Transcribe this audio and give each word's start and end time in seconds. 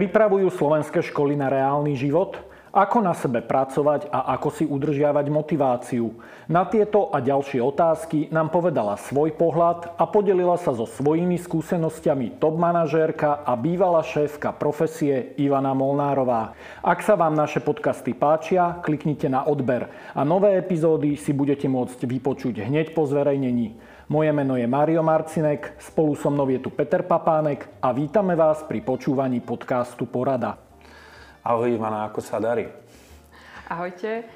Pripravujú 0.00 0.48
slovenské 0.48 1.04
školy 1.12 1.36
na 1.36 1.52
reálny 1.52 1.92
život? 1.92 2.40
Ako 2.72 3.04
na 3.04 3.12
sebe 3.12 3.44
pracovať 3.44 4.08
a 4.08 4.32
ako 4.32 4.48
si 4.48 4.64
udržiavať 4.64 5.28
motiváciu? 5.28 6.16
Na 6.48 6.64
tieto 6.64 7.12
a 7.12 7.20
ďalšie 7.20 7.60
otázky 7.60 8.32
nám 8.32 8.48
povedala 8.48 8.96
svoj 8.96 9.36
pohľad 9.36 9.92
a 10.00 10.08
podelila 10.08 10.56
sa 10.56 10.72
so 10.72 10.88
svojimi 10.88 11.36
skúsenostiami 11.36 12.40
top 12.40 12.56
manažérka 12.56 13.44
a 13.44 13.52
bývalá 13.60 14.00
šéfka 14.00 14.56
profesie 14.56 15.36
Ivana 15.36 15.76
Molnárová. 15.76 16.56
Ak 16.80 17.04
sa 17.04 17.12
vám 17.12 17.36
naše 17.36 17.60
podcasty 17.60 18.16
páčia, 18.16 18.80
kliknite 18.80 19.28
na 19.28 19.44
odber 19.44 19.92
a 20.16 20.24
nové 20.24 20.56
epizódy 20.56 21.20
si 21.20 21.36
budete 21.36 21.68
môcť 21.68 22.08
vypočuť 22.08 22.64
hneď 22.64 22.96
po 22.96 23.04
zverejnení. 23.04 23.76
Moje 24.10 24.34
meno 24.34 24.58
je 24.58 24.66
Mário 24.66 25.06
Marcinek, 25.06 25.78
spolu 25.78 26.18
so 26.18 26.34
mnou 26.34 26.50
je 26.50 26.58
tu 26.58 26.66
Peter 26.66 26.98
Papánek 27.06 27.70
a 27.78 27.94
vítame 27.94 28.34
vás 28.34 28.58
pri 28.66 28.82
počúvaní 28.82 29.38
podcastu 29.38 30.02
Porada. 30.02 30.58
Ahoj 31.46 31.78
Ivana, 31.78 32.10
ako 32.10 32.18
sa 32.18 32.42
darí? 32.42 32.66
Ahojte. 33.70 34.26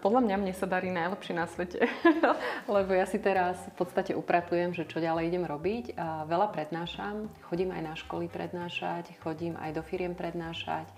Podľa 0.00 0.20
mňa 0.24 0.36
mne 0.40 0.54
sa 0.56 0.64
darí 0.64 0.88
najlepšie 0.88 1.36
na 1.36 1.44
svete, 1.44 1.84
lebo 2.72 2.96
ja 2.96 3.04
si 3.04 3.20
teraz 3.20 3.60
v 3.68 3.84
podstate 3.84 4.16
upratujem, 4.16 4.72
že 4.72 4.88
čo 4.88 4.96
ďalej 4.96 5.28
idem 5.28 5.44
robiť. 5.44 5.92
Veľa 6.24 6.48
prednášam, 6.56 7.28
chodím 7.52 7.76
aj 7.76 7.82
na 7.84 7.94
školy 8.00 8.32
prednášať, 8.32 9.12
chodím 9.20 9.60
aj 9.60 9.76
do 9.76 9.84
firiem 9.84 10.16
prednášať, 10.16 10.88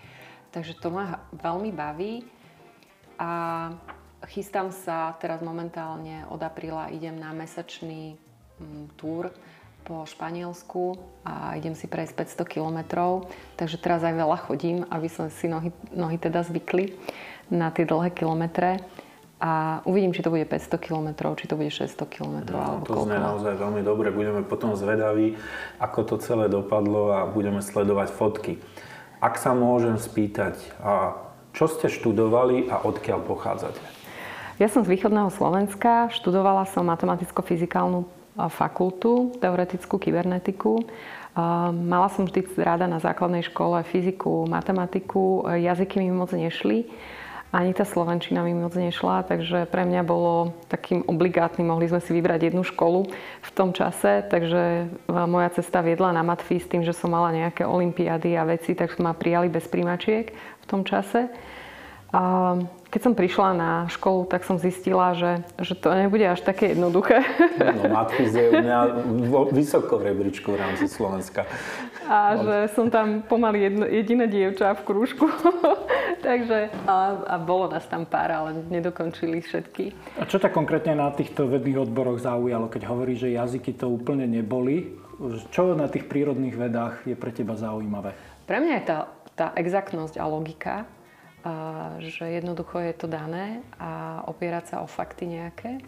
takže 0.55 0.79
to 0.79 0.95
ma 0.95 1.27
veľmi 1.35 1.75
baví. 1.75 2.23
A 3.19 3.75
chystám 4.27 4.75
sa 4.75 5.15
teraz 5.23 5.39
momentálne 5.39 6.27
od 6.33 6.43
apríla 6.43 6.91
idem 6.91 7.15
na 7.15 7.31
mesačný 7.31 8.19
mm, 8.59 8.99
túr 8.99 9.31
po 9.87 10.05
Španielsku 10.05 10.99
a 11.25 11.55
idem 11.57 11.73
si 11.73 11.89
prejsť 11.89 12.45
500 12.45 12.55
kilometrov, 12.59 13.31
takže 13.57 13.81
teraz 13.81 14.05
aj 14.05 14.15
veľa 14.21 14.39
chodím, 14.45 14.85
aby 14.91 15.09
som 15.09 15.31
si 15.33 15.49
nohy, 15.49 15.73
nohy 15.95 16.21
teda 16.21 16.45
zvykli 16.45 16.93
na 17.49 17.73
tie 17.73 17.89
dlhé 17.89 18.13
kilometre. 18.13 18.83
A 19.39 19.79
uvidím, 19.87 20.11
či 20.11 20.27
to 20.27 20.35
bude 20.35 20.43
500 20.51 20.83
km, 20.83 21.09
či 21.39 21.47
to 21.47 21.55
bude 21.55 21.71
600 21.71 22.11
km. 22.11 22.37
No, 22.59 22.83
to 22.83 23.07
znie 23.07 23.23
naozaj 23.23 23.55
veľmi 23.55 23.87
dobre. 23.87 24.11
Budeme 24.11 24.43
potom 24.43 24.75
zvedaví, 24.75 25.39
ako 25.79 25.99
to 26.03 26.15
celé 26.19 26.51
dopadlo 26.51 27.15
a 27.15 27.23
budeme 27.23 27.63
sledovať 27.63 28.11
fotky. 28.11 28.59
Ak 29.23 29.39
sa 29.39 29.55
môžem 29.55 29.95
spýtať, 29.95 30.59
a 30.83 31.15
čo 31.55 31.71
ste 31.71 31.87
študovali 31.87 32.67
a 32.67 32.83
odkiaľ 32.83 33.23
pochádzate? 33.23 33.98
Ja 34.59 34.67
som 34.67 34.83
z 34.83 34.91
východného 34.91 35.31
Slovenska, 35.31 36.11
študovala 36.11 36.67
som 36.67 36.83
matematicko-fyzikálnu 36.91 38.11
fakultu, 38.51 39.31
teoretickú 39.39 40.03
kybernetiku. 40.03 40.83
Mala 41.71 42.11
som 42.11 42.27
vždy 42.27 42.59
ráda 42.59 42.91
na 42.91 42.99
základnej 42.99 43.47
škole 43.47 43.87
fyziku, 43.87 44.51
matematiku, 44.51 45.47
jazyky 45.47 46.03
mi 46.03 46.11
moc 46.11 46.35
nešli. 46.35 46.91
Ani 47.55 47.71
tá 47.71 47.87
slovenčina 47.87 48.43
mi 48.43 48.51
moc 48.51 48.75
nešla, 48.75 49.31
takže 49.31 49.71
pre 49.71 49.87
mňa 49.87 50.03
bolo 50.03 50.51
takým 50.67 51.07
obligátnym, 51.07 51.71
mohli 51.71 51.87
sme 51.87 52.03
si 52.03 52.11
vybrať 52.19 52.51
jednu 52.51 52.67
školu 52.67 53.07
v 53.41 53.51
tom 53.55 53.71
čase, 53.71 54.27
takže 54.27 54.91
moja 55.07 55.55
cesta 55.55 55.87
viedla 55.87 56.11
na 56.11 56.27
matfí 56.27 56.59
s 56.59 56.67
tým, 56.67 56.83
že 56.83 56.99
som 56.99 57.15
mala 57.15 57.31
nejaké 57.31 57.63
olimpiády 57.63 58.35
a 58.35 58.43
veci, 58.43 58.75
tak 58.75 58.91
ma 58.99 59.15
prijali 59.15 59.47
bez 59.55 59.71
príjmačiek 59.71 60.35
v 60.35 60.65
tom 60.67 60.83
čase. 60.83 61.31
Keď 62.89 63.01
som 63.05 63.13
prišla 63.13 63.49
na 63.53 63.73
školu, 63.93 64.25
tak 64.25 64.49
som 64.49 64.57
zistila, 64.57 65.13
že, 65.13 65.45
že 65.61 65.77
to 65.77 65.93
nebude 65.93 66.25
až 66.25 66.41
také 66.41 66.73
jednoduché. 66.73 67.21
No, 67.61 67.93
matfiz 67.93 68.33
je 68.33 68.49
u 68.49 68.65
mňa 68.65 68.79
vysoko 69.53 70.01
v 70.01 70.13
rebríčku 70.13 70.57
v 70.57 70.59
rámci 70.65 70.89
Slovenska. 70.89 71.45
A 72.09 72.41
že 72.41 72.57
som 72.73 72.89
tam 72.89 73.21
pomaly 73.21 73.69
jedno, 73.69 73.85
jediné 73.85 74.25
dievča 74.25 74.73
v 74.81 74.83
krúžku. 74.89 75.29
Takže 76.27 76.73
a, 76.89 76.97
a 77.29 77.35
bolo 77.37 77.69
nás 77.69 77.85
tam 77.85 78.09
pár, 78.09 78.33
ale 78.33 78.51
nedokončili 78.73 79.45
všetky. 79.45 79.93
A 80.17 80.25
čo 80.25 80.41
tak 80.41 80.57
konkrétne 80.57 80.97
na 80.97 81.13
týchto 81.13 81.45
vedných 81.45 81.85
odboroch 81.85 82.17
zaujalo, 82.17 82.73
keď 82.73 82.89
hovorí, 82.89 83.21
že 83.21 83.37
jazyky 83.37 83.77
to 83.77 83.93
úplne 83.93 84.25
neboli? 84.25 84.97
Čo 85.53 85.77
na 85.77 85.93
tých 85.93 86.09
prírodných 86.09 86.57
vedách 86.57 87.05
je 87.05 87.13
pre 87.13 87.37
teba 87.37 87.53
zaujímavé? 87.53 88.17
Pre 88.49 88.57
mňa 88.65 88.73
je 88.81 88.85
tá, 88.89 88.99
tá 89.37 89.47
exaktnosť 89.61 90.17
a 90.17 90.25
logika 90.25 90.89
a 91.49 91.53
že 92.05 92.29
jednoducho 92.29 92.77
je 92.85 92.93
to 92.93 93.09
dané 93.09 93.65
a 93.81 94.21
opierať 94.29 94.77
sa 94.77 94.77
o 94.85 94.89
fakty 94.91 95.25
nejaké. 95.25 95.81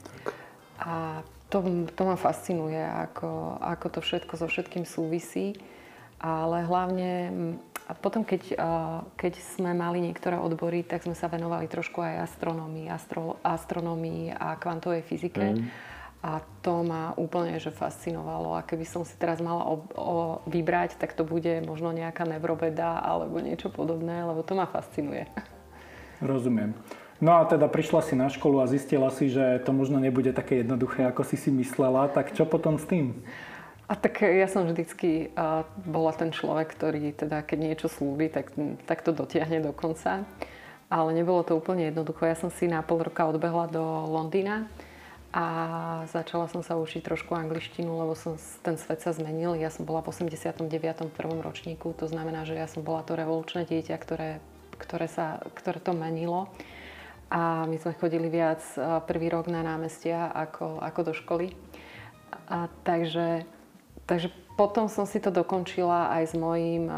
A 0.81 1.21
to, 1.53 1.61
to 1.93 2.03
ma 2.09 2.17
fascinuje, 2.17 2.81
ako, 2.81 3.61
ako 3.61 3.87
to 3.93 4.01
všetko 4.01 4.33
so 4.41 4.47
všetkým 4.49 4.89
súvisí. 4.89 5.61
Ale 6.21 6.65
hlavne, 6.65 7.13
a 7.89 7.93
potom 7.93 8.25
keď, 8.25 8.57
keď 9.17 9.35
sme 9.57 9.73
mali 9.77 10.01
niektoré 10.05 10.37
odbory, 10.37 10.85
tak 10.85 11.05
sme 11.05 11.17
sa 11.17 11.29
venovali 11.29 11.69
trošku 11.69 12.01
aj 12.01 12.29
astronómii, 12.29 12.89
astro, 12.89 13.37
astronómii 13.45 14.33
a 14.33 14.57
kvantovej 14.57 15.05
fyzike. 15.05 15.61
Mm. 15.61 15.65
A 16.21 16.45
to 16.61 16.85
ma 16.85 17.17
úplne 17.17 17.57
že 17.57 17.73
fascinovalo. 17.73 18.53
A 18.53 18.61
keby 18.61 18.85
som 18.85 19.09
si 19.09 19.17
teraz 19.17 19.41
mala 19.41 19.65
o, 19.65 19.77
o, 19.97 20.17
vybrať, 20.45 21.01
tak 21.01 21.17
to 21.17 21.25
bude 21.25 21.65
možno 21.65 21.97
nejaká 21.97 22.29
neuroveda 22.29 23.01
alebo 23.01 23.41
niečo 23.41 23.73
podobné, 23.73 24.21
lebo 24.29 24.45
to 24.45 24.53
ma 24.53 24.69
fascinuje. 24.69 25.25
Rozumiem. 26.21 26.77
No 27.25 27.41
a 27.41 27.49
teda 27.49 27.69
prišla 27.69 28.01
si 28.05 28.15
na 28.17 28.29
školu 28.29 28.61
a 28.61 28.69
zistila 28.69 29.09
si, 29.09 29.33
že 29.33 29.61
to 29.65 29.73
možno 29.73 30.01
nebude 30.01 30.33
také 30.37 30.61
jednoduché, 30.61 31.09
ako 31.09 31.25
si 31.25 31.41
si 31.41 31.49
myslela. 31.53 32.13
Tak 32.13 32.37
čo 32.37 32.45
potom 32.45 32.77
s 32.77 32.85
tým? 32.85 33.17
A 33.89 33.97
tak 33.97 34.21
ja 34.21 34.49
som 34.49 34.69
vždycky 34.69 35.33
uh, 35.35 35.65
bola 35.89 36.13
ten 36.13 36.33
človek, 36.33 36.73
ktorý 36.77 37.17
teda 37.17 37.45
keď 37.45 37.59
niečo 37.59 37.89
slúbi, 37.89 38.29
tak, 38.29 38.53
tak 38.85 39.05
to 39.05 39.17
dotiahne 39.17 39.61
do 39.65 39.73
konca. 39.73 40.25
Ale 40.93 41.11
nebolo 41.17 41.45
to 41.45 41.57
úplne 41.57 41.89
jednoducho. 41.89 42.29
Ja 42.29 42.37
som 42.37 42.53
si 42.53 42.69
na 42.69 42.85
pol 42.85 43.05
roka 43.05 43.25
odbehla 43.25 43.73
do 43.73 43.83
Londýna 44.09 44.69
a 45.31 45.45
začala 46.11 46.51
som 46.51 46.59
sa 46.59 46.75
učiť 46.75 47.07
trošku 47.07 47.39
angličtinu, 47.39 47.87
lebo 47.87 48.19
som, 48.19 48.35
ten 48.67 48.75
svet 48.75 48.99
sa 48.99 49.15
zmenil. 49.15 49.55
Ja 49.55 49.71
som 49.71 49.87
bola 49.87 50.03
v 50.03 50.11
89. 50.11 50.67
prvom 51.15 51.39
ročníku, 51.39 51.95
to 51.95 52.11
znamená, 52.11 52.43
že 52.43 52.59
ja 52.59 52.67
som 52.67 52.83
bola 52.83 53.07
to 53.07 53.15
revolučné 53.15 53.63
dieťa, 53.63 53.95
ktoré, 53.95 54.43
ktoré, 54.75 55.07
sa, 55.07 55.39
ktoré 55.55 55.79
to 55.79 55.95
menilo. 55.95 56.51
A 57.31 57.63
my 57.71 57.79
sme 57.79 57.95
chodili 57.95 58.27
viac 58.27 58.59
prvý 59.07 59.31
rok 59.31 59.47
na 59.47 59.63
námestia 59.63 60.35
ako, 60.35 60.83
ako 60.83 61.01
do 61.07 61.15
školy. 61.15 61.55
A 62.51 62.67
takže, 62.83 63.47
takže 64.11 64.35
potom 64.59 64.91
som 64.91 65.07
si 65.07 65.23
to 65.23 65.31
dokončila 65.31 66.11
aj 66.11 66.23
s 66.27 66.35
mojím 66.35 66.91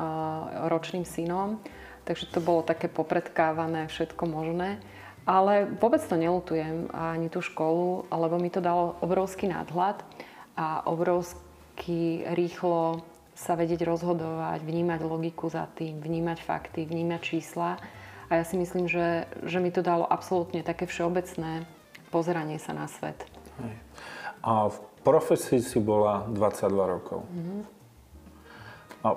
ročným 0.72 1.04
synom. 1.04 1.60
Takže 2.08 2.32
to 2.32 2.40
bolo 2.40 2.64
také 2.64 2.88
popredkávané, 2.88 3.92
všetko 3.92 4.24
možné. 4.24 4.80
Ale 5.22 5.70
vôbec 5.78 6.02
to 6.02 6.18
nelutujem, 6.18 6.90
ani 6.90 7.30
tú 7.30 7.38
školu, 7.38 8.10
lebo 8.10 8.36
mi 8.42 8.50
to 8.50 8.58
dalo 8.58 8.98
obrovský 8.98 9.46
nadhľad 9.46 10.02
a 10.58 10.82
obrovský 10.90 12.26
rýchlo 12.34 13.06
sa 13.32 13.54
vedieť 13.54 13.86
rozhodovať, 13.86 14.60
vnímať 14.62 15.00
logiku 15.06 15.48
za 15.48 15.70
tým, 15.78 16.02
vnímať 16.02 16.38
fakty, 16.42 16.84
vnímať 16.84 17.20
čísla. 17.22 17.78
A 18.28 18.42
ja 18.42 18.44
si 18.44 18.58
myslím, 18.58 18.90
že, 18.90 19.30
že 19.46 19.58
mi 19.62 19.70
to 19.70 19.84
dalo 19.84 20.06
absolútne 20.06 20.66
také 20.66 20.86
všeobecné 20.90 21.66
pozeranie 22.12 22.60
sa 22.60 22.76
na 22.76 22.86
svet. 22.86 23.16
Hej. 23.64 23.74
A 24.44 24.68
v 24.68 24.78
profesii 25.00 25.64
si 25.64 25.80
bola 25.80 26.28
22 26.28 26.94
rokov. 26.98 27.24
Mm-hmm. 27.24 27.60
A 29.02 29.08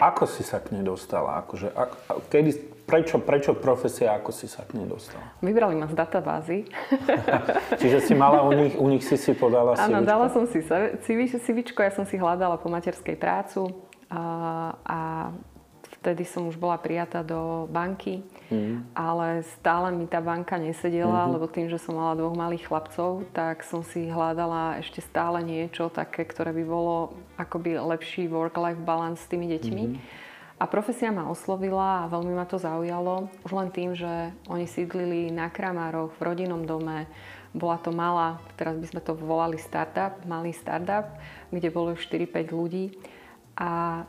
ako 0.00 0.24
si 0.24 0.42
sa 0.42 0.58
k 0.64 0.72
nej 0.72 0.82
dostala? 0.82 1.44
Akože, 1.44 1.70
a, 1.70 1.86
a, 1.86 2.12
kedy, 2.32 2.75
prečo, 2.86 3.18
prečo 3.18 3.52
profesia, 3.58 4.14
ako 4.14 4.30
si 4.30 4.46
sa 4.46 4.62
k 4.62 4.78
nej 4.78 4.86
dostala? 4.86 5.34
Vybrali 5.42 5.74
ma 5.74 5.90
z 5.90 5.98
databázy. 5.98 6.70
Čiže 7.82 7.98
si 8.00 8.14
mala 8.14 8.46
u 8.46 8.54
nich, 8.54 8.74
u 8.78 8.86
nich 8.86 9.02
si 9.02 9.18
si 9.18 9.34
podala 9.34 9.74
Áno, 9.76 10.06
dala 10.06 10.30
som 10.30 10.46
si 10.46 10.62
CVčko, 10.62 11.82
ja 11.82 11.92
som 11.92 12.06
si 12.06 12.14
hľadala 12.16 12.56
po 12.62 12.70
materskej 12.70 13.18
prácu 13.18 13.74
a, 14.06 14.22
a 14.86 14.98
vtedy 15.98 16.22
som 16.22 16.46
už 16.46 16.54
bola 16.54 16.78
prijatá 16.78 17.26
do 17.26 17.66
banky, 17.66 18.22
mm. 18.46 18.94
ale 18.94 19.42
stále 19.58 19.90
mi 19.90 20.06
tá 20.06 20.22
banka 20.22 20.54
nesedela, 20.54 21.26
mm-hmm. 21.26 21.34
lebo 21.34 21.46
tým, 21.50 21.66
že 21.66 21.82
som 21.82 21.98
mala 21.98 22.14
dvoch 22.14 22.38
malých 22.38 22.70
chlapcov, 22.70 23.26
tak 23.34 23.66
som 23.66 23.82
si 23.82 24.06
hľadala 24.06 24.78
ešte 24.78 25.02
stále 25.02 25.42
niečo 25.42 25.90
také, 25.90 26.22
ktoré 26.22 26.54
by 26.54 26.62
bolo 26.62 27.18
akoby 27.34 27.82
lepší 27.82 28.30
work-life 28.30 28.78
balance 28.86 29.26
s 29.26 29.30
tými 29.34 29.50
deťmi. 29.58 29.84
Mm-hmm. 29.90 30.25
A 30.56 30.64
profesia 30.64 31.12
ma 31.12 31.28
oslovila 31.28 32.04
a 32.04 32.08
veľmi 32.08 32.32
ma 32.32 32.48
to 32.48 32.56
zaujalo. 32.56 33.28
Už 33.44 33.52
len 33.52 33.68
tým, 33.68 33.92
že 33.92 34.32
oni 34.48 34.64
sídlili 34.64 35.28
na 35.28 35.52
Kramároch, 35.52 36.16
v 36.16 36.24
rodinnom 36.24 36.64
dome. 36.64 37.04
Bola 37.52 37.76
to 37.76 37.92
malá, 37.92 38.40
teraz 38.56 38.76
by 38.80 38.86
sme 38.88 39.00
to 39.04 39.12
volali 39.12 39.60
startup, 39.60 40.16
malý 40.24 40.56
startup, 40.56 41.12
kde 41.52 41.68
bolo 41.68 41.92
4-5 41.92 42.56
ľudí. 42.56 42.96
A, 43.60 44.04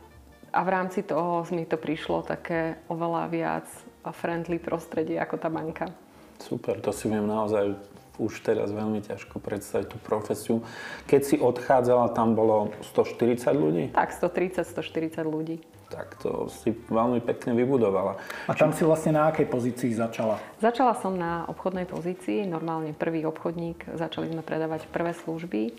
a 0.48 0.60
v 0.64 0.68
rámci 0.72 1.04
toho 1.04 1.44
mi 1.52 1.68
to 1.68 1.76
prišlo 1.76 2.24
také 2.24 2.80
oveľa 2.88 3.28
viac 3.28 3.68
friendly 4.08 4.56
prostredie 4.56 5.20
ako 5.20 5.36
tá 5.36 5.52
banka. 5.52 5.92
Super, 6.40 6.80
to 6.80 6.96
si 6.96 7.12
viem 7.12 7.28
naozaj 7.28 7.76
už 8.16 8.40
teraz 8.40 8.72
veľmi 8.72 9.04
ťažko 9.04 9.36
predstaviť 9.36 9.86
tú 9.94 9.98
profesiu. 10.00 10.64
Keď 11.04 11.20
si 11.22 11.36
odchádzala, 11.36 12.16
tam 12.16 12.32
bolo 12.32 12.72
140 12.96 13.52
ľudí? 13.52 13.84
Tak, 13.92 14.16
130-140 14.16 15.28
ľudí. 15.28 15.60
Tak 15.88 16.20
to 16.20 16.52
si 16.52 16.76
veľmi 16.92 17.24
pekne 17.24 17.56
vybudovala. 17.56 18.20
A 18.44 18.52
tam 18.52 18.76
si 18.76 18.84
vlastne 18.84 19.16
na 19.16 19.32
akej 19.32 19.48
pozícii 19.48 19.96
začala? 19.96 20.36
Začala 20.60 20.92
som 20.92 21.16
na 21.16 21.48
obchodnej 21.48 21.88
pozícii, 21.88 22.44
normálne 22.44 22.92
prvý 22.92 23.24
obchodník. 23.24 23.88
Začali 23.96 24.28
sme 24.28 24.44
predávať 24.44 24.84
prvé 24.92 25.16
služby 25.16 25.72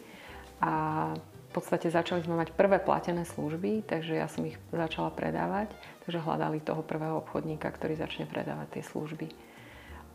a 0.66 0.74
v 1.50 1.52
podstate 1.54 1.90
začali 1.94 2.26
sme 2.26 2.38
mať 2.38 2.54
prvé 2.54 2.82
platené 2.82 3.26
služby, 3.26 3.86
takže 3.86 4.18
ja 4.18 4.26
som 4.30 4.46
ich 4.50 4.58
začala 4.74 5.14
predávať. 5.14 5.74
Takže 6.06 6.26
hľadali 6.26 6.58
toho 6.62 6.82
prvého 6.82 7.22
obchodníka, 7.22 7.70
ktorý 7.70 7.94
začne 7.94 8.26
predávať 8.26 8.82
tie 8.82 8.84
služby. 8.86 9.30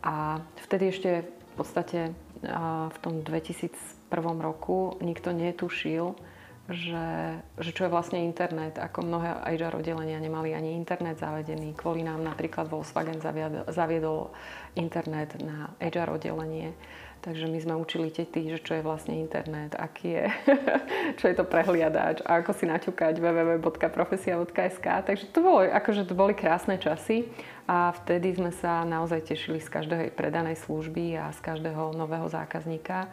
A 0.03 0.43
vtedy 0.67 0.91
ešte 0.91 1.23
v 1.23 1.53
podstate 1.55 2.11
v 2.43 2.97
tom 2.99 3.23
2001 3.23 4.11
roku 4.43 4.99
nikto 4.99 5.31
netušil, 5.31 6.19
že, 6.65 7.37
že 7.61 7.71
čo 7.77 7.85
je 7.85 7.93
vlastne 7.93 8.25
internet, 8.25 8.81
ako 8.81 9.05
mnohé 9.05 9.37
HR 9.53 9.77
oddelenia 9.85 10.17
nemali 10.17 10.57
ani 10.57 10.73
internet 10.73 11.21
zavedený. 11.21 11.77
Kvôli 11.77 12.01
nám 12.01 12.25
napríklad 12.25 12.65
Volkswagen 12.65 13.21
zaviedol 13.69 14.33
internet 14.73 15.37
na 15.45 15.77
HR 15.77 16.17
oddelenie. 16.17 16.73
Takže 17.21 17.49
my 17.49 17.57
sme 17.57 17.73
učili 17.73 18.13
tety, 18.13 18.53
že 18.53 18.61
čo 18.61 18.77
je 18.77 18.85
vlastne 18.85 19.17
internet, 19.17 19.73
aký 19.73 20.13
je, 20.13 20.25
čo 21.21 21.25
je 21.25 21.33
to 21.37 21.41
prehliadač 21.41 22.21
a 22.21 22.41
ako 22.41 22.53
si 22.53 22.69
naťukať 22.69 23.17
www.profesia.sk. 23.17 24.85
Takže 24.85 25.33
to, 25.33 25.41
bolo, 25.41 25.65
akože 25.65 26.05
to 26.05 26.13
boli 26.13 26.37
krásne 26.37 26.77
časy 26.77 27.25
a 27.65 27.89
vtedy 27.97 28.37
sme 28.37 28.53
sa 28.53 28.85
naozaj 28.85 29.25
tešili 29.25 29.57
z 29.57 29.69
každej 29.73 30.13
predanej 30.13 30.53
služby 30.69 31.17
a 31.17 31.33
z 31.33 31.39
každého 31.41 31.97
nového 31.97 32.29
zákazníka 32.29 33.09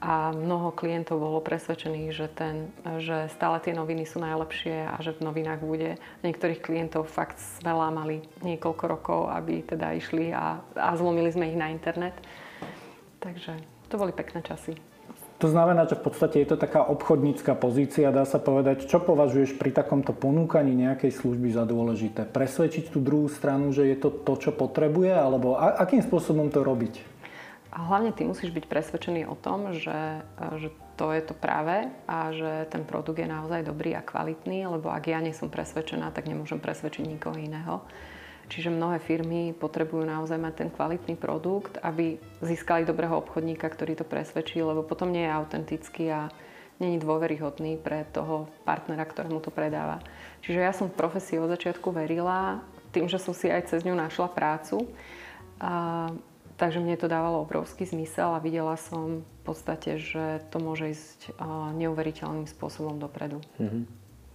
a 0.00 0.32
mnoho 0.32 0.72
klientov 0.72 1.20
bolo 1.20 1.44
presvedčených, 1.44 2.10
že, 2.16 2.26
ten, 2.32 2.72
že 3.04 3.28
stále 3.36 3.60
tie 3.60 3.76
noviny 3.76 4.08
sú 4.08 4.16
najlepšie 4.24 4.88
a 4.88 4.96
že 5.04 5.12
v 5.12 5.28
novinách 5.28 5.60
bude. 5.60 6.00
Niektorých 6.24 6.64
klientov 6.64 7.04
fakt 7.04 7.36
sme 7.36 7.76
lámali 7.76 8.24
niekoľko 8.40 8.84
rokov, 8.88 9.20
aby 9.28 9.60
teda 9.60 9.92
išli 9.92 10.32
a, 10.32 10.64
a 10.72 10.96
zlomili 10.96 11.28
sme 11.28 11.52
ich 11.52 11.60
na 11.60 11.68
internet. 11.68 12.16
Takže 13.20 13.60
to 13.92 14.00
boli 14.00 14.16
pekné 14.16 14.40
časy. 14.40 14.72
To 15.40 15.48
znamená, 15.48 15.88
že 15.88 15.96
v 15.96 16.04
podstate 16.04 16.36
je 16.44 16.52
to 16.52 16.60
taká 16.60 16.84
obchodnícka 16.84 17.56
pozícia, 17.56 18.12
dá 18.12 18.28
sa 18.28 18.36
povedať. 18.36 18.84
Čo 18.84 19.00
považuješ 19.00 19.56
pri 19.56 19.72
takomto 19.72 20.12
ponúkaní 20.12 20.76
nejakej 20.76 21.16
služby 21.16 21.56
za 21.56 21.64
dôležité? 21.64 22.28
Presvedčiť 22.28 22.92
tú 22.92 23.00
druhú 23.00 23.24
stranu, 23.28 23.72
že 23.72 23.88
je 23.88 23.96
to 23.96 24.12
to, 24.12 24.36
čo 24.36 24.52
potrebuje? 24.52 25.16
Alebo 25.16 25.56
akým 25.56 26.04
spôsobom 26.04 26.52
to 26.52 26.60
robiť? 26.60 27.09
A 27.70 27.86
hlavne 27.86 28.10
ty 28.10 28.26
musíš 28.26 28.50
byť 28.50 28.66
presvedčený 28.66 29.30
o 29.30 29.38
tom, 29.38 29.70
že, 29.78 30.26
že 30.58 30.68
to 30.98 31.14
je 31.14 31.22
to 31.22 31.38
práve 31.38 31.86
a 32.10 32.34
že 32.34 32.66
ten 32.68 32.82
produkt 32.82 33.22
je 33.22 33.30
naozaj 33.30 33.62
dobrý 33.62 33.94
a 33.94 34.02
kvalitný, 34.02 34.66
lebo 34.66 34.90
ak 34.90 35.06
ja 35.06 35.22
nie 35.22 35.30
som 35.30 35.46
presvedčená, 35.46 36.10
tak 36.10 36.26
nemôžem 36.26 36.58
presvedčiť 36.58 37.06
nikoho 37.06 37.38
iného. 37.38 37.86
Čiže 38.50 38.74
mnohé 38.74 38.98
firmy 38.98 39.54
potrebujú 39.54 40.02
naozaj 40.02 40.34
mať 40.34 40.54
ten 40.58 40.70
kvalitný 40.74 41.14
produkt, 41.14 41.78
aby 41.78 42.18
získali 42.42 42.82
dobrého 42.82 43.14
obchodníka, 43.22 43.70
ktorý 43.70 43.94
to 43.94 44.02
presvedčí, 44.02 44.58
lebo 44.58 44.82
potom 44.82 45.14
nie 45.14 45.22
je 45.22 45.30
autentický 45.30 46.10
a 46.10 46.26
není 46.82 46.98
dôveryhodný 46.98 47.78
pre 47.78 48.10
toho 48.10 48.50
partnera, 48.66 49.06
ktorému 49.06 49.38
to 49.38 49.54
predáva. 49.54 50.02
Čiže 50.42 50.58
ja 50.58 50.74
som 50.74 50.90
v 50.90 50.98
profesii 50.98 51.38
od 51.38 51.54
začiatku 51.54 51.94
verila, 51.94 52.66
tým, 52.90 53.06
že 53.06 53.22
som 53.22 53.30
si 53.30 53.46
aj 53.46 53.70
cez 53.70 53.86
ňu 53.86 53.94
našla 53.94 54.26
prácu. 54.34 54.82
A 55.62 56.10
Takže 56.60 56.76
mne 56.76 57.00
to 57.00 57.08
dávalo 57.08 57.40
obrovský 57.40 57.88
zmysel 57.88 58.36
a 58.36 58.44
videla 58.44 58.76
som 58.76 59.24
v 59.24 59.40
podstate, 59.48 59.96
že 59.96 60.44
to 60.52 60.60
môže 60.60 60.92
ísť 60.92 61.40
neuveriteľným 61.72 62.44
spôsobom 62.44 63.00
dopredu. 63.00 63.40
Mm-hmm. 63.56 63.88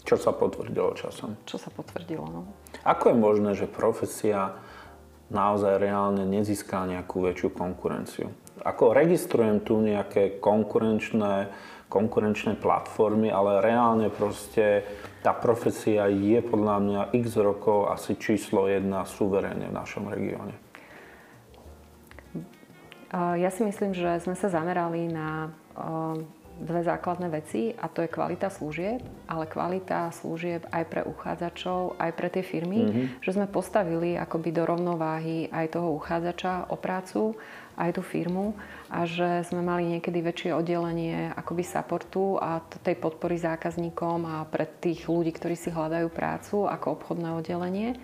Čo 0.10 0.18
sa 0.18 0.33
potvrdilo 0.33 0.98
časom? 0.98 1.38
Čo 1.45 1.62
sa 1.62 1.69
potvrdilo, 1.69 2.25
no. 2.25 2.50
Ako 2.81 3.13
je 3.13 3.18
možné, 3.22 3.51
že 3.54 3.69
profesia 3.69 4.57
naozaj 5.30 5.77
reálne 5.77 6.25
nezíska 6.25 6.89
nejakú 6.89 7.30
väčšiu 7.30 7.54
konkurenciu? 7.54 8.33
Ako 8.66 8.98
registrujem 8.98 9.62
tu 9.62 9.77
nejaké 9.86 10.42
konkurenčné, 10.42 11.54
konkurenčné 11.94 12.57
platformy, 12.57 13.30
ale 13.30 13.62
reálne 13.62 14.10
proste 14.10 14.81
tá 15.22 15.30
profesia 15.38 16.10
je 16.10 16.42
podľa 16.42 16.77
mňa 16.81 17.01
x 17.22 17.38
rokov 17.38 17.94
asi 17.94 18.18
číslo 18.18 18.66
jedna 18.66 19.06
suverénne 19.06 19.69
v 19.69 19.77
našom 19.77 20.10
regióne. 20.10 20.65
Ja 23.13 23.50
si 23.54 23.62
myslím, 23.62 23.94
že 23.94 24.18
sme 24.24 24.34
sa 24.34 24.50
zamerali 24.50 25.10
na 25.10 25.54
dve 26.56 26.88
základné 26.88 27.28
veci 27.28 27.75
a 27.75 27.92
to 27.92 28.00
je 28.00 28.10
kvalita 28.12 28.48
služieb, 28.48 29.04
ale 29.28 29.44
kvalita 29.44 30.07
služieb 30.16 30.63
aj 30.72 30.84
pre 30.88 31.02
uchádzačov, 31.04 32.00
aj 32.00 32.12
pre 32.16 32.31
tie 32.31 32.44
firmy, 32.48 32.81
mm-hmm. 32.88 33.06
že 33.19 33.36
sme 33.36 33.48
postavili 33.52 34.16
akoby 34.16 34.56
do 34.56 34.63
rovnováhy 34.63 35.52
aj 35.52 35.75
toho 35.75 35.92
uchádzača 36.00 36.72
o 36.72 36.80
prácu, 36.80 37.36
aj 37.75 38.00
tú 38.00 38.02
firmu 38.07 38.56
a 38.88 39.04
že 39.04 39.44
sme 39.51 39.60
mali 39.60 39.84
niekedy 39.84 40.24
väčšie 40.24 40.56
oddelenie 40.56 41.36
akoby 41.36 41.63
supportu 41.68 42.40
a 42.40 42.63
tej 42.63 42.96
podpory 43.04 43.36
zákazníkom 43.36 44.24
a 44.24 44.48
pre 44.48 44.63
tých 44.63 45.12
ľudí, 45.12 45.36
ktorí 45.36 45.60
si 45.60 45.75
hľadajú 45.75 46.08
prácu 46.08 46.72
ako 46.72 46.96
obchodné 46.96 47.36
oddelenie 47.36 48.00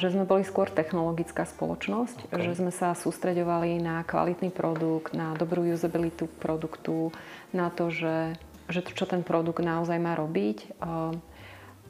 že 0.00 0.08
sme 0.08 0.24
boli 0.24 0.40
skôr 0.40 0.72
technologická 0.72 1.44
spoločnosť, 1.44 2.32
okay. 2.32 2.40
že 2.48 2.56
sme 2.56 2.72
sa 2.72 2.96
sústreďovali 2.96 3.76
na 3.84 4.00
kvalitný 4.08 4.48
produkt, 4.48 5.12
na 5.12 5.36
dobrú 5.36 5.68
usability 5.68 6.24
produktu, 6.40 7.12
na 7.52 7.68
to, 7.68 7.92
že, 7.92 8.40
že 8.72 8.80
to, 8.80 8.96
čo 8.96 9.04
ten 9.04 9.20
produkt 9.20 9.60
naozaj 9.60 10.00
má 10.00 10.16
robiť 10.16 10.80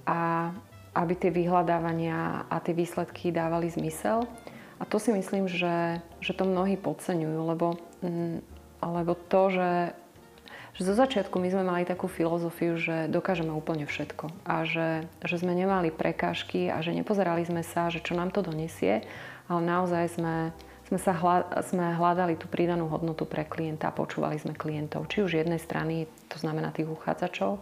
a 0.02 0.50
aby 0.90 1.14
tie 1.14 1.30
vyhľadávania 1.30 2.50
a 2.50 2.56
tie 2.58 2.74
výsledky 2.74 3.30
dávali 3.30 3.70
zmysel. 3.70 4.26
A 4.80 4.88
to 4.88 4.98
si 4.98 5.14
myslím, 5.14 5.46
že, 5.46 6.02
že 6.18 6.32
to 6.34 6.42
mnohí 6.42 6.74
podceňujú, 6.74 7.38
lebo, 7.46 7.78
mm, 8.02 8.42
lebo 8.82 9.12
to, 9.14 9.42
že 9.54 9.70
že 10.74 10.86
zo 10.86 10.94
začiatku 10.94 11.36
my 11.36 11.48
sme 11.50 11.64
mali 11.66 11.82
takú 11.84 12.06
filozofiu, 12.06 12.78
že 12.78 13.10
dokážeme 13.10 13.50
úplne 13.50 13.84
všetko 13.84 14.30
a 14.46 14.62
že, 14.62 15.04
že 15.26 15.36
sme 15.36 15.52
nemali 15.52 15.90
prekážky 15.90 16.70
a 16.70 16.78
že 16.80 16.94
nepozerali 16.94 17.42
sme 17.42 17.66
sa, 17.66 17.90
že 17.90 18.00
čo 18.00 18.14
nám 18.14 18.30
to 18.30 18.40
donesie, 18.40 19.02
ale 19.50 19.60
naozaj 19.66 20.14
sme, 20.14 20.54
sme, 20.86 20.98
sa 21.02 21.10
hľa, 21.10 21.66
sme 21.66 21.98
hľadali 21.98 22.38
tú 22.38 22.46
pridanú 22.46 22.86
hodnotu 22.86 23.26
pre 23.26 23.42
klienta 23.42 23.90
a 23.90 23.96
počúvali 23.96 24.38
sme 24.38 24.54
klientov. 24.54 25.10
Či 25.10 25.26
už 25.26 25.38
jednej 25.42 25.58
strany, 25.58 26.06
to 26.30 26.38
znamená 26.38 26.70
tých 26.70 26.86
uchádzačov, 26.86 27.58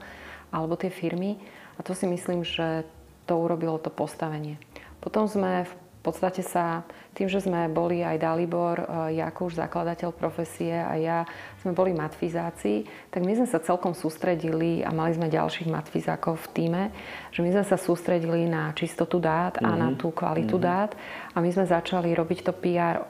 alebo 0.53 0.77
tie 0.77 0.93
firmy. 0.93 1.41
A 1.77 1.85
to 1.85 1.97
si 1.97 2.05
myslím, 2.05 2.45
že 2.45 2.85
to 3.25 3.37
urobilo 3.37 3.81
to 3.81 3.89
postavenie. 3.93 4.61
Potom 5.01 5.29
sme 5.29 5.65
v 5.65 5.73
podstate 6.09 6.41
sa, 6.41 6.89
tým, 7.13 7.29
že 7.29 7.45
sme 7.45 7.69
boli 7.69 8.01
aj 8.01 8.17
Dalibor, 8.17 8.81
e, 8.81 9.21
Jakúš, 9.21 9.61
zakladateľ 9.61 10.17
profesie 10.17 10.73
a 10.73 10.97
ja, 10.97 11.19
sme 11.61 11.77
boli 11.77 11.93
matfizáci, 11.93 12.89
tak 13.13 13.29
my 13.29 13.37
sme 13.37 13.45
sa 13.45 13.61
celkom 13.61 13.93
sústredili 13.93 14.81
a 14.81 14.89
mali 14.89 15.13
sme 15.13 15.29
ďalších 15.29 15.69
matfizákov 15.69 16.41
v 16.49 16.49
týme, 16.57 16.83
že 17.29 17.45
my 17.45 17.53
sme 17.53 17.65
sa 17.69 17.77
sústredili 17.77 18.49
na 18.49 18.73
čistotu 18.73 19.21
dát 19.21 19.61
a 19.61 19.69
mm-hmm. 19.69 19.81
na 19.85 19.89
mhm. 19.93 19.99
tú 20.01 20.09
kvalitu 20.17 20.57
mm-hmm. 20.57 20.73
dát 20.73 20.97
a 21.35 21.37
my 21.45 21.51
sme 21.53 21.69
začali 21.69 22.17
robiť 22.17 22.39
to 22.49 22.53
PR 22.57 23.05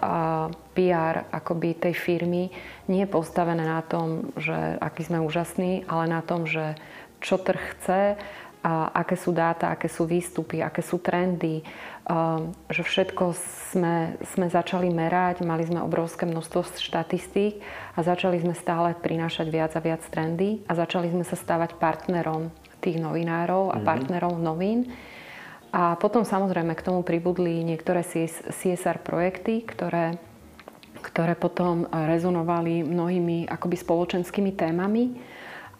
a 0.00 0.48
PR 0.72 1.28
akoby 1.28 1.76
tej 1.76 1.92
firmy 1.92 2.48
nie 2.88 3.04
je 3.04 3.12
postavené 3.12 3.68
na 3.68 3.84
tom, 3.84 4.32
že 4.40 4.56
aký 4.80 5.04
sme 5.04 5.20
úžasní, 5.20 5.84
ale 5.84 6.08
na 6.08 6.24
tom, 6.24 6.48
že 6.48 6.72
čo 7.20 7.36
trh 7.36 7.76
chce, 7.76 8.16
a 8.60 8.92
aké 8.92 9.16
sú 9.16 9.32
dáta, 9.32 9.72
aké 9.72 9.88
sú 9.88 10.04
výstupy, 10.04 10.60
aké 10.60 10.84
sú 10.84 11.00
trendy, 11.00 11.64
že 12.70 12.82
všetko 12.82 13.36
sme, 13.70 14.18
sme 14.34 14.46
začali 14.50 14.88
merať, 14.90 15.46
mali 15.46 15.62
sme 15.62 15.84
obrovské 15.84 16.26
množstvo 16.26 16.66
štatistík 16.80 17.60
a 17.94 18.00
začali 18.02 18.40
sme 18.40 18.56
stále 18.56 18.96
prinášať 18.98 19.46
viac 19.52 19.72
a 19.76 19.84
viac 19.84 20.02
trendy 20.08 20.64
a 20.66 20.74
začali 20.74 21.12
sme 21.12 21.22
sa 21.22 21.38
stávať 21.38 21.76
partnerom 21.78 22.50
tých 22.80 22.98
novinárov 22.98 23.70
a 23.70 23.78
mm-hmm. 23.78 23.86
partnerom 23.86 24.40
novín. 24.40 24.90
A 25.70 25.94
potom 25.94 26.26
samozrejme 26.26 26.74
k 26.74 26.82
tomu 26.82 27.06
pribudli 27.06 27.62
niektoré 27.62 28.02
CSR 28.02 29.06
projekty, 29.06 29.62
ktoré, 29.62 30.18
ktoré 30.98 31.38
potom 31.38 31.86
rezonovali 31.86 32.82
mnohými 32.82 33.46
akoby 33.46 33.76
spoločenskými 33.78 34.50
témami 34.58 35.14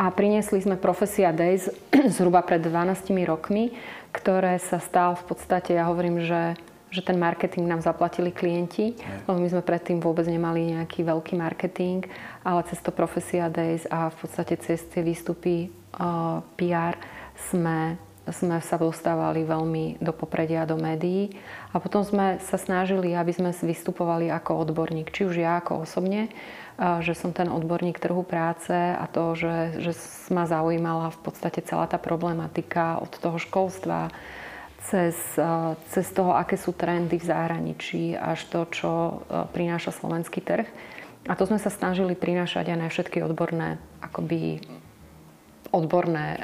a 0.00 0.08
priniesli 0.08 0.64
sme 0.64 0.80
Profesia 0.80 1.28
Days 1.28 1.68
zhruba 2.16 2.40
pred 2.40 2.64
12 2.64 3.12
rokmi, 3.28 3.76
ktoré 4.10 4.58
sa 4.58 4.82
stal 4.82 5.14
v 5.14 5.24
podstate, 5.30 5.74
ja 5.78 5.86
hovorím, 5.86 6.22
že 6.22 6.58
že 6.90 7.06
ten 7.06 7.14
marketing 7.14 7.70
nám 7.70 7.86
zaplatili 7.86 8.34
klienti, 8.34 8.98
lebo 9.30 9.38
my 9.38 9.46
sme 9.46 9.62
predtým 9.62 10.02
vôbec 10.02 10.26
nemali 10.26 10.74
nejaký 10.74 11.06
veľký 11.06 11.38
marketing, 11.38 12.02
ale 12.42 12.66
cez 12.66 12.82
to 12.82 12.90
Profesia 12.90 13.46
Days 13.46 13.86
a 13.86 14.10
v 14.10 14.16
podstate 14.18 14.58
cez 14.58 14.82
tie 14.90 15.06
výstupy 15.06 15.70
uh, 15.70 16.42
PR 16.58 16.98
sme, 17.38 17.94
sme 18.30 18.62
sa 18.62 18.80
dostávali 18.80 19.46
veľmi 19.46 20.00
do 20.02 20.10
popredia, 20.10 20.66
do 20.66 20.78
médií 20.78 21.34
a 21.70 21.78
potom 21.78 22.02
sme 22.02 22.40
sa 22.42 22.56
snažili, 22.56 23.14
aby 23.14 23.30
sme 23.30 23.50
vystupovali 23.52 24.32
ako 24.32 24.66
odborník, 24.66 25.12
či 25.12 25.28
už 25.28 25.38
ja 25.38 25.60
ako 25.60 25.86
osobne, 25.86 26.32
že 26.80 27.12
som 27.12 27.36
ten 27.36 27.52
odborník 27.52 28.00
trhu 28.00 28.24
práce 28.24 28.72
a 28.72 29.04
to, 29.10 29.36
že, 29.36 29.84
že 29.84 29.92
ma 30.32 30.48
zaujímala 30.48 31.12
v 31.12 31.18
podstate 31.20 31.60
celá 31.60 31.84
tá 31.84 32.00
problematika 32.00 32.96
od 32.98 33.12
toho 33.12 33.36
školstva, 33.36 34.08
cez, 34.88 35.12
cez 35.92 36.06
toho, 36.16 36.32
aké 36.32 36.56
sú 36.56 36.72
trendy 36.72 37.20
v 37.20 37.28
zahraničí, 37.28 38.16
až 38.16 38.48
to, 38.48 38.60
čo 38.72 38.90
prináša 39.52 39.92
slovenský 39.92 40.40
trh. 40.40 40.64
A 41.28 41.36
to 41.36 41.44
sme 41.44 41.60
sa 41.60 41.68
snažili 41.68 42.16
prinášať 42.16 42.72
aj 42.72 42.78
na 42.80 42.88
všetky 42.88 43.20
odborné, 43.20 43.76
akoby 44.00 44.64
odborné 45.68 46.40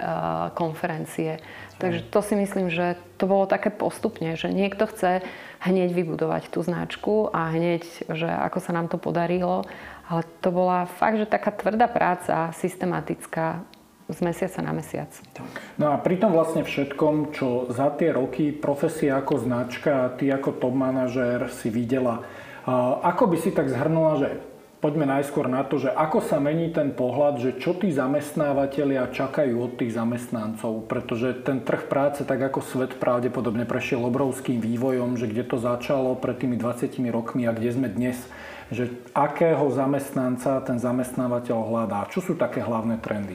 konferencie. 0.53 1.41
Takže 1.77 2.09
to 2.09 2.21
si 2.25 2.35
myslím, 2.41 2.73
že 2.73 2.97
to 3.21 3.29
bolo 3.29 3.45
také 3.45 3.69
postupne, 3.69 4.33
že 4.33 4.49
niekto 4.49 4.89
chce 4.89 5.21
hneď 5.61 5.93
vybudovať 5.93 6.49
tú 6.49 6.65
značku 6.65 7.29
a 7.33 7.53
hneď, 7.53 7.85
že 8.09 8.29
ako 8.29 8.59
sa 8.65 8.73
nám 8.73 8.89
to 8.89 8.97
podarilo 8.97 9.69
ale 10.07 10.23
to 10.39 10.55
bola 10.55 10.87
fakt, 10.87 11.19
že 11.19 11.27
taká 11.27 11.51
tvrdá 11.51 11.91
práca, 11.91 12.55
systematická, 12.55 13.67
z 14.07 14.23
mesiaca 14.23 14.63
na 14.63 14.71
mesiac. 14.71 15.11
No 15.83 15.91
a 15.91 15.99
pri 15.99 16.23
tom 16.23 16.31
vlastne 16.31 16.63
všetkom, 16.63 17.35
čo 17.35 17.67
za 17.75 17.91
tie 17.99 18.15
roky 18.15 18.55
profesia 18.55 19.19
ako 19.19 19.43
značka 19.43 20.07
a 20.07 20.13
ty 20.15 20.31
ako 20.31 20.63
top 20.63 20.79
manažér 20.79 21.51
si 21.51 21.75
videla, 21.75 22.23
ako 23.03 23.35
by 23.35 23.37
si 23.43 23.51
tak 23.51 23.67
zhrnula, 23.67 24.13
že 24.23 24.29
poďme 24.87 25.19
najskôr 25.19 25.51
na 25.51 25.67
to, 25.67 25.83
že 25.83 25.91
ako 25.91 26.23
sa 26.23 26.39
mení 26.39 26.71
ten 26.71 26.95
pohľad, 26.95 27.43
že 27.43 27.51
čo 27.59 27.75
tí 27.75 27.91
zamestnávateľia 27.91 29.11
čakajú 29.11 29.59
od 29.59 29.83
tých 29.83 29.99
zamestnancov, 29.99 30.87
pretože 30.87 31.43
ten 31.43 31.59
trh 31.59 31.91
práce, 31.91 32.23
tak 32.23 32.39
ako 32.39 32.63
svet 32.63 32.95
pravdepodobne 32.95 33.67
prešiel 33.67 34.07
obrovským 34.07 34.63
vývojom, 34.63 35.19
že 35.19 35.27
kde 35.27 35.43
to 35.43 35.59
začalo 35.59 36.15
pred 36.15 36.39
tými 36.39 36.55
20 36.55 37.03
rokmi 37.11 37.51
a 37.51 37.57
kde 37.59 37.75
sme 37.75 37.91
dnes, 37.91 38.15
že 38.71 38.95
akého 39.11 39.67
zamestnanca 39.75 40.63
ten 40.63 40.79
zamestnávateľ 40.79 41.59
hľadá. 41.67 42.07
Čo 42.07 42.23
sú 42.23 42.33
také 42.39 42.63
hlavné 42.63 43.03
trendy? 43.03 43.35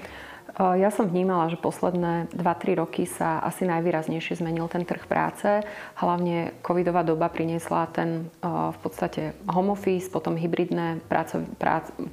Ja 0.61 0.93
som 0.93 1.09
vnímala, 1.09 1.49
že 1.49 1.57
posledné 1.57 2.29
2-3 2.37 2.77
roky 2.77 3.09
sa 3.09 3.41
asi 3.41 3.65
najvýraznejšie 3.65 4.37
zmenil 4.37 4.69
ten 4.69 4.85
trh 4.85 5.09
práce. 5.09 5.65
Hlavne 5.97 6.53
covidová 6.61 7.01
doba 7.01 7.33
priniesla 7.33 7.89
ten 7.89 8.29
v 8.45 8.77
podstate 8.85 9.33
home 9.49 9.73
office, 9.73 10.05
potom 10.13 10.37
hybridné 10.37 11.01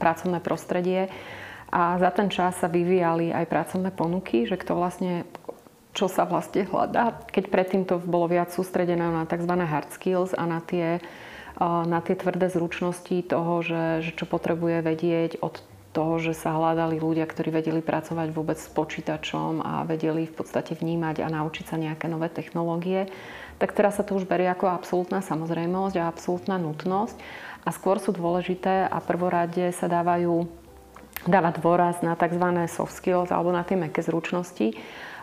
pracovné 0.00 0.40
prostredie. 0.40 1.12
A 1.68 2.00
za 2.00 2.08
ten 2.08 2.32
čas 2.32 2.56
sa 2.56 2.72
vyvíjali 2.72 3.28
aj 3.36 3.44
pracovné 3.52 3.92
ponuky, 3.92 4.48
že 4.48 4.56
kto 4.56 4.80
vlastne 4.80 5.28
čo 5.92 6.08
sa 6.08 6.24
vlastne 6.24 6.64
hľadá. 6.64 7.28
Keď 7.28 7.44
predtým 7.52 7.82
to 7.84 8.00
bolo 8.00 8.32
viac 8.32 8.48
sústredené 8.48 9.02
na 9.02 9.28
tzv. 9.28 9.50
hard 9.50 9.92
skills 9.92 10.32
a 10.32 10.48
na 10.48 10.64
tie 10.64 11.04
na 11.60 11.98
tie 11.98 12.14
tvrdé 12.14 12.46
zručnosti 12.54 13.18
toho, 13.26 13.66
že, 13.66 14.06
že 14.06 14.14
čo 14.14 14.30
potrebuje 14.30 14.78
vedieť 14.78 15.42
od 15.42 15.58
toho, 15.92 16.20
že 16.20 16.36
sa 16.36 16.52
hľadali 16.52 17.00
ľudia, 17.00 17.24
ktorí 17.24 17.48
vedeli 17.48 17.80
pracovať 17.80 18.28
vôbec 18.30 18.60
s 18.60 18.68
počítačom 18.70 19.64
a 19.64 19.82
vedeli 19.88 20.28
v 20.28 20.34
podstate 20.36 20.76
vnímať 20.76 21.24
a 21.24 21.32
naučiť 21.32 21.64
sa 21.64 21.80
nejaké 21.80 22.06
nové 22.06 22.28
technológie, 22.28 23.08
tak 23.58 23.74
teraz 23.74 23.98
sa 23.98 24.06
to 24.06 24.14
už 24.14 24.28
berie 24.28 24.46
ako 24.46 24.70
absolútna 24.70 25.24
samozrejmosť 25.24 25.94
a 25.98 26.06
absolútna 26.06 26.56
nutnosť. 26.62 27.16
A 27.66 27.74
skôr 27.74 27.98
sú 27.98 28.14
dôležité 28.14 28.86
a 28.86 28.96
prvorade 29.02 29.74
sa 29.74 29.90
dávajú 29.90 30.46
dávať 31.26 31.54
dôraz 31.58 31.98
na 32.00 32.14
tzv. 32.14 32.46
soft 32.70 32.94
skills 32.94 33.34
alebo 33.34 33.50
na 33.50 33.66
tie 33.66 33.74
meké 33.74 34.00
zručnosti, 34.00 34.78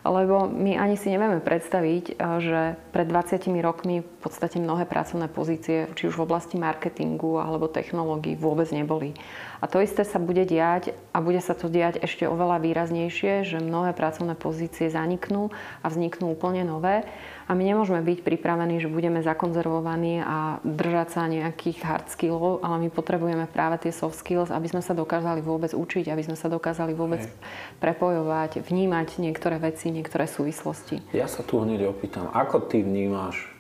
lebo 0.06 0.46
my 0.46 0.78
ani 0.78 0.96
si 0.96 1.10
nevieme 1.10 1.42
predstaviť, 1.42 2.06
eh, 2.14 2.16
že 2.42 2.62
pred 2.94 3.10
20 3.10 3.62
rokmi 3.66 4.06
v 4.06 4.20
podstate 4.22 4.62
mnohé 4.62 4.86
pracovné 4.86 5.26
pozície, 5.28 5.90
či 5.98 6.08
už 6.10 6.22
v 6.22 6.26
oblasti 6.30 6.62
marketingu 6.62 7.42
alebo 7.42 7.66
technológií, 7.66 8.38
vôbec 8.38 8.70
neboli. 8.70 9.18
A 9.60 9.66
to 9.66 9.82
isté 9.82 10.06
sa 10.06 10.22
bude 10.22 10.46
diať 10.46 10.94
a 11.10 11.22
bude 11.26 11.42
sa 11.42 11.58
to 11.58 11.72
diať 11.72 11.98
ešte 12.06 12.30
oveľa 12.30 12.62
výraznejšie, 12.62 13.42
že 13.48 13.58
mnohé 13.58 13.98
pracovné 13.98 14.38
pozície 14.38 14.94
zaniknú 14.94 15.50
a 15.82 15.86
vzniknú 15.90 16.38
úplne 16.38 16.62
nové. 16.62 17.02
A 17.46 17.54
my 17.54 17.62
nemôžeme 17.62 18.02
byť 18.02 18.26
pripravení, 18.26 18.82
že 18.82 18.90
budeme 18.90 19.22
zakonzervovaní 19.22 20.18
a 20.26 20.58
držať 20.66 21.08
sa 21.14 21.30
nejakých 21.30 21.78
hard 21.86 22.08
skillov, 22.10 22.66
ale 22.66 22.86
my 22.86 22.90
potrebujeme 22.90 23.46
práve 23.46 23.86
tie 23.86 23.94
soft 23.94 24.18
skills, 24.18 24.50
aby 24.50 24.66
sme 24.66 24.82
sa 24.82 24.98
dokázali 24.98 25.46
vôbec 25.46 25.70
učiť, 25.78 26.10
aby 26.10 26.26
sme 26.26 26.34
sa 26.34 26.50
dokázali 26.50 26.98
vôbec 26.98 27.22
Hej. 27.22 27.34
prepojovať, 27.78 28.66
vnímať 28.66 29.22
niektoré 29.22 29.62
veci, 29.62 29.94
niektoré 29.94 30.26
súvislosti. 30.26 31.06
Ja 31.14 31.30
sa 31.30 31.46
tu 31.46 31.62
hneď 31.62 31.86
opýtam, 31.86 32.34
ako 32.34 32.66
ty 32.66 32.82
vnímaš 32.82 33.54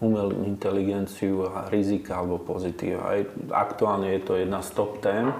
umelú 0.00 0.46
inteligenciu 0.46 1.52
a 1.52 1.68
rizika 1.68 2.22
alebo 2.22 2.40
pozitíva. 2.40 3.18
Aktuálne 3.50 4.14
je 4.16 4.20
to 4.24 4.32
jedna 4.38 4.62
z 4.64 4.70
top 4.72 5.02
tém 5.02 5.34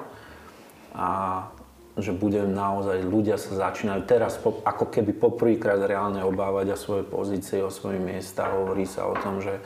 a 0.93 1.09
že 1.99 2.15
bude 2.15 2.43
naozaj, 2.47 3.03
ľudia 3.03 3.37
sa 3.37 3.71
začínajú 3.71 4.07
teraz 4.07 4.39
po, 4.39 4.63
ako 4.63 4.89
keby 4.91 5.15
poprvýkrát 5.19 5.83
reálne 5.83 6.23
obávať 6.23 6.75
o 6.75 6.79
svoje 6.79 7.05
pozície, 7.05 7.59
o 7.59 7.75
svoje 7.75 7.99
miesta. 7.99 8.55
Hovorí 8.55 8.87
sa 8.87 9.11
o 9.11 9.15
tom, 9.19 9.43
že 9.43 9.59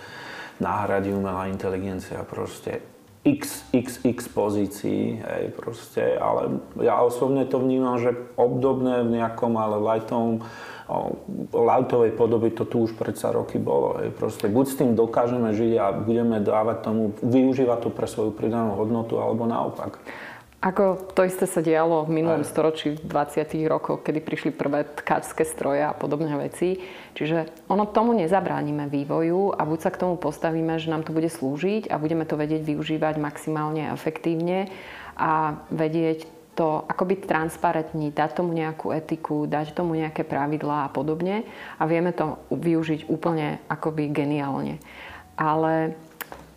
náhradí 0.61 1.13
umelá 1.13 1.49
inteligencia 1.53 2.25
proste 2.25 2.81
x, 3.23 3.63
x, 3.71 4.03
x 4.03 4.27
pozícií, 4.27 5.23
hej, 5.23 5.55
proste, 5.55 6.19
ale 6.19 6.59
ja 6.83 6.99
osobne 6.99 7.47
to 7.47 7.63
vnímam, 7.63 7.95
že 8.03 8.19
obdobné 8.35 9.07
v 9.07 9.23
nejakom, 9.23 9.55
ale 9.55 9.79
lightovom, 9.79 10.43
lightovej 11.55 12.13
podobe 12.19 12.51
to 12.51 12.67
tu 12.67 12.83
už 12.83 12.99
predsa 12.99 13.31
roky 13.31 13.63
bolo, 13.63 14.03
hej, 14.03 14.11
proste 14.11 14.51
buď 14.51 14.65
s 14.67 14.75
tým 14.75 14.91
dokážeme 14.99 15.55
žiť 15.55 15.73
a 15.79 15.87
budeme 15.95 16.43
dávať 16.43 16.77
tomu, 16.83 17.15
využívať 17.23 17.79
to 17.87 17.91
pre 17.95 18.11
svoju 18.11 18.35
pridanú 18.35 18.75
hodnotu, 18.75 19.23
alebo 19.23 19.47
naopak. 19.47 20.03
Ako 20.63 21.11
to 21.19 21.27
isté 21.27 21.51
sa 21.51 21.59
dialo 21.59 22.07
v 22.07 22.23
minulom 22.23 22.47
Aj. 22.47 22.51
storočí, 22.55 22.95
v 22.95 23.03
20. 23.03 23.51
rokoch, 23.67 24.07
kedy 24.07 24.23
prišli 24.23 24.51
prvé 24.55 24.87
tkačské 24.87 25.43
stroje 25.43 25.83
a 25.83 25.91
podobné 25.91 26.39
veci. 26.39 26.79
Čiže 27.19 27.67
ono 27.67 27.91
tomu 27.91 28.15
nezabránime 28.15 28.87
vývoju 28.87 29.59
a 29.59 29.67
buď 29.67 29.79
sa 29.83 29.91
k 29.91 30.07
tomu 30.07 30.15
postavíme, 30.23 30.79
že 30.79 30.87
nám 30.87 31.03
to 31.03 31.11
bude 31.11 31.27
slúžiť 31.27 31.91
a 31.91 31.99
budeme 31.99 32.23
to 32.23 32.39
vedieť 32.39 32.63
využívať 32.63 33.19
maximálne 33.19 33.91
efektívne 33.91 34.71
a 35.19 35.59
vedieť 35.75 36.31
to 36.55 36.87
akoby 36.87 37.19
transparentniť, 37.27 38.15
dať 38.15 38.31
tomu 38.39 38.55
nejakú 38.55 38.95
etiku, 38.95 39.51
dať 39.51 39.75
tomu 39.75 39.99
nejaké 39.99 40.23
pravidlá 40.23 40.87
a 40.87 40.93
podobne 40.95 41.43
a 41.75 41.83
vieme 41.91 42.15
to 42.15 42.39
využiť 42.55 43.11
úplne 43.11 43.59
akoby 43.67 44.15
geniálne. 44.15 44.79
Ale 45.35 45.99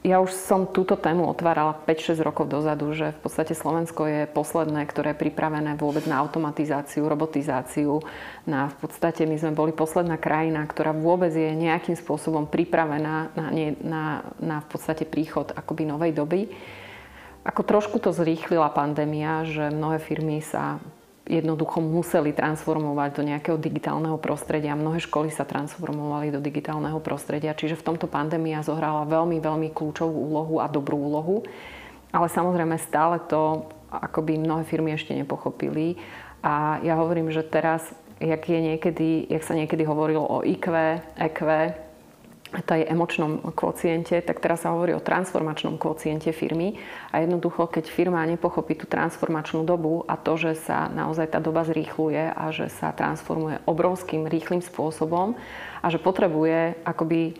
ja 0.05 0.21
už 0.21 0.37
som 0.37 0.69
túto 0.69 0.93
tému 0.93 1.25
otvárala 1.25 1.73
5-6 1.73 2.21
rokov 2.21 2.45
dozadu, 2.45 2.93
že 2.93 3.09
v 3.09 3.19
podstate 3.25 3.57
Slovensko 3.57 4.05
je 4.05 4.21
posledné, 4.29 4.85
ktoré 4.85 5.17
je 5.17 5.21
pripravené 5.25 5.73
vôbec 5.81 6.05
na 6.05 6.21
automatizáciu, 6.21 7.09
robotizáciu. 7.09 8.05
Na, 8.45 8.69
v 8.69 8.85
podstate 8.85 9.25
my 9.25 9.33
sme 9.33 9.57
boli 9.57 9.73
posledná 9.73 10.21
krajina, 10.21 10.61
ktorá 10.69 10.93
vôbec 10.93 11.33
je 11.33 11.49
nejakým 11.57 11.97
spôsobom 11.97 12.45
pripravená 12.45 13.33
na, 13.33 13.45
na, 13.81 14.03
na 14.37 14.57
v 14.61 14.67
podstate 14.69 15.09
príchod 15.09 15.49
akoby 15.57 15.89
novej 15.89 16.13
doby. 16.13 16.53
Ako 17.41 17.65
trošku 17.65 17.97
to 17.97 18.13
zrýchlila 18.13 18.69
pandémia, 18.77 19.41
že 19.41 19.73
mnohé 19.73 19.97
firmy 19.97 20.37
sa 20.45 20.77
jednoducho 21.25 21.81
museli 21.81 22.31
transformovať 22.31 23.09
do 23.17 23.23
nejakého 23.25 23.57
digitálneho 23.57 24.17
prostredia. 24.21 24.77
Mnohé 24.77 25.01
školy 25.01 25.33
sa 25.33 25.41
transformovali 25.41 26.29
do 26.29 26.37
digitálneho 26.37 27.01
prostredia, 27.01 27.57
čiže 27.57 27.77
v 27.81 27.85
tomto 27.93 28.05
pandémia 28.05 28.61
zohrala 28.61 29.09
veľmi, 29.09 29.41
veľmi 29.41 29.73
kľúčovú 29.73 30.13
úlohu 30.13 30.61
a 30.61 30.69
dobrú 30.69 31.01
úlohu. 31.01 31.41
Ale 32.13 32.29
samozrejme 32.29 32.77
stále 32.77 33.19
to 33.25 33.65
akoby 33.89 34.37
mnohé 34.37 34.63
firmy 34.69 34.93
ešte 34.93 35.17
nepochopili. 35.17 35.97
A 36.45 36.77
ja 36.85 36.93
hovorím, 37.01 37.33
že 37.33 37.41
teraz, 37.41 37.81
jak, 38.21 38.45
je 38.45 38.59
niekedy, 38.61 39.25
jak 39.25 39.41
sa 39.41 39.57
niekedy 39.57 39.81
hovorilo 39.81 40.21
o 40.21 40.45
IQ, 40.45 40.69
EQ, 41.17 41.41
tej 42.63 42.87
emočnom 42.87 43.51
kvociente, 43.51 44.21
tak 44.23 44.39
teraz 44.39 44.63
sa 44.63 44.71
hovorí 44.71 44.95
o 44.95 45.03
transformačnom 45.03 45.75
kvociente 45.75 46.31
firmy. 46.31 46.79
A 47.11 47.25
jednoducho, 47.25 47.67
keď 47.67 47.91
firma 47.91 48.23
nepochopí 48.23 48.79
tú 48.79 48.87
transformačnú 48.87 49.67
dobu 49.67 50.07
a 50.07 50.15
to, 50.15 50.39
že 50.39 50.55
sa 50.63 50.87
naozaj 50.87 51.35
tá 51.35 51.43
doba 51.43 51.67
zrýchluje 51.67 52.31
a 52.31 52.53
že 52.55 52.71
sa 52.71 52.95
transformuje 52.95 53.59
obrovským 53.67 54.29
rýchlým 54.29 54.63
spôsobom 54.63 55.35
a 55.83 55.87
že 55.91 55.99
potrebuje 55.99 56.79
akoby 56.87 57.35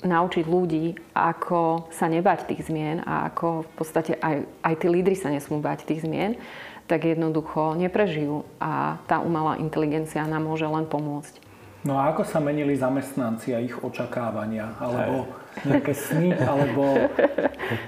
naučiť 0.00 0.44
ľudí, 0.48 0.96
ako 1.12 1.92
sa 1.92 2.08
nebať 2.08 2.48
tých 2.48 2.72
zmien 2.72 3.04
a 3.04 3.28
ako 3.28 3.68
v 3.68 3.70
podstate 3.76 4.12
aj, 4.16 4.48
aj 4.64 4.74
tí 4.80 4.86
lídry 4.88 5.16
sa 5.16 5.28
nesmú 5.28 5.60
bať 5.60 5.84
tých 5.84 6.08
zmien, 6.08 6.40
tak 6.88 7.06
jednoducho 7.06 7.76
neprežijú 7.76 8.42
a 8.58 8.98
tá 9.06 9.20
umelá 9.20 9.60
inteligencia 9.60 10.24
nám 10.26 10.48
môže 10.48 10.66
len 10.66 10.88
pomôcť. 10.88 11.49
No 11.80 11.96
a 11.96 12.12
ako 12.12 12.28
sa 12.28 12.44
menili 12.44 12.76
zamestnanci 12.76 13.56
a 13.56 13.58
ich 13.64 13.72
očakávania? 13.72 14.76
Alebo 14.76 15.32
nejaké 15.64 15.96
sny? 15.96 16.36
Alebo 16.36 17.08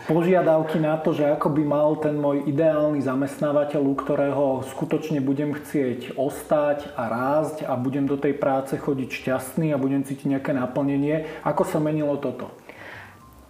požiadavky 0.08 0.80
na 0.80 0.96
to, 0.96 1.12
že 1.12 1.28
ako 1.28 1.52
by 1.52 1.62
mal 1.62 2.00
ten 2.00 2.16
môj 2.16 2.49
ideálny 2.49 3.04
zamestnávateľ, 3.04 3.82
u 3.84 3.92
ktorého 3.92 4.44
skutočne 4.72 5.20
budem 5.20 5.52
chcieť 5.52 6.16
ostať 6.16 6.88
a 6.96 7.04
rásť 7.04 7.68
a 7.68 7.76
budem 7.76 8.08
do 8.08 8.16
tej 8.16 8.32
práce 8.32 8.80
chodiť 8.80 9.12
šťastný 9.12 9.76
a 9.76 9.80
budem 9.80 10.00
cítiť 10.08 10.40
nejaké 10.40 10.56
naplnenie. 10.56 11.28
Ako 11.44 11.68
sa 11.68 11.76
menilo 11.76 12.16
toto? 12.16 12.49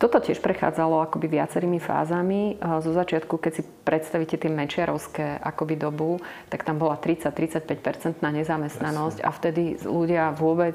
Toto 0.03 0.19
tiež 0.19 0.43
prechádzalo 0.43 0.99
akoby 1.07 1.31
viacerými 1.31 1.79
fázami. 1.79 2.59
Zo 2.59 2.91
začiatku, 2.91 3.39
keď 3.39 3.53
si 3.55 3.63
predstavíte 3.63 4.35
tie 4.35 4.51
mečiarovské 4.51 5.39
akoby 5.39 5.79
dobu, 5.79 6.19
tak 6.51 6.67
tam 6.67 6.83
bola 6.83 6.99
30-35% 6.99 8.19
na 8.19 8.35
nezamestnanosť 8.35 9.23
a 9.23 9.31
vtedy 9.31 9.79
ľudia 9.87 10.35
vôbec 10.35 10.75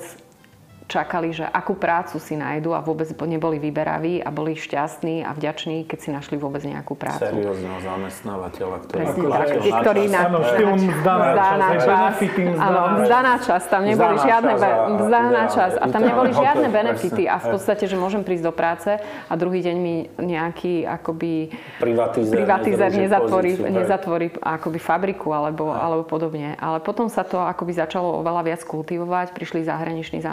čakali, 0.87 1.35
že 1.35 1.43
akú 1.43 1.75
prácu 1.75 2.17
si 2.17 2.39
nájdu 2.39 2.71
a 2.71 2.79
vôbec 2.79 3.07
neboli 3.27 3.59
vyberaví 3.59 4.23
a 4.23 4.31
boli 4.31 4.55
šťastní 4.55 5.27
a 5.27 5.35
vďační, 5.35 5.83
keď 5.83 5.99
si 5.99 6.09
našli 6.15 6.35
vôbec 6.39 6.63
nejakú 6.63 6.95
prácu. 6.95 7.27
Seriózneho 7.27 7.79
zamestnávateľa, 7.83 8.77
ktorý... 8.87 8.97
Presne 9.03 9.25
tak, 9.27 9.47
ktorý 9.83 10.03
na, 10.07 10.21
Áno, 10.27 10.39
mzda 10.79 11.49
na 11.59 11.69
čas, 11.77 12.13
Áno, 12.57 12.81
na 12.81 12.93
mzda 13.03 13.19
na 13.19 13.35
čas, 13.43 13.61
tam 13.67 13.81
neboli 13.83 14.15
Mzda 14.15 14.23
na 14.23 14.25
žiadne, 14.25 14.53
čas 14.55 14.87
mzda 14.95 15.19
na 15.31 15.45
čas. 15.51 15.71
A 15.77 15.85
tam 15.91 16.01
neboli 16.03 16.31
žiadne 16.31 16.67
benefity 16.71 17.23
a 17.27 17.35
v 17.39 17.45
podstate, 17.55 17.85
že 17.85 17.95
môžem 17.99 18.23
prísť 18.23 18.43
do 18.47 18.53
práce 18.55 18.91
a 19.01 19.33
druhý 19.35 19.59
deň 19.63 19.75
mi 19.75 19.95
nejaký 20.15 20.87
akoby 20.87 21.51
Privatizer, 21.83 22.91
nezatvorí, 22.95 23.51
nezatvorí 23.59 24.27
akoby 24.39 24.79
fabriku 24.79 25.35
alebo, 25.35 25.71
alebo 25.71 26.03
podobne. 26.07 26.55
Ale 26.57 26.79
potom 26.79 27.11
sa 27.11 27.27
to 27.27 27.39
akoby 27.43 27.75
začalo 27.75 28.23
oveľa 28.23 28.41
viac 28.47 28.61
kultivovať, 28.63 29.35
prišli 29.35 29.67
zahraniční 29.67 30.23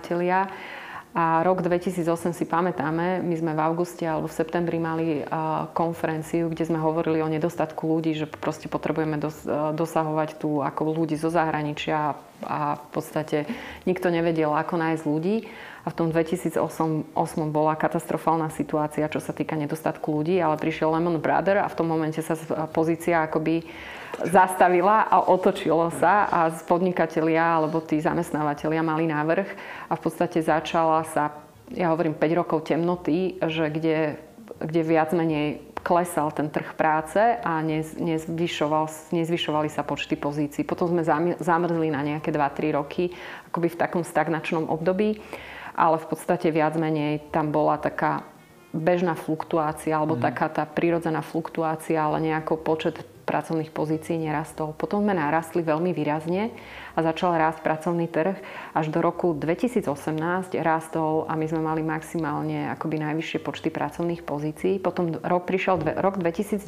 zamestnávateľia 0.00 0.48
a 1.10 1.42
rok 1.42 1.66
2008 1.66 2.06
si 2.30 2.46
pamätáme, 2.46 3.18
my 3.18 3.34
sme 3.34 3.50
v 3.58 3.60
auguste 3.66 4.06
alebo 4.06 4.30
v 4.30 4.38
septembri 4.38 4.78
mali 4.78 5.26
uh, 5.26 5.66
konferenciu, 5.74 6.46
kde 6.46 6.70
sme 6.70 6.78
hovorili 6.78 7.18
o 7.18 7.26
nedostatku 7.26 7.82
ľudí, 7.82 8.14
že 8.14 8.30
proste 8.30 8.70
potrebujeme 8.70 9.18
uh, 9.18 9.74
dosahovať 9.74 10.38
tu 10.38 10.62
ako 10.62 10.94
ľudí 10.94 11.18
zo 11.18 11.26
zahraničia 11.26 12.14
a 12.46 12.78
v 12.78 12.88
podstate 12.94 13.50
nikto 13.90 14.06
nevedel, 14.06 14.54
ako 14.54 14.78
nájsť 14.78 15.02
ľudí. 15.02 15.50
A 15.82 15.90
v 15.90 15.98
tom 15.98 16.14
2008 16.14 16.62
bola 17.50 17.74
katastrofálna 17.74 18.46
situácia, 18.54 19.10
čo 19.10 19.18
sa 19.18 19.34
týka 19.34 19.58
nedostatku 19.58 20.14
ľudí, 20.14 20.38
ale 20.38 20.62
prišiel 20.62 20.94
Lemon 20.94 21.18
Brother 21.18 21.58
a 21.58 21.66
v 21.66 21.74
tom 21.74 21.90
momente 21.90 22.22
sa 22.22 22.38
pozícia 22.70 23.26
akoby 23.26 23.66
zastavila 24.18 25.06
a 25.06 25.22
otočilo 25.30 25.88
sa 25.94 26.26
a 26.26 26.50
podnikatelia 26.50 27.58
alebo 27.60 27.80
tí 27.80 28.02
zamestnávateľia 28.02 28.82
mali 28.82 29.06
návrh 29.06 29.48
a 29.88 29.92
v 29.94 30.00
podstate 30.02 30.42
začala 30.42 31.06
sa, 31.08 31.34
ja 31.70 31.94
hovorím 31.94 32.18
5 32.18 32.40
rokov 32.40 32.66
temnoty, 32.66 33.38
že 33.38 33.70
kde, 33.70 34.18
kde 34.58 34.80
viac 34.82 35.14
menej 35.14 35.70
klesal 35.80 36.28
ten 36.36 36.52
trh 36.52 36.76
práce 36.76 37.16
a 37.40 37.64
nez, 37.64 37.96
nezvyšoval, 37.96 39.14
nezvyšovali 39.16 39.72
sa 39.72 39.80
počty 39.80 40.14
pozícií. 40.16 40.62
Potom 40.68 40.92
sme 40.92 41.02
zamrzli 41.40 41.88
na 41.88 42.04
nejaké 42.04 42.28
2-3 42.28 42.76
roky, 42.76 43.08
akoby 43.48 43.68
v 43.72 43.80
takom 43.80 44.02
stagnačnom 44.04 44.68
období, 44.68 45.16
ale 45.72 45.96
v 45.96 46.06
podstate 46.06 46.52
viac 46.52 46.76
menej 46.76 47.32
tam 47.32 47.48
bola 47.48 47.80
taká 47.80 48.28
bežná 48.70 49.18
fluktuácia 49.18 49.96
alebo 49.96 50.14
mm. 50.14 50.22
taká 50.22 50.46
tá 50.52 50.62
prirodzená 50.68 51.24
fluktuácia, 51.24 51.98
ale 51.98 52.22
nejako 52.22 52.60
počet 52.60 53.02
pracovných 53.30 53.70
pozícií 53.70 54.18
nerastol. 54.18 54.74
Potom 54.74 55.06
sme 55.06 55.14
narastli 55.14 55.62
veľmi 55.62 55.94
výrazne 55.94 56.50
a 56.98 57.06
začal 57.06 57.38
rásť 57.38 57.62
pracovný 57.62 58.10
trh. 58.10 58.34
Až 58.74 58.90
do 58.90 58.98
roku 58.98 59.30
2018 59.30 59.86
rástol 60.58 61.30
a 61.30 61.38
my 61.38 61.46
sme 61.46 61.62
mali 61.62 61.86
maximálne 61.86 62.66
akoby 62.74 62.98
najvyššie 62.98 63.38
počty 63.38 63.70
pracovných 63.70 64.26
pozícií. 64.26 64.82
Potom 64.82 65.14
rok 65.22 65.46
prišiel 65.46 65.78
dve, 65.78 65.94
rok 66.02 66.18
2019, 66.18 66.66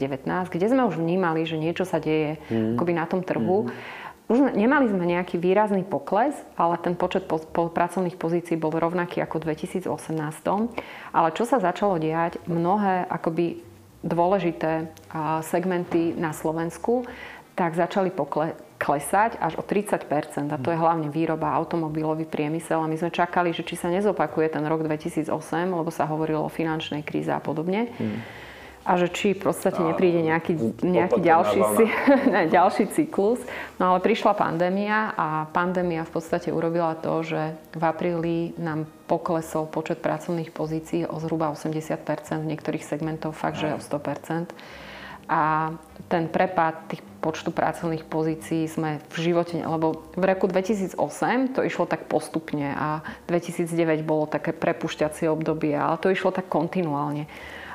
kde 0.54 0.66
sme 0.70 0.86
už 0.86 1.02
vnímali, 1.02 1.42
že 1.42 1.58
niečo 1.58 1.82
sa 1.82 1.98
deje 1.98 2.38
mm. 2.46 2.78
akoby 2.78 2.92
na 2.94 3.10
tom 3.10 3.26
trhu. 3.26 3.66
Mm. 3.66 4.00
Už 4.30 4.38
nemali 4.54 4.86
sme 4.86 5.04
nejaký 5.04 5.36
výrazný 5.36 5.82
pokles, 5.82 6.32
ale 6.54 6.78
ten 6.78 6.94
počet 6.94 7.26
po, 7.26 7.42
po 7.42 7.66
pracovných 7.68 8.16
pozícií 8.16 8.54
bol 8.54 8.70
rovnaký 8.70 9.18
ako 9.20 9.42
v 9.42 9.58
2018. 9.58 9.90
Ale 11.10 11.28
čo 11.34 11.44
sa 11.44 11.58
začalo 11.58 11.98
diať, 11.98 12.38
mnohé 12.46 13.04
akoby 13.10 13.71
dôležité 14.02 14.90
segmenty 15.46 16.14
na 16.18 16.34
Slovensku, 16.34 17.06
tak 17.54 17.78
začali 17.78 18.10
pokle- 18.10 18.58
klesať 18.82 19.38
až 19.38 19.54
o 19.54 19.62
30 19.62 20.50
A 20.50 20.58
to 20.58 20.74
je 20.74 20.78
hlavne 20.78 21.06
výroba, 21.06 21.54
automobilový 21.54 22.26
priemysel. 22.26 22.82
A 22.82 22.90
my 22.90 22.98
sme 22.98 23.14
čakali, 23.14 23.54
že 23.54 23.62
či 23.62 23.78
sa 23.78 23.86
nezopakuje 23.86 24.50
ten 24.50 24.66
rok 24.66 24.82
2008, 24.82 25.30
lebo 25.70 25.90
sa 25.94 26.10
hovorilo 26.10 26.42
o 26.42 26.50
finančnej 26.50 27.06
kríze 27.06 27.30
a 27.30 27.38
podobne. 27.38 27.94
Hmm. 27.94 28.18
A 28.82 28.98
že 28.98 29.06
či 29.14 29.38
v 29.38 29.46
podstate 29.46 29.78
nepríde 29.78 30.26
nejaký, 30.26 30.82
nejaký 30.82 31.22
ďalší, 31.22 31.62
ne, 32.34 32.50
ďalší 32.50 32.90
cyklus. 32.90 33.38
No 33.78 33.94
ale 33.94 34.02
prišla 34.02 34.34
pandémia 34.34 35.14
a 35.14 35.46
pandémia 35.54 36.02
v 36.02 36.18
podstate 36.18 36.50
urobila 36.50 36.98
to, 36.98 37.22
že 37.22 37.54
v 37.78 37.82
apríli 37.86 38.58
nám 38.58 38.90
poklesol 39.12 39.68
počet 39.68 40.00
pracovných 40.00 40.48
pozícií 40.56 41.04
o 41.04 41.20
zhruba 41.20 41.52
80 41.52 42.40
v 42.40 42.48
niektorých 42.48 42.80
segmentoch 42.80 43.36
fakt, 43.36 43.60
že 43.60 43.76
o 43.76 43.80
100 43.80 44.48
a 45.28 45.72
ten 46.08 46.26
prepad 46.28 46.92
tých 46.92 47.02
počtu 47.22 47.54
pracovných 47.54 48.04
pozícií 48.08 48.66
sme 48.66 48.98
v 49.12 49.16
živote, 49.30 49.60
lebo 49.60 50.10
v 50.16 50.24
roku 50.26 50.50
2008 50.50 50.98
to 51.54 51.60
išlo 51.62 51.86
tak 51.86 52.10
postupne 52.10 52.74
a 52.74 53.04
2009 53.30 54.02
bolo 54.02 54.26
také 54.26 54.50
prepušťacie 54.50 55.30
obdobie, 55.30 55.72
ale 55.72 55.96
to 56.02 56.10
išlo 56.10 56.34
tak 56.34 56.50
kontinuálne. 56.50 57.30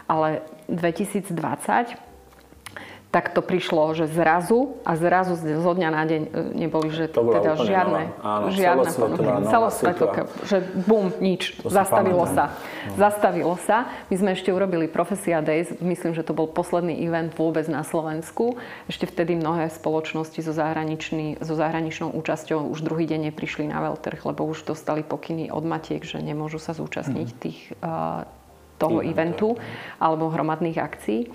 Ale 0.06 0.44
2020 0.68 1.34
tak 3.18 3.34
to 3.34 3.42
prišlo, 3.42 3.98
že 3.98 4.06
zrazu 4.06 4.78
a 4.86 4.94
zrazu 4.94 5.34
zo 5.42 5.72
dňa 5.74 5.90
na 5.90 6.06
deň 6.06 6.22
e, 6.22 6.30
neboli, 6.54 6.94
že 6.94 7.10
to 7.10 7.26
teda 7.26 7.58
žiadne, 7.58 8.14
nová, 8.14 8.30
áno, 8.38 8.46
žiadne 8.54 8.86
celosvetová, 8.94 9.34
celosvetová, 9.50 10.14
že 10.46 10.62
bum, 10.86 11.10
nič, 11.18 11.58
to 11.58 11.74
zastavilo 11.74 12.30
sa. 12.30 12.54
No. 12.86 12.94
Zastavilo 12.94 13.56
sa. 13.58 13.90
My 14.14 14.22
sme 14.22 14.30
ešte 14.38 14.54
urobili 14.54 14.86
Profesia 14.86 15.42
Days, 15.42 15.74
myslím, 15.82 16.14
že 16.14 16.22
to 16.22 16.38
bol 16.38 16.46
posledný 16.46 16.94
event 17.10 17.34
vôbec 17.34 17.66
na 17.66 17.82
Slovensku. 17.82 18.62
Ešte 18.86 19.10
vtedy 19.10 19.34
mnohé 19.34 19.74
spoločnosti 19.74 20.38
so, 20.38 20.54
so 20.54 21.54
zahraničnou 21.58 22.14
účasťou 22.14 22.70
už 22.70 22.86
druhý 22.86 23.10
deň 23.10 23.34
neprišli 23.34 23.66
na 23.66 23.82
veľtrh, 23.82 24.30
lebo 24.30 24.46
už 24.46 24.62
dostali 24.70 25.02
pokyny 25.02 25.50
od 25.50 25.66
matiek, 25.66 26.06
že 26.06 26.22
nemôžu 26.22 26.62
sa 26.62 26.78
zúčastniť 26.78 27.28
mm. 27.34 27.38
tých, 27.42 27.74
uh, 27.82 28.30
toho 28.78 29.02
Event, 29.02 29.42
eventu 29.42 29.58
alebo 29.98 30.30
hromadných 30.30 30.78
akcií. 30.78 31.34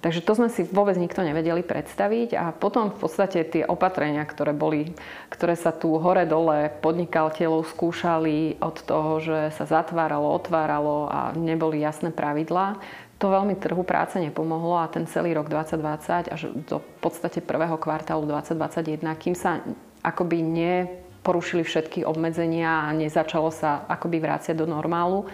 Takže 0.00 0.24
to 0.24 0.32
sme 0.32 0.48
si 0.48 0.64
vôbec 0.64 0.96
nikto 0.96 1.20
nevedeli 1.20 1.60
predstaviť 1.60 2.32
a 2.32 2.44
potom 2.56 2.88
v 2.88 3.04
podstate 3.04 3.44
tie 3.44 3.62
opatrenia, 3.68 4.24
ktoré 4.24 4.56
boli, 4.56 4.96
ktoré 5.28 5.52
sa 5.60 5.76
tu 5.76 5.92
hore-dole 6.00 6.72
podnikateľov 6.80 7.68
skúšali 7.68 8.56
od 8.64 8.80
toho, 8.80 9.20
že 9.20 9.38
sa 9.52 9.68
zatváralo, 9.68 10.32
otváralo 10.32 11.04
a 11.12 11.36
neboli 11.36 11.84
jasné 11.84 12.08
pravidlá, 12.16 12.80
to 13.20 13.28
veľmi 13.28 13.52
trhu 13.60 13.84
práce 13.84 14.16
nepomohlo 14.16 14.80
a 14.80 14.88
ten 14.88 15.04
celý 15.04 15.36
rok 15.36 15.52
2020 15.52 16.32
až 16.32 16.48
do 16.64 16.80
podstate 17.04 17.44
prvého 17.44 17.76
kvartálu 17.76 18.24
2021, 18.24 19.04
kým 19.20 19.36
sa 19.36 19.60
akoby 20.00 20.40
neporušili 20.40 21.60
všetky 21.60 22.08
obmedzenia 22.08 22.88
a 22.88 22.96
nezačalo 22.96 23.52
sa 23.52 23.84
akoby 23.84 24.16
vráciať 24.24 24.56
do 24.56 24.64
normálu, 24.64 25.28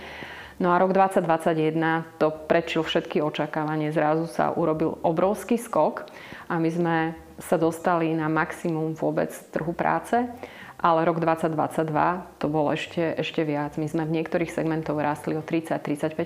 No 0.56 0.72
a 0.72 0.80
rok 0.80 0.96
2021 0.96 2.16
to 2.16 2.32
prečil 2.48 2.80
všetky 2.80 3.20
očakávanie. 3.20 3.92
Zrazu 3.92 4.24
sa 4.24 4.56
urobil 4.56 4.96
obrovský 5.04 5.60
skok 5.60 6.08
a 6.48 6.56
my 6.56 6.70
sme 6.72 6.96
sa 7.36 7.60
dostali 7.60 8.16
na 8.16 8.32
maximum 8.32 8.96
vôbec 8.96 9.28
trhu 9.52 9.76
práce. 9.76 10.16
Ale 10.76 11.08
rok 11.08 11.20
2022 11.20 11.88
to 12.36 12.46
bolo 12.52 12.72
ešte, 12.72 13.16
ešte 13.16 13.44
viac. 13.44 13.80
My 13.80 13.88
sme 13.88 14.04
v 14.04 14.20
niektorých 14.20 14.52
segmentoch 14.52 14.96
rástli 14.96 15.36
o 15.36 15.44
30-35 15.44 16.20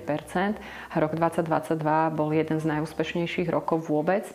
a 0.90 0.94
rok 0.98 1.12
2022 1.14 2.18
bol 2.18 2.30
jeden 2.34 2.58
z 2.58 2.66
najúspešnejších 2.66 3.46
rokov 3.50 3.86
vôbec 3.86 4.26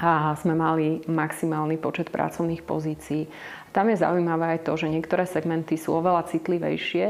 a 0.00 0.32
sme 0.38 0.54
mali 0.54 1.04
maximálny 1.10 1.76
počet 1.76 2.08
pracovných 2.08 2.64
pozícií. 2.64 3.28
Tam 3.74 3.90
je 3.92 4.00
zaujímavé 4.00 4.56
aj 4.56 4.60
to, 4.64 4.72
že 4.80 4.88
niektoré 4.88 5.28
segmenty 5.28 5.76
sú 5.76 5.92
oveľa 5.98 6.30
citlivejšie 6.32 7.06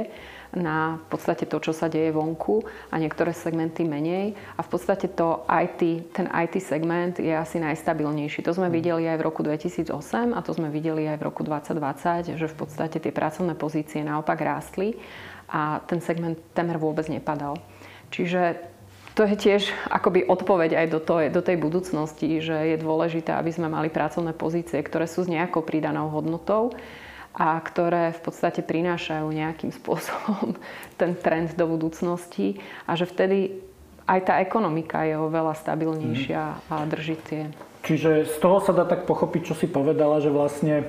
na 0.56 0.96
v 0.96 1.06
podstate 1.12 1.44
to, 1.44 1.60
čo 1.60 1.76
sa 1.76 1.92
deje 1.92 2.08
vonku 2.14 2.64
a 2.88 2.96
niektoré 2.96 3.36
segmenty 3.36 3.84
menej. 3.84 4.32
A 4.56 4.64
v 4.64 4.68
podstate 4.68 5.12
to 5.12 5.44
IT, 5.48 6.12
ten 6.16 6.26
IT 6.32 6.56
segment 6.64 7.20
je 7.20 7.32
asi 7.32 7.60
najstabilnejší. 7.60 8.40
To 8.44 8.56
sme 8.56 8.72
mm. 8.72 8.74
videli 8.74 9.04
aj 9.04 9.16
v 9.20 9.26
roku 9.28 9.40
2008 9.44 10.32
a 10.32 10.40
to 10.40 10.52
sme 10.56 10.72
videli 10.72 11.04
aj 11.04 11.20
v 11.20 11.26
roku 11.28 11.44
2020, 11.44 12.40
že 12.40 12.46
v 12.48 12.56
podstate 12.56 12.96
tie 12.96 13.12
pracovné 13.12 13.52
pozície 13.58 14.00
naopak 14.00 14.40
rástli 14.40 14.96
a 15.48 15.80
ten 15.84 16.00
segment 16.00 16.36
temer 16.56 16.80
vôbec 16.80 17.08
nepadal. 17.08 17.60
Čiže 18.08 18.56
to 19.12 19.26
je 19.26 19.34
tiež 19.34 19.62
akoby 19.90 20.30
odpoveď 20.30 20.78
aj 20.78 20.86
do, 20.94 21.00
to, 21.02 21.14
do 21.26 21.42
tej 21.42 21.58
budúcnosti, 21.58 22.38
že 22.38 22.54
je 22.54 22.76
dôležité, 22.78 23.34
aby 23.34 23.50
sme 23.50 23.66
mali 23.66 23.90
pracovné 23.90 24.30
pozície, 24.30 24.78
ktoré 24.78 25.10
sú 25.10 25.26
s 25.26 25.32
nejakou 25.32 25.66
pridanou 25.66 26.06
hodnotou 26.06 26.70
a 27.36 27.58
ktoré 27.60 28.16
v 28.16 28.20
podstate 28.24 28.64
prinášajú 28.64 29.26
nejakým 29.28 29.72
spôsobom 29.72 30.56
ten 31.00 31.12
trend 31.18 31.54
do 31.54 31.68
budúcnosti 31.68 32.60
a 32.88 32.96
že 32.96 33.08
vtedy 33.08 33.62
aj 34.08 34.20
tá 34.24 34.34
ekonomika 34.40 35.04
je 35.04 35.20
oveľa 35.20 35.52
stabilnejšia 35.60 36.42
a 36.72 36.74
drží 36.88 37.16
tie. 37.28 37.42
Čiže 37.84 38.24
z 38.24 38.36
toho 38.40 38.64
sa 38.64 38.72
dá 38.72 38.88
tak 38.88 39.04
pochopiť, 39.04 39.52
čo 39.52 39.54
si 39.54 39.68
povedala, 39.68 40.24
že 40.24 40.32
vlastne 40.32 40.88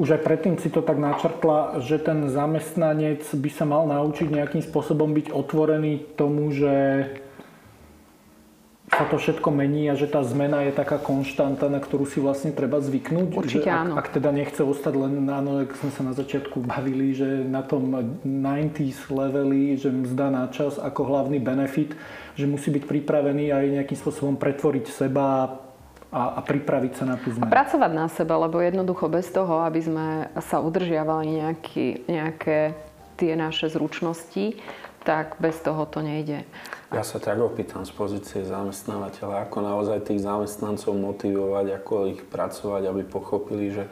už 0.00 0.18
aj 0.18 0.20
predtým 0.24 0.56
si 0.58 0.72
to 0.72 0.82
tak 0.82 0.98
načrtla, 0.98 1.78
že 1.84 2.00
ten 2.02 2.26
zamestnanec 2.26 3.20
by 3.20 3.50
sa 3.52 3.64
mal 3.68 3.84
naučiť 3.84 4.32
nejakým 4.32 4.64
spôsobom 4.64 5.12
byť 5.12 5.30
otvorený 5.30 6.16
tomu, 6.16 6.50
že 6.50 7.06
sa 9.00 9.08
to 9.08 9.16
všetko 9.16 9.48
mení 9.48 9.88
a 9.88 9.96
že 9.96 10.04
tá 10.04 10.20
zmena 10.20 10.68
je 10.68 10.76
taká 10.76 11.00
konštanta, 11.00 11.72
na 11.72 11.80
ktorú 11.80 12.04
si 12.04 12.20
vlastne 12.20 12.52
treba 12.52 12.84
zvyknúť. 12.84 13.32
Určite 13.32 13.64
že 13.64 13.72
áno. 13.72 13.96
Ak, 13.96 14.12
ak 14.12 14.20
teda 14.20 14.28
nechce 14.28 14.60
ostať 14.60 14.94
len, 15.00 15.24
áno, 15.24 15.64
ak 15.64 15.72
sme 15.80 15.90
sa 15.96 16.02
na 16.04 16.12
začiatku 16.12 16.60
bavili, 16.60 17.16
že 17.16 17.48
na 17.48 17.64
tom 17.64 17.88
90s 18.20 19.08
leveli, 19.08 19.80
že 19.80 19.88
mzda 19.88 20.26
na 20.28 20.44
čas 20.52 20.76
ako 20.76 21.00
hlavný 21.08 21.40
benefit, 21.40 21.96
že 22.36 22.44
musí 22.44 22.68
byť 22.68 22.84
pripravený 22.84 23.48
aj 23.48 23.64
nejakým 23.80 23.96
spôsobom 23.96 24.36
pretvoriť 24.36 24.84
seba 24.92 25.56
a, 26.12 26.22
a 26.36 26.40
pripraviť 26.44 26.92
sa 27.00 27.04
na 27.08 27.16
tú 27.16 27.32
zmenu. 27.32 27.48
A 27.48 27.54
pracovať 27.56 27.92
na 27.96 28.06
sebe, 28.12 28.36
lebo 28.36 28.60
jednoducho 28.60 29.08
bez 29.08 29.32
toho, 29.32 29.64
aby 29.64 29.80
sme 29.80 30.06
sa 30.44 30.60
udržiavali 30.60 31.40
nejaký, 31.40 31.86
nejaké 32.04 32.76
tie 33.16 33.32
naše 33.32 33.72
zručnosti, 33.72 34.60
tak 35.04 35.40
bez 35.40 35.56
toho 35.60 35.86
to 35.88 36.04
nejde. 36.04 36.44
Ja 36.90 37.06
sa 37.06 37.22
tak 37.22 37.38
opýtam 37.38 37.86
z 37.86 37.92
pozície 37.94 38.42
zamestnávateľa, 38.42 39.46
ako 39.46 39.58
naozaj 39.62 40.10
tých 40.10 40.26
zamestnancov 40.26 40.92
motivovať, 40.98 41.66
ako 41.80 41.94
ich 42.10 42.20
pracovať, 42.26 42.82
aby 42.90 43.02
pochopili, 43.06 43.70
že 43.70 43.86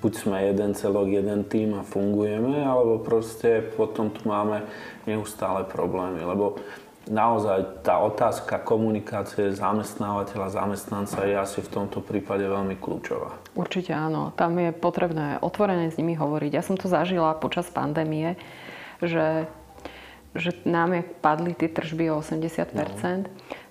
buď 0.00 0.12
sme 0.14 0.38
jeden 0.46 0.70
celok, 0.78 1.10
jeden 1.10 1.42
tým 1.48 1.74
a 1.74 1.82
fungujeme, 1.82 2.62
alebo 2.62 3.02
proste 3.02 3.64
potom 3.74 4.14
tu 4.14 4.22
máme 4.28 4.62
neustále 5.10 5.66
problémy. 5.66 6.22
Lebo 6.22 6.62
naozaj 7.10 7.82
tá 7.86 7.98
otázka 8.02 8.62
komunikácie 8.62 9.54
zamestnávateľa, 9.54 10.54
zamestnanca 10.54 11.22
je 11.26 11.34
asi 11.38 11.58
v 11.62 11.72
tomto 11.72 12.02
prípade 12.02 12.46
veľmi 12.46 12.78
kľúčová. 12.78 13.34
Určite 13.54 13.94
áno. 13.94 14.34
Tam 14.34 14.58
je 14.58 14.74
potrebné 14.74 15.38
otvorene 15.42 15.90
s 15.90 15.98
nimi 15.98 16.14
hovoriť. 16.18 16.50
Ja 16.52 16.62
som 16.62 16.78
to 16.78 16.90
zažila 16.90 17.38
počas 17.38 17.66
pandémie, 17.70 18.38
že, 19.02 19.46
že 20.38 20.56
nám 20.68 21.02
padli 21.20 21.52
tie 21.52 21.68
tržby 21.68 22.12
o 22.12 22.20
80%. 22.20 22.72
No. 22.74 23.28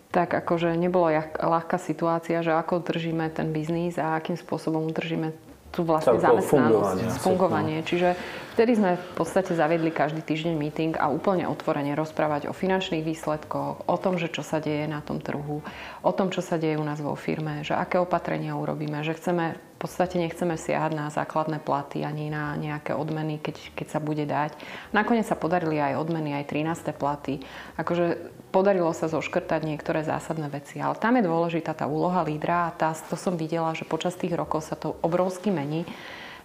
Tak 0.09 0.31
akože 0.31 0.71
nebolo 0.79 1.11
ľahká 1.35 1.75
situácia, 1.75 2.39
že 2.39 2.55
ako 2.55 2.79
držíme 2.87 3.27
ten 3.35 3.51
biznis 3.51 3.99
a 3.99 4.15
akým 4.15 4.39
spôsobom 4.39 4.87
udržíme 4.87 5.35
tú 5.75 5.83
vlastne 5.83 6.15
zamestnanosť, 6.15 7.19
fungovanie. 7.19 7.19
fungovanie. 7.19 7.77
Čiže 7.83 8.15
vtedy 8.55 8.79
sme 8.79 8.95
v 8.95 9.11
podstate 9.19 9.51
zaviedli 9.51 9.91
každý 9.91 10.23
týždeň 10.23 10.55
meeting 10.55 10.95
a 10.95 11.11
úplne 11.11 11.43
otvorene 11.51 11.91
rozprávať 11.99 12.47
o 12.47 12.55
finančných 12.55 13.03
výsledkoch, 13.03 13.83
o 13.83 13.97
tom, 13.99 14.15
že 14.15 14.31
čo 14.31 14.39
sa 14.39 14.63
deje 14.63 14.87
na 14.87 15.03
tom 15.03 15.19
trhu, 15.19 15.59
o 15.99 16.11
tom, 16.15 16.31
čo 16.31 16.39
sa 16.39 16.55
deje 16.55 16.79
u 16.79 16.85
nás 16.87 17.03
vo 17.03 17.11
firme, 17.19 17.67
že 17.67 17.75
aké 17.75 17.99
opatrenia 17.99 18.55
urobíme, 18.55 19.03
že 19.03 19.19
chceme 19.19 19.59
v 19.75 19.83
podstate 19.83 20.15
nechceme 20.15 20.55
siahať 20.55 20.91
na 20.95 21.11
základné 21.11 21.59
platy 21.59 22.07
ani 22.07 22.31
na 22.31 22.55
nejaké 22.55 22.95
odmeny, 22.95 23.43
keď, 23.43 23.75
keď 23.75 23.87
sa 23.91 23.99
bude 23.99 24.23
dať. 24.23 24.55
Nakoniec 24.95 25.27
sa 25.27 25.35
podarili 25.35 25.83
aj 25.83 25.99
odmeny, 25.99 26.31
aj 26.31 26.47
13. 26.47 26.95
platy. 26.95 27.43
Akože 27.75 28.31
podarilo 28.55 28.95
sa 28.95 29.11
zoškrtať 29.11 29.67
niektoré 29.67 30.07
zásadné 30.07 30.47
veci. 30.47 30.79
Ale 30.79 30.95
tam 30.95 31.19
je 31.19 31.27
dôležitá 31.27 31.75
tá 31.75 31.91
úloha 31.91 32.23
lídra 32.23 32.71
a 32.71 32.75
tá, 32.75 32.95
to 32.95 33.19
som 33.19 33.35
videla, 33.35 33.75
že 33.75 33.83
počas 33.83 34.15
tých 34.15 34.31
rokov 34.31 34.63
sa 34.63 34.79
to 34.79 34.95
obrovsky 35.03 35.51
mení, 35.51 35.83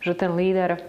že 0.03 0.19
ten 0.19 0.35
líder 0.35 0.83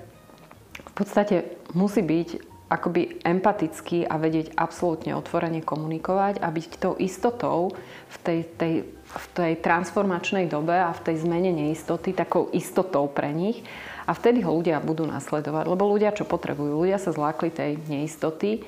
v 0.82 0.94
podstate 0.98 1.62
musí 1.78 2.02
byť 2.02 2.52
akoby 2.72 3.20
empatický 3.28 4.08
a 4.08 4.16
vedieť 4.16 4.56
absolútne 4.56 5.12
otvorene 5.14 5.60
komunikovať 5.60 6.40
a 6.40 6.48
byť 6.48 6.66
tou 6.80 6.96
istotou 6.96 7.76
v 8.08 8.16
tej, 8.24 8.40
tej 8.56 8.74
v 9.12 9.26
tej 9.36 9.54
transformačnej 9.60 10.48
dobe 10.48 10.76
a 10.76 10.96
v 10.96 11.04
tej 11.12 11.28
zmene 11.28 11.52
neistoty 11.52 12.16
takou 12.16 12.48
istotou 12.56 13.12
pre 13.12 13.36
nich. 13.36 13.60
A 14.08 14.16
vtedy 14.16 14.44
ho 14.44 14.52
ľudia 14.52 14.82
budú 14.82 15.08
nasledovať, 15.08 15.66
lebo 15.68 15.84
ľudia 15.88 16.16
čo 16.16 16.26
potrebujú? 16.28 16.84
Ľudia 16.84 17.00
sa 17.00 17.14
zlákli 17.14 17.52
tej 17.54 17.80
neistoty 17.88 18.64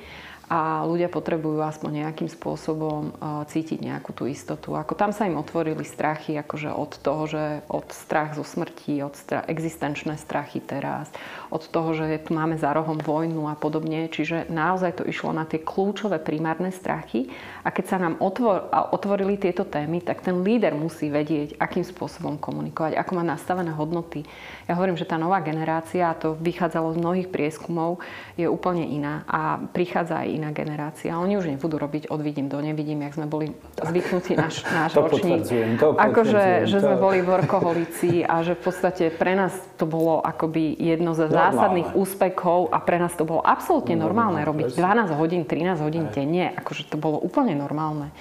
a 0.53 0.85
ľudia 0.85 1.09
potrebujú 1.09 1.65
aspoň 1.65 2.05
nejakým 2.05 2.29
spôsobom 2.29 3.09
e, 3.09 3.11
cítiť 3.49 3.81
nejakú 3.81 4.13
tú 4.13 4.29
istotu. 4.29 4.77
Ako 4.77 4.93
tam 4.93 5.09
sa 5.09 5.25
im 5.25 5.33
otvorili 5.33 5.81
strachy 5.81 6.37
akože 6.37 6.69
od 6.69 6.93
toho, 7.01 7.25
že 7.25 7.43
od 7.73 7.89
strach 7.89 8.37
zo 8.37 8.45
smrti, 8.45 9.01
od 9.01 9.17
strach, 9.17 9.49
existenčné 9.49 10.13
strachy 10.21 10.61
teraz, 10.61 11.09
od 11.49 11.65
toho, 11.65 11.97
že 11.97 12.21
tu 12.21 12.37
máme 12.37 12.61
za 12.61 12.69
rohom 12.69 13.01
vojnu 13.01 13.49
a 13.49 13.57
podobne. 13.57 14.05
Čiže 14.13 14.45
naozaj 14.53 15.01
to 15.01 15.09
išlo 15.09 15.33
na 15.33 15.49
tie 15.49 15.57
kľúčové 15.57 16.21
primárne 16.21 16.69
strachy 16.69 17.33
a 17.65 17.73
keď 17.73 17.85
sa 17.89 17.97
nám 17.97 18.21
otvor, 18.21 18.69
otvorili 18.93 19.41
tieto 19.41 19.65
témy, 19.65 20.05
tak 20.05 20.21
ten 20.21 20.45
líder 20.45 20.77
musí 20.77 21.09
vedieť, 21.09 21.57
akým 21.57 21.81
spôsobom 21.81 22.37
komunikovať, 22.37 22.93
ako 22.93 23.11
má 23.17 23.25
nastavené 23.25 23.73
hodnoty. 23.73 24.21
Ja 24.69 24.77
hovorím, 24.77 25.01
že 25.01 25.09
tá 25.09 25.17
nová 25.17 25.41
generácia, 25.41 26.13
a 26.13 26.19
to 26.19 26.37
vychádzalo 26.37 26.93
z 26.93 27.01
mnohých 27.01 27.29
prieskumov, 27.33 28.05
je 28.37 28.45
úplne 28.45 28.85
iná 28.85 29.25
a 29.25 29.57
prichádza 29.73 30.21
aj 30.21 30.29
iná 30.29 30.42
iná 30.43 30.51
generácia. 30.51 31.15
Oni 31.15 31.39
už 31.39 31.55
nebudú 31.55 31.79
robiť 31.79 32.11
od 32.11 32.19
vidím 32.19 32.51
do 32.51 32.59
nevidím, 32.59 33.07
jak 33.07 33.15
sme 33.15 33.31
boli 33.31 33.55
zvyknutí 33.79 34.35
náš, 34.35 34.67
náš 34.75 34.91
to 34.91 35.07
ročník. 35.07 35.47
To 35.79 35.95
akože, 35.95 36.67
že 36.67 36.77
sme 36.83 36.99
boli 36.99 37.23
workoholici 37.23 38.27
a 38.27 38.43
že 38.43 38.59
v 38.59 38.61
podstate 38.67 39.07
pre 39.15 39.39
nás 39.39 39.55
to 39.79 39.87
bolo 39.87 40.19
akoby 40.19 40.75
jedno 40.75 41.15
ze 41.15 41.31
zásadných 41.31 41.95
úspechov 41.95 42.75
a 42.75 42.83
pre 42.83 42.99
nás 42.99 43.15
to 43.15 43.23
bolo 43.23 43.39
absolútne 43.39 43.95
normálne 43.95 44.43
robiť 44.43 44.75
12 44.75 45.15
hodín, 45.15 45.47
13 45.47 45.79
hodín 45.79 46.11
denne. 46.11 46.51
Akože 46.59 46.91
to 46.91 46.99
bolo 46.99 47.15
úplne 47.23 47.55
normálne 47.55 48.11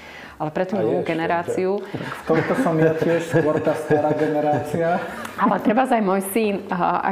ale 0.42 0.50
pre 0.50 0.66
tú 0.66 0.74
novú 0.74 1.06
generáciu... 1.06 1.78
V 1.94 2.22
tomto 2.26 2.58
som 2.66 2.74
ja 2.74 2.98
tiež 2.98 3.30
skôr 3.30 3.62
tá 3.62 3.78
stará 3.78 4.10
generácia. 4.10 4.98
Ale 5.40 5.56
treba 5.64 5.88
aj 5.88 6.02
môj 6.04 6.20
syn, 6.32 6.54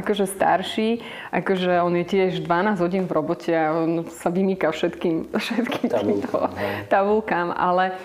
akože 0.00 0.28
starší, 0.28 1.00
akože 1.33 1.80
on 1.80 1.96
je 2.00 2.04
tiež 2.04 2.44
12 2.44 2.83
hodín 2.85 3.04
v 3.09 3.12
robote 3.16 3.52
a 3.52 3.72
on 3.72 4.04
sa 4.09 4.28
vymýka 4.28 4.68
všetkým, 4.68 5.33
všetkým 5.33 5.87
tabulkám, 5.88 6.50
tabulkám 6.92 7.48
ale 7.56 7.96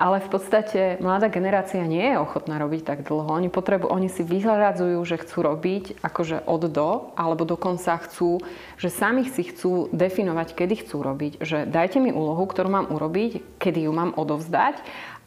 ale 0.00 0.24
v 0.24 0.28
podstate 0.32 0.96
mladá 1.04 1.28
generácia 1.28 1.84
nie 1.84 2.00
je 2.00 2.16
ochotná 2.16 2.56
robiť 2.56 2.88
tak 2.88 2.98
dlho. 3.04 3.28
Oni, 3.28 3.52
potrebu, 3.52 3.84
oni 3.92 4.08
si 4.08 4.24
vyhľadzujú, 4.24 4.96
že 5.04 5.20
chcú 5.20 5.44
robiť 5.44 6.00
akože 6.00 6.48
od 6.48 6.62
do, 6.72 7.12
alebo 7.20 7.44
dokonca 7.44 8.00
chcú, 8.08 8.40
že 8.80 8.88
sami 8.88 9.28
si 9.28 9.44
chcú 9.44 9.92
definovať, 9.92 10.56
kedy 10.56 10.88
chcú 10.88 11.04
robiť. 11.04 11.32
Že 11.44 11.68
dajte 11.68 12.00
mi 12.00 12.16
úlohu, 12.16 12.48
ktorú 12.48 12.72
mám 12.72 12.88
urobiť, 12.88 13.60
kedy 13.60 13.84
ju 13.84 13.92
mám 13.92 14.16
odovzdať 14.16 14.80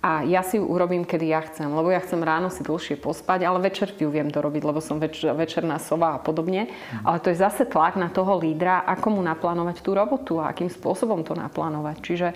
a 0.04 0.28
ja 0.28 0.44
si 0.44 0.60
ju 0.60 0.68
urobím, 0.68 1.08
kedy 1.08 1.32
ja 1.32 1.40
chcem, 1.48 1.72
lebo 1.72 1.88
ja 1.88 2.04
chcem 2.04 2.20
ráno 2.20 2.52
si 2.52 2.60
dlhšie 2.60 3.00
pospať, 3.00 3.48
ale 3.48 3.64
večer 3.64 3.88
ju 3.96 4.12
viem 4.12 4.28
dorobiť, 4.28 4.60
lebo 4.68 4.84
som 4.84 5.00
več, 5.00 5.24
večerná 5.24 5.80
sova 5.80 6.18
a 6.18 6.20
podobne. 6.20 6.68
Mm. 6.68 7.08
Ale 7.08 7.24
to 7.24 7.32
je 7.32 7.40
zase 7.40 7.64
tlak 7.64 7.96
na 7.96 8.12
toho 8.12 8.36
lídra, 8.36 8.84
ako 8.84 9.16
mu 9.16 9.22
naplánovať 9.24 9.80
tú 9.80 9.96
robotu 9.96 10.44
a 10.44 10.52
akým 10.52 10.68
spôsobom 10.68 11.24
to 11.24 11.40
naplánovať. 11.40 12.04
Čiže 12.04 12.28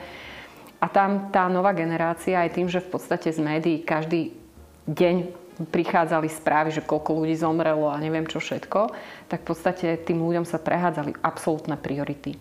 a 0.77 0.85
tam 0.85 1.33
tá 1.33 1.49
nová 1.49 1.73
generácia 1.73 2.37
aj 2.37 2.53
tým, 2.53 2.67
že 2.69 2.83
v 2.83 2.89
podstate 2.93 3.33
z 3.33 3.39
médií 3.41 3.81
každý 3.81 4.33
deň 4.85 5.15
prichádzali 5.73 6.29
správy, 6.29 6.69
že 6.69 6.85
koľko 6.85 7.17
ľudí 7.17 7.33
zomrelo 7.33 7.89
a 7.89 7.97
neviem 7.97 8.29
čo 8.29 8.37
všetko, 8.37 8.93
tak 9.25 9.41
v 9.41 9.47
podstate 9.49 9.87
tým 10.05 10.21
ľuďom 10.21 10.45
sa 10.45 10.61
prehádzali 10.61 11.17
absolútne 11.25 11.73
priority. 11.81 12.37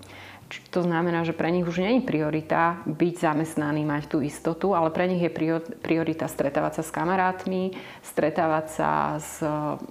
To 0.46 0.86
znamená, 0.86 1.26
že 1.26 1.34
pre 1.34 1.50
nich 1.50 1.66
už 1.66 1.82
nie 1.82 1.98
je 1.98 2.06
priorita 2.06 2.78
byť 2.86 3.14
zamestnaný, 3.18 3.82
mať 3.82 4.06
tú 4.06 4.22
istotu, 4.22 4.78
ale 4.78 4.94
pre 4.94 5.10
nich 5.10 5.18
je 5.18 5.32
priorita 5.82 6.30
stretávať 6.30 6.78
sa 6.78 6.82
s 6.86 6.94
kamarátmi, 6.94 7.74
stretávať 8.06 8.66
sa 8.70 8.90
s, 9.18 9.42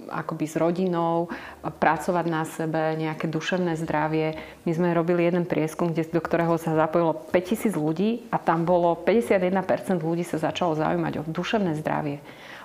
akoby 0.08 0.46
s 0.48 0.56
rodinou, 0.56 1.28
pracovať 1.60 2.26
na 2.32 2.48
sebe, 2.48 2.96
nejaké 2.96 3.28
duševné 3.28 3.76
zdravie. 3.84 4.40
My 4.64 4.72
sme 4.72 4.96
robili 4.96 5.28
jeden 5.28 5.44
prieskum, 5.44 5.92
kde, 5.92 6.08
do 6.08 6.24
ktorého 6.24 6.56
sa 6.56 6.72
zapojilo 6.72 7.12
5000 7.36 7.76
ľudí 7.76 8.24
a 8.32 8.40
tam 8.40 8.64
bolo 8.64 8.96
51% 8.96 10.00
ľudí 10.00 10.24
sa 10.24 10.40
začalo 10.40 10.72
zaujímať 10.72 11.20
o 11.20 11.22
duševné 11.28 11.76
zdravie 11.84 12.24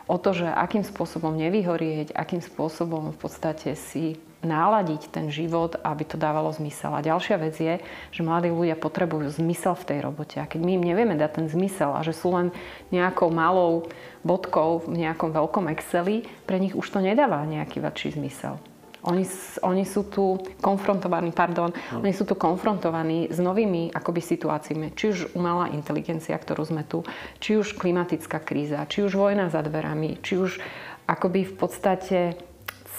o 0.09 0.19
to, 0.19 0.35
že 0.35 0.43
akým 0.43 0.83
spôsobom 0.83 1.39
nevyhorieť, 1.39 2.11
akým 2.11 2.43
spôsobom 2.43 3.15
v 3.15 3.17
podstate 3.21 3.79
si 3.79 4.19
náladiť 4.41 5.13
ten 5.13 5.29
život, 5.29 5.77
aby 5.81 6.03
to 6.05 6.17
dávalo 6.17 6.49
zmysel. 6.53 6.97
A 6.97 7.05
ďalšia 7.05 7.37
vec 7.37 7.55
je, 7.57 7.77
že 8.09 8.21
mladí 8.25 8.49
ľudia 8.49 8.77
potrebujú 8.77 9.29
zmysel 9.37 9.77
v 9.77 9.87
tej 9.87 9.99
robote. 10.01 10.41
A 10.41 10.49
keď 10.49 10.59
my 10.65 10.71
im 10.77 10.83
nevieme 10.83 11.15
dať 11.17 11.41
ten 11.41 11.47
zmysel 11.47 11.93
a 11.93 12.01
že 12.01 12.13
sú 12.13 12.33
len 12.33 12.49
nejakou 12.89 13.29
malou 13.29 13.89
bodkou 14.25 14.85
v 14.85 15.07
nejakom 15.07 15.33
veľkom 15.33 15.69
Exceli, 15.73 16.25
pre 16.49 16.57
nich 16.57 16.73
už 16.73 16.85
to 16.89 16.99
nedáva 16.99 17.45
nejaký 17.45 17.81
väčší 17.81 18.17
zmysel. 18.17 18.57
Oni, 19.01 19.25
oni 19.65 19.81
sú 19.81 20.05
tu 20.05 20.37
konfrontovaní, 20.61 21.33
pardon, 21.33 21.73
no. 21.73 22.05
oni 22.05 22.13
sú 22.13 22.21
tu 22.21 22.37
konfrontovaní 22.37 23.33
s 23.33 23.41
novými 23.41 23.89
akoby 23.89 24.21
situáciami. 24.21 24.93
Či 24.93 25.05
už 25.09 25.19
umelá 25.33 25.73
inteligencia, 25.73 26.37
ktorú 26.37 26.69
sme 26.69 26.85
tu, 26.85 27.01
či 27.41 27.57
už 27.57 27.81
klimatická 27.81 28.37
kríza, 28.37 28.85
či 28.85 29.01
už 29.01 29.17
vojna 29.17 29.49
za 29.49 29.65
dverami, 29.65 30.21
či 30.21 30.37
už 30.37 30.61
akoby 31.09 31.49
v 31.49 31.53
podstate 31.57 32.19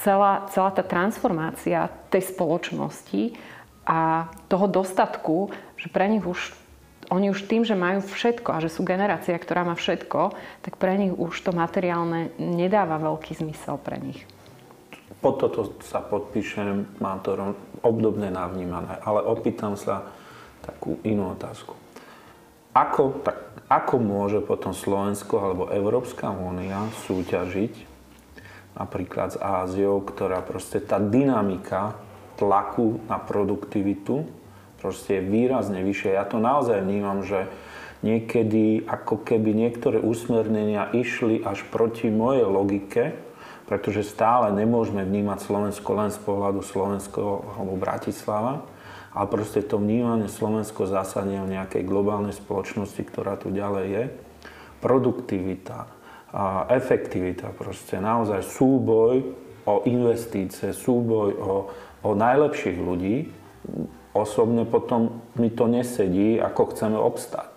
celá, 0.03 0.51
celá 0.51 0.71
tá 0.75 0.83
transformácia 0.83 1.89
tej 2.11 2.35
spoločnosti 2.35 3.39
a 3.87 4.31
toho 4.51 4.67
dostatku, 4.67 5.51
že 5.79 5.91
pre 5.91 6.11
nich 6.11 6.23
už 6.23 6.55
oni 7.13 7.29
už 7.29 7.45
tým, 7.45 7.61
že 7.61 7.77
majú 7.77 8.01
všetko 8.01 8.57
a 8.57 8.63
že 8.65 8.73
sú 8.73 8.89
generácia, 8.89 9.37
ktorá 9.37 9.69
má 9.69 9.77
všetko, 9.77 10.33
tak 10.65 10.81
pre 10.81 10.97
nich 10.97 11.13
už 11.13 11.45
to 11.45 11.53
materiálne 11.53 12.33
nedáva 12.41 12.97
veľký 12.97 13.37
zmysel 13.37 13.77
pre 13.77 14.01
nich. 14.01 14.25
Po 15.21 15.37
toto 15.37 15.77
sa 15.85 16.01
podpíšem, 16.01 16.99
mám 17.05 17.21
to 17.21 17.37
obdobne 17.85 18.33
navnímané, 18.33 18.97
ale 19.05 19.21
opýtam 19.29 19.77
sa 19.77 20.09
takú 20.65 20.99
inú 21.05 21.37
otázku. 21.37 21.77
Ako, 22.73 23.21
tak, 23.21 23.37
ako 23.69 24.01
môže 24.01 24.41
potom 24.41 24.73
Slovensko 24.73 25.37
alebo 25.37 25.69
Európska 25.69 26.33
únia 26.33 26.89
súťažiť 27.05 27.92
napríklad 28.77 29.35
s 29.35 29.39
Áziou, 29.39 30.01
ktorá 30.01 30.41
proste 30.41 30.81
tá 30.81 31.01
dynamika 31.01 31.97
tlaku 32.37 33.01
na 33.07 33.21
produktivitu 33.21 34.43
proste 34.83 35.23
je 35.23 35.29
výrazne 35.31 35.87
vyššie. 35.87 36.19
Ja 36.19 36.27
to 36.27 36.43
naozaj 36.43 36.83
vnímam, 36.83 37.23
že 37.23 37.47
niekedy 38.03 38.83
ako 38.91 39.23
keby 39.23 39.55
niektoré 39.55 40.03
usmernenia 40.03 40.91
išli 40.91 41.39
až 41.47 41.63
proti 41.71 42.11
mojej 42.11 42.51
logike, 42.51 43.15
pretože 43.71 44.03
stále 44.03 44.51
nemôžeme 44.51 45.07
vnímať 45.07 45.39
Slovensko 45.39 45.91
len 45.95 46.11
z 46.11 46.19
pohľadu 46.19 46.61
Slovensko 46.67 47.55
alebo 47.55 47.79
Bratislava, 47.79 48.67
ale 49.15 49.27
proste 49.31 49.63
to 49.63 49.79
vnímanie 49.79 50.27
Slovensko 50.27 50.91
zásadne 50.91 51.47
v 51.47 51.55
nejakej 51.55 51.87
globálnej 51.87 52.35
spoločnosti, 52.35 52.99
ktorá 53.07 53.39
tu 53.39 53.55
ďalej 53.55 53.87
je. 53.87 54.05
Produktivita, 54.83 55.87
a 56.33 56.65
efektivita, 56.73 57.53
proste 57.53 58.01
naozaj 58.01 58.41
súboj 58.41 59.37
o 59.69 59.85
investície, 59.85 60.73
súboj 60.73 61.29
o, 61.37 61.53
o 62.03 62.11
najlepších 62.17 62.79
ľudí, 62.81 63.29
osobne 64.17 64.65
potom 64.65 65.21
mi 65.37 65.53
to 65.53 65.69
nesedí, 65.69 66.41
ako 66.41 66.73
chceme 66.73 66.97
obstať. 66.97 67.53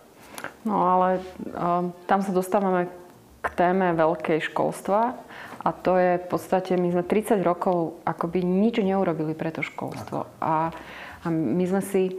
No 0.67 0.81
ale 0.83 1.23
um, 1.55 1.95
tam 2.05 2.19
sa 2.21 2.35
dostávame 2.35 2.91
k 3.41 3.47
téme 3.53 3.95
veľkej 3.95 4.51
školstva 4.51 5.15
a 5.65 5.69
to 5.73 5.97
je 5.97 6.21
v 6.21 6.27
podstate, 6.29 6.77
my 6.77 6.93
sme 6.93 7.03
30 7.05 7.41
rokov 7.41 8.01
akoby 8.05 8.41
nič 8.45 8.81
neurobili 8.81 9.33
pre 9.33 9.49
to 9.55 9.65
školstvo. 9.65 10.29
A, 10.41 10.69
a 11.23 11.25
my 11.29 11.63
sme 11.65 11.81
si 11.81 12.17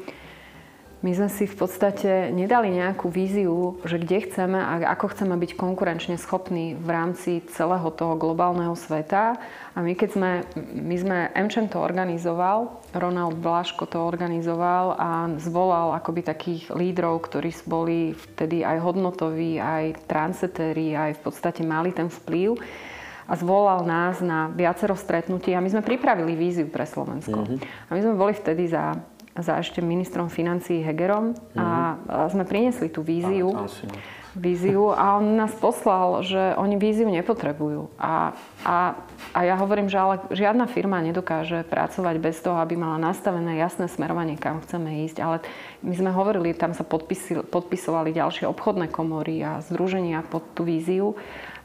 my 1.07 1.15
sme 1.15 1.31
si 1.31 1.47
v 1.47 1.55
podstate 1.55 2.35
nedali 2.35 2.75
nejakú 2.75 3.07
víziu, 3.07 3.79
že 3.87 4.03
kde 4.03 4.27
chceme 4.27 4.59
a 4.59 4.91
ako 4.91 5.15
chceme 5.15 5.39
byť 5.39 5.55
konkurenčne 5.55 6.19
schopní 6.19 6.75
v 6.75 6.89
rámci 6.91 7.47
celého 7.55 7.87
toho 7.95 8.19
globálneho 8.19 8.75
sveta. 8.75 9.39
A 9.71 9.79
my 9.87 9.95
keď 9.95 10.19
sme, 10.19 10.31
my 10.75 10.97
sme 10.99 11.19
MČM 11.31 11.71
to 11.71 11.79
organizoval, 11.79 12.83
Ronald 12.91 13.39
Blaško 13.39 13.87
to 13.87 14.03
organizoval 14.03 14.99
a 14.99 15.31
zvolal 15.39 15.95
akoby 15.95 16.27
takých 16.27 16.75
lídrov, 16.75 17.23
ktorí 17.31 17.55
boli 17.71 18.11
vtedy 18.35 18.67
aj 18.67 18.83
hodnotoví, 18.83 19.63
aj 19.63 20.11
transetéri, 20.11 20.99
aj 20.99 21.15
v 21.17 21.21
podstate 21.23 21.63
mali 21.63 21.95
ten 21.95 22.11
vplyv 22.11 22.59
a 23.31 23.33
zvolal 23.39 23.87
nás 23.87 24.19
na 24.19 24.51
viacero 24.51 24.99
stretnutí 24.99 25.55
a 25.55 25.63
my 25.63 25.71
sme 25.71 25.87
pripravili 25.87 26.35
víziu 26.35 26.67
pre 26.67 26.83
Slovensko. 26.83 27.47
Mm-hmm. 27.47 27.59
A 27.63 27.91
my 27.95 28.01
sme 28.03 28.15
boli 28.19 28.35
vtedy 28.35 28.71
za 28.71 28.99
za 29.39 29.61
ešte 29.61 29.85
ministrom 29.85 30.29
financí 30.29 30.81
Hegerom 30.81 31.33
mm-hmm. 31.33 32.09
a 32.09 32.29
sme 32.33 32.45
priniesli 32.49 32.89
tú 32.89 33.05
víziu. 33.05 33.53
víziu 34.37 34.93
a 34.93 35.17
on 35.17 35.41
nás 35.41 35.53
poslal, 35.57 36.21
že 36.21 36.53
oni 36.61 36.77
víziu 36.77 37.09
nepotrebujú. 37.09 37.89
A, 37.97 38.37
a, 38.69 38.93
a 39.33 39.39
ja 39.41 39.57
hovorím, 39.57 39.89
že 39.89 39.97
ale 39.97 40.21
žiadna 40.29 40.69
firma 40.69 41.01
nedokáže 41.01 41.65
pracovať 41.65 42.17
bez 42.21 42.37
toho, 42.45 42.61
aby 42.61 42.77
mala 42.77 43.01
nastavené 43.01 43.57
jasné 43.57 43.89
smerovanie, 43.89 44.37
kam 44.37 44.61
chceme 44.61 45.09
ísť. 45.09 45.25
Ale 45.25 45.37
my 45.81 45.95
sme 45.97 46.11
hovorili, 46.13 46.53
tam 46.53 46.77
sa 46.77 46.85
podpisovali 47.49 48.13
ďalšie 48.13 48.45
obchodné 48.45 48.93
komory 48.93 49.41
a 49.41 49.65
združenia 49.65 50.21
pod 50.29 50.45
tú 50.53 50.69
víziu. 50.69 51.17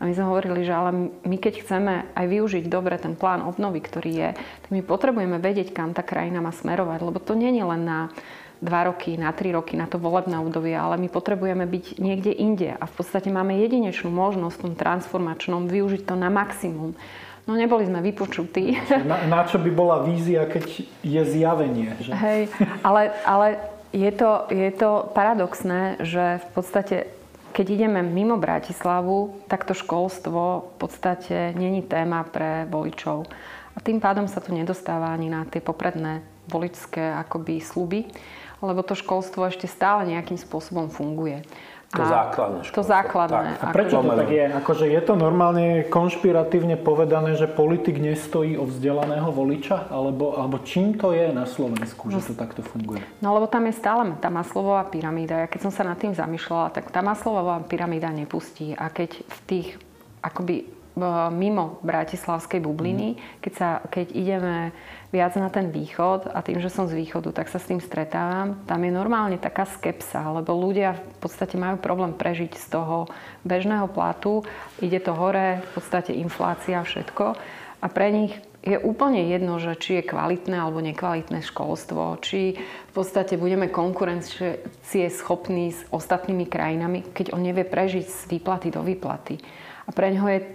A 0.02 0.10
my 0.10 0.18
sme 0.18 0.26
hovorili, 0.34 0.66
že 0.66 0.74
ale 0.74 1.14
my 1.22 1.38
keď 1.38 1.62
chceme 1.62 2.10
aj 2.18 2.26
využiť 2.26 2.66
dobre 2.66 2.98
ten 2.98 3.14
plán 3.14 3.46
obnovy, 3.46 3.86
ktorý 3.86 4.12
je, 4.12 4.30
tak 4.34 4.70
my 4.74 4.82
potrebujeme 4.82 5.38
vedieť, 5.38 5.78
kam 5.78 5.94
tá 5.94 6.02
krajina 6.02 6.42
má 6.42 6.50
smerovať, 6.50 7.06
lebo 7.06 7.22
to 7.22 7.38
nie 7.38 7.54
je 7.54 7.62
len 7.62 7.86
na 7.86 8.00
dva 8.62 8.90
roky, 8.90 9.14
na 9.18 9.34
tri 9.34 9.54
roky, 9.54 9.78
na 9.78 9.86
to 9.86 10.02
volebné 10.02 10.38
obdobie, 10.38 10.74
ale 10.74 10.98
my 10.98 11.10
potrebujeme 11.10 11.66
byť 11.66 12.02
niekde 12.02 12.34
inde 12.34 12.70
a 12.78 12.84
v 12.86 12.94
podstate 12.94 13.30
máme 13.34 13.58
jedinečnú 13.58 14.10
možnosť 14.10 14.56
v 14.58 14.64
tom 14.66 14.74
transformačnom 14.74 15.70
využiť 15.70 16.02
to 16.06 16.18
na 16.18 16.30
maximum. 16.30 16.98
No 17.50 17.58
neboli 17.58 17.90
sme 17.90 18.06
vypočutí. 18.06 18.78
Na, 19.02 19.26
na 19.26 19.42
čo 19.50 19.58
by 19.58 19.70
bola 19.74 20.06
vízia, 20.06 20.46
keď 20.46 20.86
je 21.02 21.22
zjavenie? 21.26 21.98
Že? 21.98 22.12
Hej, 22.14 22.42
ale, 22.86 23.18
ale 23.26 23.48
je, 23.90 24.12
to, 24.14 24.46
je 24.54 24.70
to 24.78 25.10
paradoxné, 25.18 25.98
že 26.06 26.38
v 26.46 26.48
podstate 26.54 26.98
keď 27.52 27.68
ideme 27.78 28.00
mimo 28.02 28.40
Bratislavu, 28.40 29.46
tak 29.46 29.68
to 29.68 29.76
školstvo 29.76 30.74
v 30.74 30.76
podstate 30.80 31.52
není 31.54 31.84
téma 31.84 32.24
pre 32.24 32.66
voličov. 32.72 33.28
A 33.72 33.80
tým 33.80 34.00
pádom 34.04 34.28
sa 34.28 34.44
tu 34.44 34.52
nedostáva 34.52 35.12
ani 35.12 35.32
na 35.32 35.48
tie 35.48 35.64
popredné 35.64 36.24
voličské 36.52 37.14
akoby 37.24 37.64
sluby, 37.64 38.08
lebo 38.60 38.84
to 38.84 38.96
školstvo 38.96 39.48
ešte 39.48 39.68
stále 39.68 40.08
nejakým 40.12 40.36
spôsobom 40.36 40.92
funguje. 40.92 41.44
To 41.92 42.08
základné 42.08 42.60
školstvo. 42.64 42.78
To 42.80 42.84
základné. 42.88 43.50
Tak. 43.60 43.68
A 43.68 43.76
prečo 43.76 44.00
to 44.00 44.16
tak 44.16 44.32
je? 44.32 44.46
Akože 44.48 44.86
je 44.88 45.02
to 45.04 45.14
normálne 45.20 45.84
konšpiratívne 45.92 46.80
povedané, 46.80 47.36
že 47.36 47.52
politik 47.52 48.00
nestojí 48.00 48.56
o 48.56 48.64
vzdelaného 48.64 49.28
voliča? 49.28 49.92
Alebo, 49.92 50.40
alebo 50.40 50.64
čím 50.64 50.96
to 50.96 51.12
je 51.12 51.36
na 51.36 51.44
Slovensku, 51.44 52.08
že 52.08 52.24
to 52.24 52.34
takto 52.40 52.64
funguje? 52.64 53.04
No 53.20 53.36
lebo 53.36 53.52
tam 53.52 53.68
je 53.68 53.76
stále 53.76 54.08
tá 54.24 54.32
maslová 54.32 54.88
pyramída. 54.88 55.44
Ja 55.44 55.48
keď 55.52 55.68
som 55.68 55.72
sa 55.76 55.84
nad 55.84 56.00
tým 56.00 56.16
zamýšľala, 56.16 56.72
tak 56.72 56.88
tá 56.96 57.04
maslová 57.04 57.60
pyramída 57.68 58.08
nepustí. 58.08 58.72
A 58.72 58.88
keď 58.88 59.20
v 59.28 59.40
tých 59.48 59.68
akoby 60.24 60.82
mimo 61.32 61.80
bratislavskej 61.88 62.60
bubliny, 62.60 63.16
mm. 63.16 63.20
keď, 63.40 63.54
sa, 63.56 63.70
keď 63.88 64.12
ideme 64.12 64.76
viac 65.12 65.36
na 65.36 65.52
ten 65.52 65.70
východ 65.70 66.32
a 66.32 66.40
tým, 66.40 66.64
že 66.64 66.72
som 66.72 66.88
z 66.88 66.96
východu, 66.96 67.36
tak 67.36 67.52
sa 67.52 67.60
s 67.60 67.68
tým 67.68 67.84
stretávam. 67.84 68.64
Tam 68.64 68.80
je 68.80 68.92
normálne 68.96 69.36
taká 69.36 69.68
skepsa, 69.68 70.24
lebo 70.32 70.56
ľudia 70.56 70.96
v 70.96 71.18
podstate 71.20 71.60
majú 71.60 71.78
problém 71.84 72.16
prežiť 72.16 72.56
z 72.56 72.66
toho 72.72 73.12
bežného 73.44 73.92
platu. 73.92 74.48
Ide 74.80 75.04
to 75.04 75.12
hore, 75.12 75.60
v 75.60 75.70
podstate 75.76 76.16
inflácia, 76.16 76.80
všetko. 76.80 77.36
A 77.84 77.86
pre 77.92 78.08
nich 78.14 78.34
je 78.62 78.78
úplne 78.78 79.26
jedno, 79.26 79.58
že 79.58 79.74
či 79.76 80.00
je 80.00 80.10
kvalitné 80.14 80.54
alebo 80.54 80.86
nekvalitné 80.86 81.42
školstvo, 81.42 82.22
či 82.22 82.62
v 82.62 82.92
podstate 82.94 83.36
budeme 83.36 83.74
konkurencie 83.74 85.10
schopní 85.10 85.74
s 85.74 85.82
ostatnými 85.90 86.46
krajinami, 86.46 87.02
keď 87.10 87.34
on 87.34 87.42
nevie 87.42 87.66
prežiť 87.66 88.06
z 88.06 88.22
výplaty 88.30 88.70
do 88.70 88.86
výplaty. 88.86 89.42
A 89.86 89.90
pre 89.90 90.14
neho 90.14 90.30
je 90.30 90.46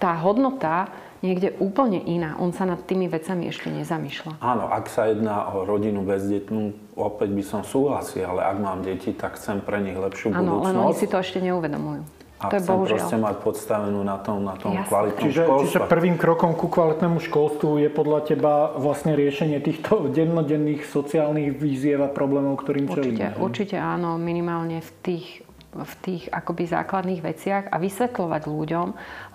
tá 0.00 0.16
hodnota 0.24 0.88
niekde 1.20 1.52
úplne 1.60 2.00
iná. 2.00 2.36
On 2.40 2.52
sa 2.52 2.64
nad 2.64 2.80
tými 2.84 3.08
vecami 3.08 3.48
ešte 3.48 3.68
nezamýšľa. 3.68 4.40
Áno, 4.40 4.68
ak 4.68 4.88
sa 4.88 5.08
jedná 5.12 5.52
o 5.52 5.68
rodinu 5.68 6.04
bezdetnú, 6.04 6.72
opäť 6.96 7.30
by 7.32 7.42
som 7.44 7.60
súhlasil, 7.64 8.24
ale 8.24 8.44
ak 8.44 8.56
mám 8.60 8.80
deti, 8.80 9.12
tak 9.12 9.36
chcem 9.36 9.60
pre 9.60 9.80
nich 9.84 9.96
lepšiu 9.96 10.32
Áno, 10.32 10.60
budúcnosť. 10.60 10.66
len 10.66 10.74
oni 10.80 10.94
si 10.96 11.06
to 11.06 11.16
ešte 11.20 11.38
neuvedomujú. 11.44 12.02
A 12.40 12.48
to 12.48 12.56
je 12.56 12.64
chcem 12.64 12.72
bohužiaľ. 12.72 12.96
proste 12.96 13.16
mať 13.20 13.36
podstavenú 13.44 14.00
na 14.00 14.16
tom, 14.16 14.38
na 14.48 14.56
tom 14.56 14.72
kvalitnom 14.72 15.28
čiže, 15.28 15.44
školstve. 15.44 15.68
Čiže 15.76 15.78
prvým 15.92 16.16
krokom 16.16 16.56
ku 16.56 16.72
kvalitnému 16.72 17.20
školstvu 17.20 17.84
je 17.84 17.88
podľa 17.92 18.20
teba 18.24 18.52
vlastne 18.80 19.12
riešenie 19.12 19.60
týchto 19.60 20.08
dennodenných 20.08 20.88
sociálnych 20.88 21.52
výziev 21.60 22.00
a 22.00 22.08
problémov, 22.08 22.64
ktorým 22.64 22.88
určite, 22.88 22.96
čelíme. 22.96 23.36
Určite 23.36 23.76
áno, 23.76 24.16
minimálne 24.16 24.80
v 24.80 24.90
tých 25.04 25.44
v 25.70 25.94
tých 26.02 26.26
akoby 26.34 26.66
základných 26.66 27.22
veciach 27.22 27.64
a 27.70 27.78
vysvetľovať 27.78 28.42
ľuďom, 28.50 28.88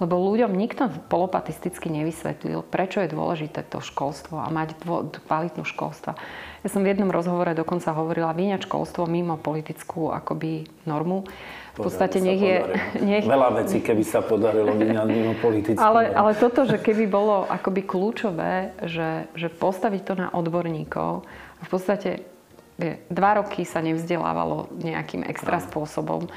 lebo 0.03 0.13
ľuďom 0.19 0.51
nikto 0.51 0.91
polopatisticky 1.07 1.87
nevysvetlil, 1.87 2.59
prečo 2.67 2.99
je 2.99 3.15
dôležité 3.15 3.63
to 3.63 3.79
školstvo 3.79 4.43
a 4.43 4.51
mať 4.51 4.75
dvo, 4.83 5.07
kvalitnú 5.31 5.63
školstva. 5.63 6.19
Ja 6.59 6.67
som 6.67 6.83
v 6.83 6.91
jednom 6.91 7.07
rozhovore 7.07 7.55
dokonca 7.55 7.95
hovorila 7.95 8.35
vyňať 8.35 8.67
školstvo 8.67 9.07
mimo 9.07 9.39
politickú 9.39 10.11
akoby 10.11 10.67
normu. 10.83 11.23
V 11.75 11.79
podstate 11.79 12.19
nech 12.19 12.41
je... 12.41 12.57
Nech... 13.15 13.23
Veľa 13.23 13.63
vecí, 13.63 13.79
keby 13.79 14.03
sa 14.03 14.19
podarilo 14.19 14.75
vyňať 14.75 15.07
mimo 15.07 15.33
politickú 15.39 15.79
ale, 15.79 16.11
ale 16.11 16.35
toto, 16.35 16.67
že 16.67 16.83
keby 16.83 17.07
bolo 17.07 17.47
akoby 17.47 17.87
kľúčové, 17.87 18.75
že, 18.83 19.31
že 19.39 19.47
postaviť 19.47 20.01
to 20.03 20.13
na 20.19 20.27
odborníkov 20.35 21.23
v 21.63 21.67
podstate 21.71 22.34
Dva 23.07 23.31
roky 23.39 23.63
sa 23.63 23.79
nevzdelávalo 23.79 24.67
nejakým 24.83 25.23
extra 25.23 25.63
spôsobom. 25.63 26.27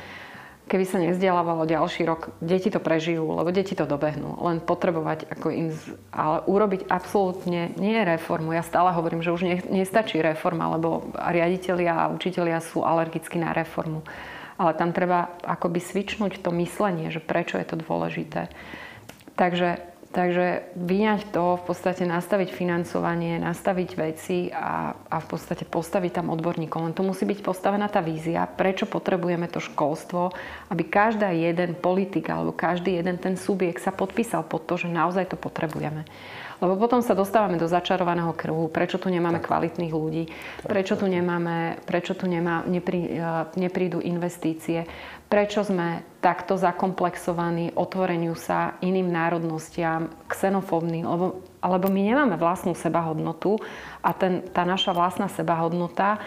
Keby 0.68 0.84
sa 0.84 1.00
nevzdelávalo 1.00 1.64
ďalší 1.64 2.04
rok, 2.04 2.36
deti 2.44 2.68
to 2.68 2.76
prežijú, 2.76 3.24
lebo 3.24 3.48
deti 3.48 3.72
to 3.72 3.88
dobehnú. 3.88 4.36
Len 4.44 4.60
potrebovať 4.60 5.24
ako 5.32 5.48
im... 5.48 5.72
Ale 6.12 6.44
urobiť 6.44 6.92
absolútne 6.92 7.72
nie 7.80 7.96
reformu. 8.04 8.52
Ja 8.52 8.60
stále 8.60 8.92
hovorím, 8.92 9.24
že 9.24 9.32
už 9.32 9.42
ne, 9.48 9.64
nestačí 9.64 10.20
reforma, 10.20 10.68
lebo 10.76 11.08
riaditeľia 11.16 11.92
a 12.06 12.12
učitelia 12.12 12.60
sú 12.60 12.84
alergickí 12.84 13.40
na 13.40 13.56
reformu. 13.56 14.04
Ale 14.60 14.76
tam 14.76 14.92
treba 14.92 15.40
akoby 15.40 15.80
svičnúť 15.80 16.44
to 16.44 16.52
myslenie, 16.60 17.08
že 17.08 17.24
prečo 17.24 17.56
je 17.56 17.64
to 17.64 17.80
dôležité. 17.80 18.52
Takže 19.40 19.80
Takže 20.08 20.72
vyňať 20.72 21.36
to, 21.36 21.60
v 21.60 21.62
podstate 21.68 22.08
nastaviť 22.08 22.48
financovanie, 22.48 23.36
nastaviť 23.36 23.90
veci 23.92 24.48
a, 24.48 24.96
a 24.96 25.16
v 25.20 25.26
podstate 25.28 25.68
postaviť 25.68 26.24
tam 26.24 26.32
odborníkov. 26.32 26.80
Len 26.80 26.96
tu 26.96 27.04
musí 27.04 27.28
byť 27.28 27.44
postavená 27.44 27.92
tá 27.92 28.00
vízia, 28.00 28.48
prečo 28.48 28.88
potrebujeme 28.88 29.52
to 29.52 29.60
školstvo, 29.60 30.32
aby 30.72 30.82
každý 30.88 31.28
jeden 31.44 31.76
politik 31.76 32.24
alebo 32.32 32.56
každý 32.56 32.96
jeden 32.96 33.20
ten 33.20 33.36
subjekt 33.36 33.84
sa 33.84 33.92
podpísal 33.92 34.48
pod 34.48 34.64
to, 34.64 34.80
že 34.80 34.88
naozaj 34.88 35.28
to 35.28 35.36
potrebujeme. 35.36 36.08
Lebo 36.58 36.74
potom 36.74 36.98
sa 36.98 37.14
dostávame 37.14 37.54
do 37.54 37.70
začarovaného 37.70 38.34
kruhu, 38.34 38.66
prečo 38.66 38.98
tu 38.98 39.06
nemáme 39.06 39.38
kvalitných 39.38 39.94
ľudí, 39.94 40.26
prečo 40.66 40.98
tu 40.98 41.06
nemáme, 41.06 41.78
prečo 41.86 42.18
tu 42.18 42.26
nemá, 42.26 42.66
neprí, 42.66 43.14
e, 43.14 43.22
neprídu 43.54 44.02
investície, 44.02 44.82
prečo 45.28 45.60
sme 45.60 46.02
takto 46.24 46.56
zakomplexovaní 46.56 47.76
otvoreniu 47.76 48.34
sa 48.34 48.80
iným 48.80 49.12
národnostiam, 49.12 50.08
xenofóbni, 50.26 51.04
lebo, 51.04 51.44
alebo 51.60 51.92
my 51.92 52.00
nemáme 52.00 52.36
vlastnú 52.40 52.72
sebahodnotu 52.72 53.60
a 54.00 54.10
ten, 54.16 54.42
tá 54.50 54.64
naša 54.64 54.96
vlastná 54.96 55.28
sebahodnota, 55.28 56.18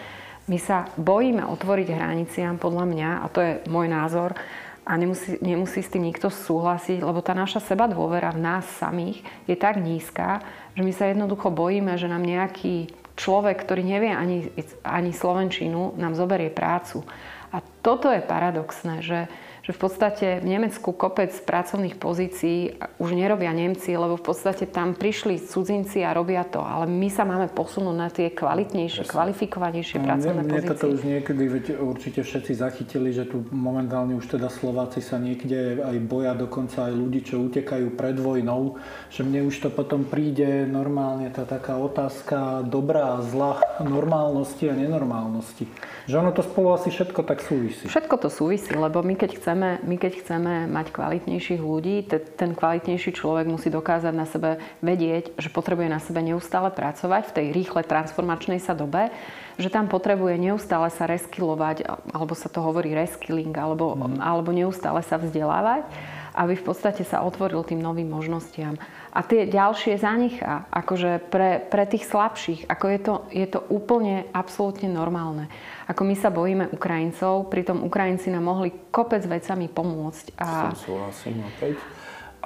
my 0.50 0.58
sa 0.58 0.90
bojíme 0.98 1.46
otvoriť 1.46 1.88
hraniciam, 1.94 2.58
podľa 2.58 2.86
mňa, 2.88 3.10
a 3.22 3.26
to 3.30 3.40
je 3.42 3.52
môj 3.70 3.88
názor, 3.90 4.34
a 4.82 4.98
nemusí, 4.98 5.38
nemusí 5.46 5.86
s 5.86 5.94
tým 5.94 6.10
nikto 6.10 6.34
súhlasiť, 6.34 7.06
lebo 7.06 7.22
tá 7.22 7.38
naša 7.38 7.62
seba 7.62 7.86
dôvera 7.86 8.34
v 8.34 8.42
nás 8.42 8.66
samých 8.82 9.22
je 9.46 9.54
tak 9.54 9.78
nízka, 9.78 10.42
že 10.74 10.82
my 10.82 10.90
sa 10.90 11.06
jednoducho 11.14 11.54
bojíme, 11.54 11.94
že 12.02 12.10
nám 12.10 12.26
nejaký 12.26 12.90
človek, 13.14 13.62
ktorý 13.62 13.86
nevie 13.86 14.10
ani, 14.10 14.50
ani 14.82 15.14
slovenčinu, 15.14 15.94
nám 16.02 16.18
zoberie 16.18 16.50
prácu. 16.50 17.06
A 17.52 17.60
toto 17.84 18.12
je 18.12 18.24
paradoxné, 18.24 19.04
že 19.04 19.20
že 19.62 19.78
v 19.78 19.80
podstate 19.80 20.41
v 20.41 20.58
Nemecku 20.58 20.89
kopec 20.89 21.30
pracovných 21.45 22.02
pozícií 22.02 22.82
už 22.97 23.13
nerobia 23.13 23.54
Nemci, 23.54 23.93
lebo 23.93 24.17
v 24.17 24.26
podstate 24.34 24.65
tam 24.65 24.97
prišli 24.97 25.38
cudzinci 25.38 26.02
a 26.02 26.17
robia 26.17 26.41
to. 26.41 26.65
Ale 26.65 26.89
my 26.89 27.10
sa 27.13 27.30
máme 27.30 27.45
posunúť 27.54 27.95
na 27.95 28.10
tie 28.10 28.34
kvalitnejšie, 28.34 29.06
kvalifikovanejšie 29.06 29.97
no, 30.02 30.06
pracovné 30.10 30.41
mne, 30.41 30.62
pozície. 30.65 30.82
to 30.82 30.88
už 30.97 31.02
niekedy, 31.06 31.43
veď 31.45 31.65
určite 31.78 32.21
všetci 32.26 32.52
zachytili, 32.58 33.13
že 33.13 33.30
tu 33.30 33.45
momentálne 33.54 34.17
už 34.17 34.34
teda 34.34 34.50
Slováci 34.50 34.97
sa 35.06 35.21
niekde 35.21 35.78
aj 35.78 35.97
boja, 36.10 36.34
dokonca 36.34 36.89
aj 36.89 36.93
ľudí, 36.97 37.21
čo 37.21 37.45
utekajú 37.45 37.93
pred 37.93 38.17
vojnou, 38.17 38.82
že 39.13 39.21
mne 39.21 39.45
už 39.45 39.62
to 39.62 39.69
potom 39.69 40.10
príde 40.10 40.65
normálne 40.65 41.30
tá 41.30 41.45
taká 41.45 41.78
otázka 41.78 42.65
dobrá 42.65 43.21
a 43.21 43.21
zla 43.21 43.62
normálnosti 43.78 44.65
a 44.69 44.74
nenormálnosti. 44.74 45.69
Že 46.10 46.15
ono 46.17 46.32
to 46.34 46.41
spolu 46.41 46.74
asi 46.74 46.89
všetko 46.89 47.21
tak 47.21 47.45
súvisí. 47.45 47.86
Všetko 47.86 48.15
to 48.17 48.30
súvisí, 48.34 48.74
lebo 48.74 49.06
my 49.06 49.13
keď 49.13 49.38
chceme, 49.38 49.51
my 49.56 49.96
keď 50.00 50.24
chceme 50.24 50.68
mať 50.70 50.94
kvalitnejších 50.94 51.62
ľudí, 51.62 52.08
te, 52.08 52.20
ten 52.20 52.56
kvalitnejší 52.56 53.12
človek 53.16 53.50
musí 53.50 53.68
dokázať 53.68 54.14
na 54.16 54.26
sebe 54.30 54.62
vedieť, 54.80 55.36
že 55.36 55.54
potrebuje 55.54 55.88
na 55.92 56.00
sebe 56.00 56.24
neustále 56.24 56.72
pracovať 56.72 57.30
v 57.30 57.36
tej 57.36 57.46
rýchle 57.52 57.82
transformačnej 57.84 58.60
sa 58.64 58.78
dobe, 58.78 59.12
že 59.60 59.70
tam 59.70 59.92
potrebuje 59.92 60.40
neustále 60.40 60.90
sa 60.90 61.06
reskilovať, 61.06 61.86
alebo 62.14 62.34
sa 62.34 62.48
to 62.48 62.64
hovorí 62.64 62.96
reskilling, 62.96 63.54
alebo, 63.54 63.94
mm. 63.94 64.24
alebo 64.24 64.56
neustále 64.56 65.04
sa 65.04 65.20
vzdelávať 65.20 65.86
aby 66.32 66.56
v 66.56 66.64
podstate 66.64 67.04
sa 67.04 67.24
otvoril 67.28 67.64
tým 67.68 67.84
novým 67.84 68.08
možnostiam. 68.08 68.80
A 69.12 69.20
tie 69.28 69.44
ďalšie 69.44 70.00
zanechá, 70.00 70.72
akože 70.72 71.28
pre, 71.28 71.60
pre 71.68 71.84
tých 71.84 72.08
slabších, 72.08 72.72
ako 72.72 72.86
je 72.88 73.00
to, 73.04 73.14
je 73.36 73.48
to 73.52 73.60
úplne 73.68 74.24
absolútne 74.32 74.88
normálne. 74.88 75.52
Ako 75.92 76.08
my 76.08 76.16
sa 76.16 76.32
bojíme 76.32 76.72
Ukrajincov, 76.72 77.52
pritom 77.52 77.84
Ukrajinci 77.84 78.32
nám 78.32 78.48
mohli 78.48 78.72
kopec 78.96 79.28
vecami 79.28 79.68
pomôcť. 79.68 80.40
A... 80.40 80.72
súhlasím 80.72 81.44
opäť. 81.44 81.76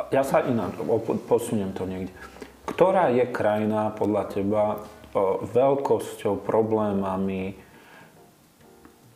Ja 0.10 0.26
sa 0.26 0.42
inak 0.42 0.82
posuniem 1.30 1.70
to 1.78 1.86
niekde. 1.86 2.10
Ktorá 2.66 3.14
je 3.14 3.30
krajina 3.30 3.94
podľa 3.94 4.24
teba 4.34 4.64
veľkosťou, 5.54 6.42
problémami, 6.42 7.56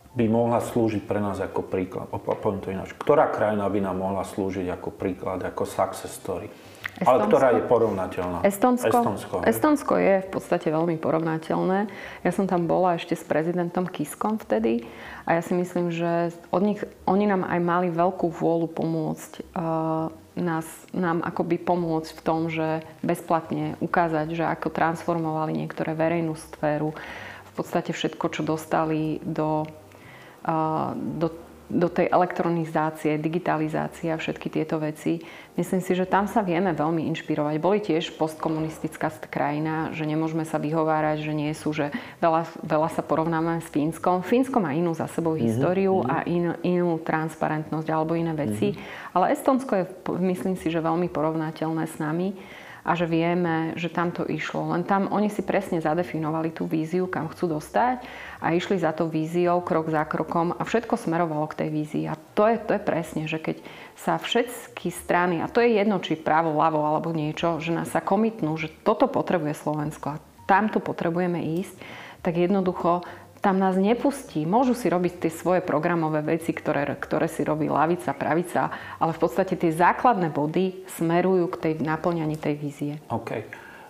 by 0.09 0.25
mohla 0.25 0.61
slúžiť 0.61 1.05
pre 1.05 1.21
nás 1.21 1.41
ako 1.41 1.65
príklad. 1.65 2.09
Poviem 2.13 2.61
to 2.61 2.69
ináč. 2.73 2.93
Ktorá 2.97 3.29
krajina 3.33 3.65
by 3.65 3.79
nám 3.81 3.97
mohla 3.97 4.21
slúžiť 4.25 4.69
ako 4.69 4.89
príklad, 4.93 5.41
ako 5.41 5.65
success 5.65 6.13
story? 6.13 6.49
Estonsko? 6.99 7.11
Ale 7.15 7.21
ktorá 7.31 7.47
je 7.55 7.63
porovnateľná? 7.63 8.37
Estonsko? 8.43 8.87
Estonsko, 8.91 9.35
Estonsko 9.47 9.93
je 9.95 10.15
v 10.19 10.29
podstate 10.29 10.67
veľmi 10.67 10.99
porovnateľné. 10.99 11.79
Ja 12.27 12.31
som 12.35 12.45
tam 12.45 12.67
bola 12.67 12.99
ešte 12.99 13.15
s 13.15 13.23
prezidentom 13.23 13.87
Kiskom 13.87 14.35
vtedy 14.37 14.83
a 15.23 15.39
ja 15.39 15.41
si 15.41 15.55
myslím, 15.55 15.95
že 15.95 16.35
od 16.51 16.61
nich, 16.61 16.83
oni 17.07 17.25
nám 17.25 17.47
aj 17.47 17.59
mali 17.63 17.87
veľkú 17.87 18.27
vôľu 18.35 18.67
pomôcť 18.67 19.31
uh, 19.55 20.11
nás, 20.35 20.67
nám 20.91 21.23
akoby 21.23 21.59
pomôcť 21.59 22.11
v 22.15 22.21
tom, 22.21 22.51
že 22.51 22.83
bezplatne 22.99 23.79
ukázať, 23.79 24.35
že 24.35 24.43
ako 24.43 24.67
transformovali 24.71 25.55
niektoré 25.55 25.95
verejnú 25.95 26.35
sféru, 26.35 26.91
v 27.47 27.51
podstate 27.55 27.91
všetko, 27.91 28.25
čo 28.31 28.41
dostali 28.43 29.19
do 29.23 29.67
do, 30.95 31.27
do 31.69 31.85
tej 31.85 32.09
elektronizácie, 32.09 33.21
digitalizácie 33.21 34.09
a 34.09 34.17
všetky 34.17 34.49
tieto 34.49 34.81
veci. 34.81 35.21
Myslím 35.53 35.85
si, 35.85 35.93
že 35.93 36.09
tam 36.09 36.25
sa 36.25 36.41
vieme 36.41 36.73
veľmi 36.73 37.05
inšpirovať. 37.13 37.55
Boli 37.61 37.77
tiež 37.79 38.17
postkomunistická 38.17 39.13
krajina, 39.29 39.93
že 39.93 40.09
nemôžeme 40.09 40.43
sa 40.49 40.57
vyhovárať, 40.57 41.21
že 41.21 41.33
nie 41.37 41.53
sú, 41.53 41.69
že 41.69 41.93
veľa, 42.19 42.49
veľa 42.65 42.89
sa 42.89 43.05
porovnáme 43.05 43.61
s 43.61 43.69
Fínskom. 43.69 44.25
Fínsko 44.25 44.57
má 44.57 44.73
inú 44.73 44.97
za 44.97 45.05
sebou 45.05 45.37
mm-hmm. 45.37 45.45
históriu 45.45 45.93
mm-hmm. 46.01 46.09
a 46.09 46.17
in, 46.25 46.45
inú 46.65 46.97
transparentnosť 47.05 47.87
alebo 47.93 48.17
iné 48.17 48.33
veci. 48.33 48.73
Mm-hmm. 48.73 49.13
Ale 49.13 49.25
Estonsko 49.37 49.73
je, 49.77 49.85
myslím 50.25 50.57
si, 50.57 50.73
že 50.73 50.81
veľmi 50.81 51.05
porovnateľné 51.13 51.85
s 51.85 52.01
nami 52.01 52.33
a 52.83 52.95
že 52.95 53.05
vieme, 53.05 53.75
že 53.75 53.91
tam 53.91 54.11
to 54.11 54.23
išlo. 54.27 54.71
Len 54.71 54.87
tam 54.87 55.11
oni 55.11 55.27
si 55.27 55.43
presne 55.43 55.83
zadefinovali 55.83 56.51
tú 56.55 56.65
víziu, 56.65 57.05
kam 57.05 57.27
chcú 57.27 57.59
dostať 57.59 58.03
a 58.39 58.55
išli 58.55 58.79
za 58.79 58.95
tou 58.95 59.11
víziou 59.11 59.59
krok 59.63 59.91
za 59.91 60.03
krokom 60.07 60.55
a 60.55 60.61
všetko 60.63 60.95
smerovalo 60.95 61.45
k 61.51 61.65
tej 61.65 61.69
vízii. 61.69 62.03
A 62.07 62.15
to 62.35 62.47
je, 62.47 62.57
to 62.59 62.71
je 62.75 62.81
presne, 62.81 63.23
že 63.27 63.39
keď 63.39 63.61
sa 63.99 64.15
všetky 64.15 64.87
strany, 64.89 65.43
a 65.43 65.51
to 65.51 65.59
je 65.59 65.75
jedno, 65.75 65.99
či 65.99 66.15
právo, 66.15 66.55
ľavo 66.55 66.83
alebo 66.87 67.11
niečo, 67.11 67.59
že 67.59 67.75
nás 67.75 67.91
sa 67.91 67.99
komitnú, 67.99 68.55
že 68.55 68.71
toto 68.83 69.11
potrebuje 69.11 69.59
Slovensko 69.59 70.15
a 70.15 70.21
tamto 70.47 70.79
potrebujeme 70.79 71.61
ísť, 71.61 71.75
tak 72.23 72.35
jednoducho 72.35 73.03
tam 73.39 73.55
nás 73.55 73.79
nepustí. 73.79 74.43
Môžu 74.43 74.75
si 74.75 74.91
robiť 74.91 75.27
tie 75.27 75.31
svoje 75.31 75.63
programové 75.63 76.19
veci, 76.19 76.51
ktoré, 76.51 76.83
ktoré 76.99 77.31
si 77.31 77.47
robí 77.47 77.71
lavica, 77.71 78.11
pravica, 78.11 78.71
ale 78.99 79.15
v 79.15 79.19
podstate 79.19 79.55
tie 79.55 79.71
základné 79.71 80.27
body 80.31 80.83
smerujú 80.99 81.47
k 81.55 81.57
tej 81.57 81.73
naplňaní 81.79 82.35
tej 82.35 82.55
vízie. 82.59 82.93
OK. 83.07 83.47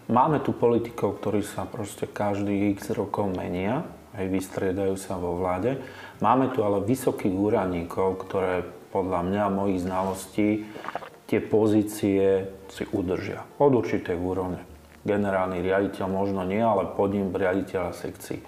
Máme 0.10 0.42
tu 0.42 0.58
politikov, 0.58 1.22
ktorí 1.22 1.46
sa 1.46 1.70
proste 1.70 2.10
každý 2.10 2.74
x 2.74 2.94
rokov 2.98 3.30
menia, 3.30 3.86
aj 4.18 4.26
vystriedajú 4.26 4.98
sa 4.98 5.22
vo 5.22 5.38
vláde. 5.38 5.78
Máme 6.18 6.50
tu 6.50 6.66
ale 6.66 6.82
vysokých 6.82 7.34
úradníkov, 7.34 8.26
ktoré 8.26 8.66
podľa 8.90 9.22
mňa, 9.22 9.54
mojich 9.54 9.86
znalostí, 9.86 10.66
tie 11.30 11.38
pozície 11.38 12.50
si 12.74 12.84
udržia. 12.90 13.46
Od 13.62 13.70
určitej 13.70 14.18
úrovne. 14.18 14.66
Generálny 15.06 15.62
riaditeľ 15.62 16.06
možno 16.10 16.42
nie, 16.42 16.58
ale 16.58 16.90
pod 16.90 17.14
ním 17.14 17.30
riaditeľa 17.30 17.94
sekcií 17.94 18.42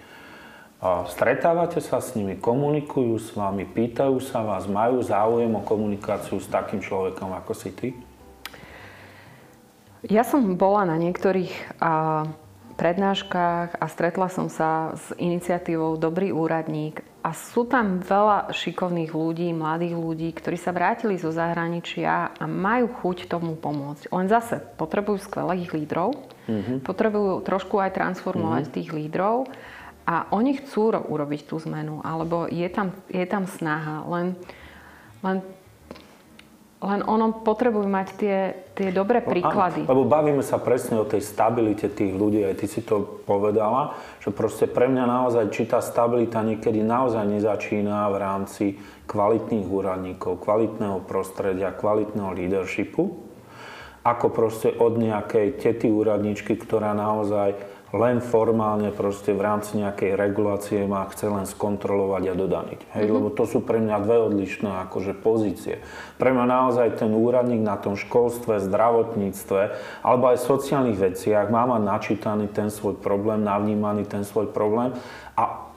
Stretávate 0.81 1.77
sa 1.77 2.01
s 2.01 2.17
nimi, 2.17 2.41
komunikujú 2.41 3.13
s 3.21 3.37
vami, 3.37 3.69
pýtajú 3.69 4.17
sa 4.17 4.41
vás, 4.41 4.65
majú 4.65 5.05
záujem 5.05 5.53
o 5.53 5.61
komunikáciu 5.61 6.41
s 6.41 6.49
takým 6.49 6.81
človekom 6.81 7.37
ako 7.37 7.53
si 7.53 7.69
ty? 7.69 7.93
Ja 10.09 10.25
som 10.25 10.57
bola 10.57 10.89
na 10.89 10.97
niektorých 10.97 11.77
a, 11.77 12.25
prednáškach 12.81 13.77
a 13.77 13.85
stretla 13.93 14.25
som 14.33 14.49
sa 14.49 14.97
s 14.97 15.13
iniciatívou 15.21 16.01
Dobrý 16.01 16.33
úradník 16.33 17.05
a 17.21 17.37
sú 17.37 17.69
tam 17.69 18.01
veľa 18.01 18.49
šikovných 18.49 19.13
ľudí, 19.13 19.53
mladých 19.53 19.93
ľudí, 19.93 20.33
ktorí 20.33 20.57
sa 20.57 20.73
vrátili 20.73 21.21
zo 21.21 21.29
zahraničia 21.29 22.33
a 22.33 22.43
majú 22.49 22.89
chuť 22.89 23.29
tomu 23.29 23.53
pomôcť. 23.53 24.09
Len 24.09 24.25
zase 24.25 24.57
potrebujú 24.81 25.21
skvelých 25.21 25.77
lídrov, 25.77 26.17
mm-hmm. 26.49 26.81
potrebujú 26.81 27.45
trošku 27.45 27.77
aj 27.77 28.01
transformovať 28.01 28.65
mm-hmm. 28.65 28.77
tých 28.81 28.89
lídrov 28.89 29.45
a 30.11 30.27
oni 30.35 30.59
chcú 30.59 30.91
urobiť 30.91 31.47
tú 31.47 31.55
zmenu, 31.63 32.03
alebo 32.03 32.43
je 32.51 32.67
tam, 32.67 32.91
je 33.07 33.23
tam 33.23 33.47
snaha, 33.47 34.03
len, 34.11 34.35
len 35.23 35.39
len 36.81 37.05
ono 37.05 37.45
potrebujú 37.45 37.85
mať 37.85 38.07
tie, 38.17 38.37
tie 38.73 38.89
dobré 38.89 39.21
príklady. 39.21 39.85
Áno, 39.85 39.93
lebo 39.93 40.09
bavíme 40.09 40.41
sa 40.41 40.57
presne 40.57 40.97
o 40.97 41.05
tej 41.05 41.21
stabilite 41.21 41.85
tých 41.93 42.09
ľudí, 42.09 42.41
aj 42.41 42.57
ty 42.57 42.65
si 42.65 42.81
to 42.81 43.21
povedala, 43.21 43.93
že 44.17 44.33
proste 44.33 44.65
pre 44.65 44.89
mňa 44.89 45.05
naozaj, 45.05 45.53
či 45.53 45.69
tá 45.69 45.77
stabilita 45.77 46.41
niekedy 46.41 46.81
naozaj 46.81 47.21
nezačína 47.21 48.09
v 48.09 48.15
rámci 48.17 48.65
kvalitných 49.05 49.69
úradníkov, 49.69 50.41
kvalitného 50.41 51.05
prostredia, 51.05 51.69
kvalitného 51.69 52.33
leadershipu, 52.33 53.29
ako 54.01 54.27
proste 54.33 54.73
od 54.73 54.97
nejakej 54.97 55.61
tety 55.61 55.85
úradničky, 55.85 56.57
ktorá 56.57 56.97
naozaj 56.97 57.61
len 57.91 58.23
formálne 58.23 58.91
proste 58.91 59.35
v 59.35 59.43
rámci 59.43 59.79
nejakej 59.79 60.15
regulácie 60.15 60.87
ma 60.87 61.07
chce 61.11 61.27
len 61.27 61.43
skontrolovať 61.43 62.23
a 62.31 62.33
dodaniť. 62.35 62.79
Hej, 62.95 63.05
mm-hmm. 63.07 63.15
lebo 63.15 63.27
to 63.31 63.43
sú 63.43 63.59
pre 63.63 63.83
mňa 63.83 63.97
dve 64.03 64.17
odlišné 64.31 64.87
akože 64.87 65.15
pozície. 65.19 65.83
Pre 66.15 66.29
mňa 66.31 66.45
naozaj 66.47 66.99
ten 66.99 67.11
úradník 67.11 67.63
na 67.63 67.75
tom 67.75 67.99
školstve, 67.99 68.63
zdravotníctve 68.63 69.61
alebo 70.03 70.23
aj 70.31 70.43
sociálnych 70.43 70.99
veciach 70.99 71.51
má 71.51 71.67
mať 71.67 71.81
načítaný 71.83 72.45
ten 72.51 72.71
svoj 72.71 72.99
problém, 72.99 73.43
navnímaný 73.43 74.07
ten 74.07 74.23
svoj 74.23 74.51
problém 74.51 74.95
a 75.35 75.70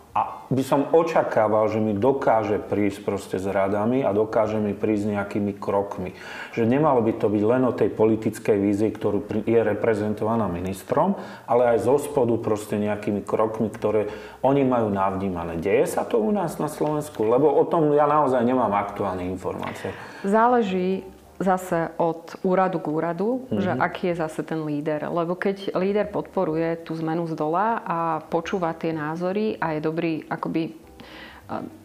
by 0.54 0.64
som 0.64 0.88
očakával, 0.94 1.66
že 1.68 1.82
mi 1.82 1.92
dokáže 1.92 2.62
prísť 2.62 3.02
proste 3.02 3.36
s 3.42 3.46
radami 3.46 4.06
a 4.06 4.14
dokáže 4.14 4.62
mi 4.62 4.72
prísť 4.72 5.18
nejakými 5.18 5.58
krokmi. 5.58 6.14
Že 6.54 6.70
nemalo 6.70 7.02
by 7.02 7.12
to 7.18 7.26
byť 7.26 7.42
len 7.42 7.62
o 7.66 7.76
tej 7.76 7.90
politickej 7.90 8.56
vízii, 8.56 8.90
ktorú 8.94 9.26
je 9.44 9.60
reprezentovaná 9.60 10.46
ministrom, 10.46 11.18
ale 11.44 11.76
aj 11.76 11.84
zo 11.84 11.98
spodu 11.98 12.38
proste 12.38 12.78
nejakými 12.78 13.26
krokmi, 13.26 13.68
ktoré 13.68 14.08
oni 14.40 14.62
majú 14.62 14.88
navnímané. 14.94 15.58
Deje 15.58 15.90
sa 15.90 16.06
to 16.06 16.22
u 16.22 16.30
nás 16.30 16.56
na 16.62 16.70
Slovensku? 16.70 17.26
Lebo 17.26 17.50
o 17.50 17.66
tom 17.66 17.90
ja 17.92 18.06
naozaj 18.06 18.40
nemám 18.46 18.70
aktuálne 18.72 19.26
informácie. 19.26 19.90
Záleží 20.24 21.13
zase 21.38 21.90
od 21.98 22.38
úradu 22.46 22.78
k 22.78 22.86
úradu, 22.90 23.46
mm-hmm. 23.46 23.60
že 23.60 23.70
aký 23.74 24.02
je 24.14 24.20
zase 24.22 24.40
ten 24.46 24.62
líder. 24.62 25.10
Lebo 25.10 25.34
keď 25.34 25.74
líder 25.74 26.06
podporuje 26.10 26.86
tú 26.86 26.94
zmenu 26.98 27.26
z 27.26 27.34
dola 27.34 27.82
a 27.82 27.98
počúva 28.22 28.70
tie 28.74 28.94
názory 28.94 29.58
a 29.58 29.74
je 29.74 29.80
dobrý 29.82 30.22
akoby 30.30 30.84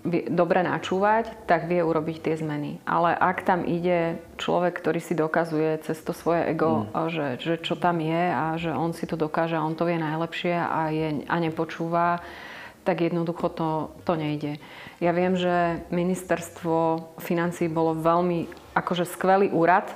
vie 0.07 0.23
dobre 0.31 0.63
načúvať, 0.63 1.35
tak 1.43 1.67
vie 1.67 1.83
urobiť 1.83 2.23
tie 2.23 2.35
zmeny. 2.39 2.79
Ale 2.87 3.11
ak 3.11 3.43
tam 3.43 3.67
ide 3.67 4.23
človek, 4.39 4.79
ktorý 4.79 5.03
si 5.03 5.11
dokazuje 5.19 5.83
cez 5.83 5.99
to 5.99 6.15
svoje 6.15 6.47
ego, 6.47 6.87
mm. 6.87 7.11
že, 7.11 7.27
že 7.43 7.55
čo 7.59 7.75
tam 7.75 7.99
je 7.99 8.23
a 8.31 8.55
že 8.55 8.71
on 8.71 8.95
si 8.95 9.03
to 9.03 9.19
dokáže 9.19 9.59
a 9.59 9.65
on 9.65 9.75
to 9.75 9.83
vie 9.83 9.99
najlepšie 9.99 10.55
a, 10.55 10.87
je, 10.95 11.27
a 11.27 11.35
nepočúva, 11.43 12.23
tak 12.87 13.03
jednoducho 13.03 13.51
to, 13.51 13.69
to 14.07 14.15
nejde. 14.15 14.55
Ja 14.99 15.15
viem, 15.15 15.39
že 15.39 15.79
ministerstvo 15.95 17.07
financí 17.23 17.71
bolo 17.71 17.95
veľmi 17.95 18.51
akože 18.75 19.07
skvelý 19.07 19.47
úrad 19.47 19.87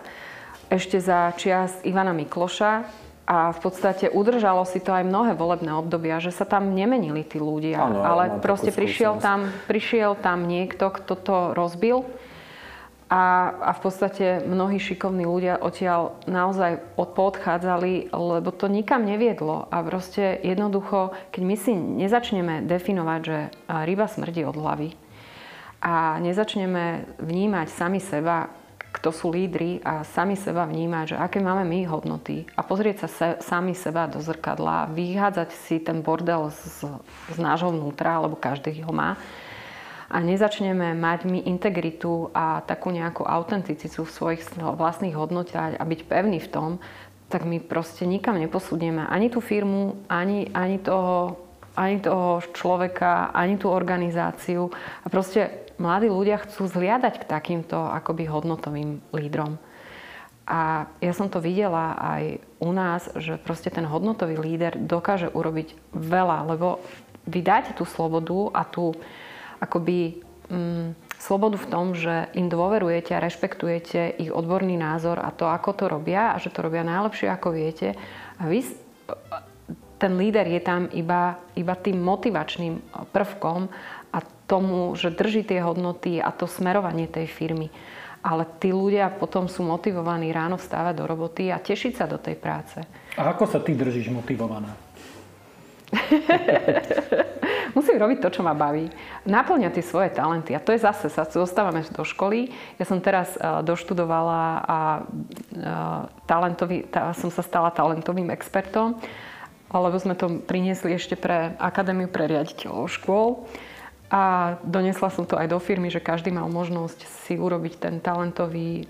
ešte 0.71 0.95
za 1.03 1.35
čias 1.35 1.75
Ivana 1.83 2.15
Mikloša 2.15 2.87
a 3.27 3.51
v 3.51 3.59
podstate 3.59 4.07
udržalo 4.07 4.63
si 4.63 4.79
to 4.79 4.95
aj 4.95 5.03
mnohé 5.03 5.35
volebné 5.35 5.75
obdobia, 5.75 6.23
že 6.23 6.31
sa 6.31 6.47
tam 6.47 6.71
nemenili 6.71 7.23
tí 7.27 7.35
ľudia, 7.35 7.83
ano, 7.83 7.99
ale 8.03 8.39
proste 8.39 8.71
prišiel 8.71 9.19
tam, 9.19 9.51
prišiel 9.67 10.15
tam 10.19 10.47
niekto, 10.47 10.91
kto 10.91 11.13
to 11.19 11.37
rozbil 11.51 12.07
a, 13.13 13.53
a 13.61 13.71
v 13.77 13.79
podstate 13.85 14.41
mnohí 14.41 14.81
šikovní 14.81 15.29
ľudia 15.29 15.61
odtiaľ 15.61 16.17
naozaj 16.25 16.81
odchádzali, 16.97 18.09
lebo 18.09 18.49
to 18.49 18.65
nikam 18.65 19.05
neviedlo. 19.05 19.69
A 19.69 19.85
proste 19.85 20.41
jednoducho, 20.41 21.13
keď 21.29 21.41
my 21.45 21.55
si 21.55 21.77
nezačneme 21.77 22.65
definovať, 22.65 23.21
že 23.21 23.37
ryba 23.69 24.09
smrdí 24.09 24.41
od 24.49 24.57
hlavy 24.57 24.97
a 25.85 26.17
nezačneme 26.25 27.05
vnímať 27.21 27.67
sami 27.69 28.01
seba 28.01 28.49
kto 28.93 29.09
sú 29.09 29.33
lídry 29.33 29.81
a 29.81 30.05
sami 30.05 30.37
seba 30.37 30.69
vnímať, 30.69 31.17
že 31.17 31.17
aké 31.17 31.41
máme 31.41 31.65
my 31.65 31.81
hodnoty 31.89 32.45
a 32.53 32.61
pozrieť 32.61 32.95
sa 33.03 33.09
se, 33.09 33.27
sami 33.41 33.73
seba 33.73 34.05
do 34.05 34.21
zrkadla, 34.21 34.93
vyhádzať 34.93 35.49
si 35.65 35.81
ten 35.81 36.05
bordel 36.05 36.53
z, 36.53 36.85
z 37.33 37.37
nášho 37.41 37.73
vnútra, 37.73 38.21
lebo 38.21 38.37
každý 38.37 38.85
ho 38.85 38.93
má 38.93 39.17
a 40.13 40.21
nezačneme 40.21 40.93
mať 40.93 41.25
my 41.25 41.49
integritu 41.49 42.29
a 42.37 42.61
takú 42.61 42.93
nejakú 42.93 43.25
autenticitu 43.25 44.05
v 44.05 44.13
svojich 44.13 44.45
vlastných 44.61 45.17
hodnotách 45.17 45.81
a 45.81 45.83
byť 45.83 46.01
pevný 46.05 46.37
v 46.37 46.51
tom, 46.53 46.69
tak 47.33 47.49
my 47.49 47.57
proste 47.57 48.05
nikam 48.05 48.37
neposúdneme 48.37 49.09
ani 49.09 49.33
tú 49.33 49.41
firmu, 49.41 50.05
ani, 50.05 50.53
ani, 50.53 50.77
toho, 50.77 51.41
ani 51.73 51.97
toho 51.97 52.45
človeka, 52.53 53.33
ani 53.33 53.57
tú 53.57 53.73
organizáciu. 53.73 54.69
A 55.01 55.09
proste 55.09 55.73
mladí 55.81 56.13
ľudia 56.13 56.37
chcú 56.45 56.69
zliadať 56.69 57.25
k 57.25 57.29
takýmto 57.33 57.73
akoby 57.73 58.29
hodnotovým 58.29 59.01
lídrom. 59.17 59.57
A 60.45 60.85
ja 61.01 61.13
som 61.17 61.25
to 61.25 61.41
videla 61.41 61.97
aj 61.97 62.37
u 62.61 62.69
nás, 62.69 63.09
že 63.17 63.41
proste 63.41 63.73
ten 63.73 63.87
hodnotový 63.89 64.37
líder 64.37 64.77
dokáže 64.77 65.31
urobiť 65.33 65.73
veľa, 65.89 66.53
lebo 66.53 66.85
vy 67.25 67.39
dáte 67.41 67.73
tú 67.73 67.87
slobodu 67.87 68.53
a 68.53 68.61
tú 68.61 68.93
akoby 69.63 70.19
mm, 70.51 70.99
slobodu 71.23 71.55
v 71.55 71.69
tom, 71.71 71.95
že 71.95 72.27
im 72.35 72.51
dôverujete 72.51 73.15
a 73.15 73.23
rešpektujete 73.23 74.19
ich 74.19 74.27
odborný 74.27 74.75
názor 74.75 75.23
a 75.23 75.31
to, 75.31 75.47
ako 75.47 75.71
to 75.71 75.85
robia 75.87 76.35
a 76.35 76.37
že 76.37 76.51
to 76.51 76.59
robia 76.59 76.83
najlepšie, 76.83 77.31
ako 77.31 77.55
viete. 77.55 77.95
A 78.43 78.51
vy, 78.51 78.59
ten 79.95 80.19
líder 80.19 80.51
je 80.51 80.59
tam 80.59 80.91
iba, 80.91 81.39
iba 81.55 81.79
tým 81.79 81.95
motivačným 82.03 82.83
prvkom 83.15 83.71
a 84.11 84.19
tomu, 84.51 84.91
že 84.99 85.15
drží 85.15 85.47
tie 85.47 85.63
hodnoty 85.63 86.19
a 86.19 86.27
to 86.35 86.43
smerovanie 86.43 87.07
tej 87.07 87.31
firmy. 87.31 87.71
Ale 88.23 88.47
tí 88.59 88.71
ľudia 88.71 89.11
potom 89.11 89.47
sú 89.51 89.63
motivovaní 89.67 90.31
ráno 90.31 90.55
vstávať 90.59 90.95
do 90.95 91.07
roboty 91.07 91.51
a 91.51 91.59
tešiť 91.59 92.03
sa 92.03 92.05
do 92.07 92.19
tej 92.19 92.35
práce. 92.39 92.79
A 93.19 93.31
ako 93.31 93.47
sa 93.47 93.59
ty 93.63 93.75
držíš 93.75 94.11
motivovaná? 94.11 94.75
Musím 97.71 97.95
robiť 97.95 98.19
to, 98.19 98.29
čo 98.35 98.41
ma 98.43 98.51
baví. 98.51 98.91
Naplňať 99.23 99.79
tie 99.79 99.85
svoje 99.87 100.09
talenty. 100.11 100.51
A 100.51 100.59
to 100.59 100.75
je 100.75 100.83
zase, 100.83 101.07
sa 101.07 101.23
dostávame 101.23 101.79
do 101.87 102.03
školy. 102.03 102.51
Ja 102.75 102.83
som 102.83 102.99
teraz 102.99 103.39
uh, 103.39 103.63
doštudovala 103.63 104.43
a 104.67 104.77
uh, 104.99 106.11
talentový, 106.27 106.83
tá, 106.91 107.15
som 107.15 107.31
sa 107.31 107.39
stala 107.39 107.71
talentovým 107.71 108.27
expertom, 108.35 108.99
lebo 109.73 109.97
sme 109.97 110.13
to 110.13 110.43
priniesli 110.43 110.93
ešte 110.93 111.15
pre 111.17 111.55
Akadémiu 111.57 112.11
pre 112.11 112.27
riaditeľov 112.29 112.91
škôl. 112.91 113.47
A 114.13 114.55
donesla 114.61 115.09
som 115.09 115.25
to 115.25 115.33
aj 115.33 115.49
do 115.49 115.57
firmy, 115.57 115.89
že 115.89 115.97
každý 115.97 116.29
mal 116.29 116.45
možnosť 116.45 117.01
si 117.25 117.33
urobiť 117.33 117.81
ten 117.81 117.97
talentový, 117.97 118.85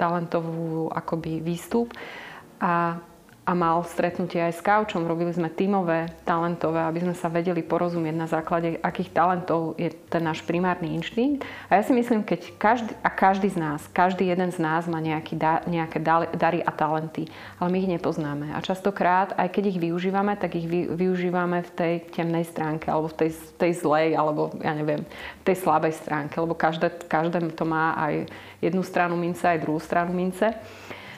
talentovú 0.00 0.88
akoby 0.88 1.44
výstup. 1.44 1.92
A 2.56 2.96
a 3.42 3.58
mal 3.58 3.82
stretnutie 3.82 4.38
aj 4.38 4.54
s 4.54 4.62
kaučom. 4.62 5.02
Robili 5.02 5.34
sme 5.34 5.50
tímové, 5.50 6.06
talentové, 6.22 6.78
aby 6.86 7.02
sme 7.02 7.14
sa 7.18 7.26
vedeli 7.26 7.58
porozumieť 7.58 8.14
na 8.14 8.30
základe, 8.30 8.78
akých 8.78 9.10
talentov 9.10 9.74
je 9.74 9.90
ten 10.06 10.22
náš 10.22 10.46
primárny 10.46 10.94
inštinkt. 10.94 11.42
A 11.66 11.74
ja 11.74 11.82
si 11.82 11.90
myslím, 11.90 12.22
keď 12.22 12.54
každý, 12.54 12.94
a 13.02 13.10
každý 13.10 13.50
z 13.50 13.58
nás, 13.58 13.90
každý 13.90 14.30
jeden 14.30 14.54
z 14.54 14.62
nás 14.62 14.86
má 14.86 15.02
nejaký 15.02 15.34
nejaké 15.66 15.98
dary 16.38 16.62
a 16.62 16.70
talenty, 16.70 17.26
ale 17.58 17.68
my 17.74 17.78
ich 17.82 17.90
nepoznáme. 17.90 18.54
A 18.54 18.62
častokrát, 18.62 19.34
aj 19.34 19.50
keď 19.50 19.74
ich 19.74 19.78
využívame, 19.82 20.38
tak 20.38 20.54
ich 20.54 20.70
vy, 20.70 20.86
využívame 20.94 21.66
v 21.66 21.70
tej 21.74 21.94
temnej 22.14 22.46
stránke, 22.46 22.86
alebo 22.94 23.10
v 23.10 23.26
tej, 23.26 23.30
tej 23.58 23.72
zlej, 23.82 24.14
alebo 24.14 24.54
ja 24.62 24.70
neviem, 24.70 25.02
v 25.42 25.42
tej 25.42 25.58
slabej 25.66 25.98
stránke, 25.98 26.38
lebo 26.38 26.54
každé, 26.54 27.10
každé 27.10 27.42
to 27.58 27.66
má 27.66 27.98
aj 27.98 28.30
jednu 28.62 28.86
stranu 28.86 29.18
mince, 29.18 29.42
aj 29.42 29.66
druhú 29.66 29.82
stranu 29.82 30.14
mince. 30.14 30.54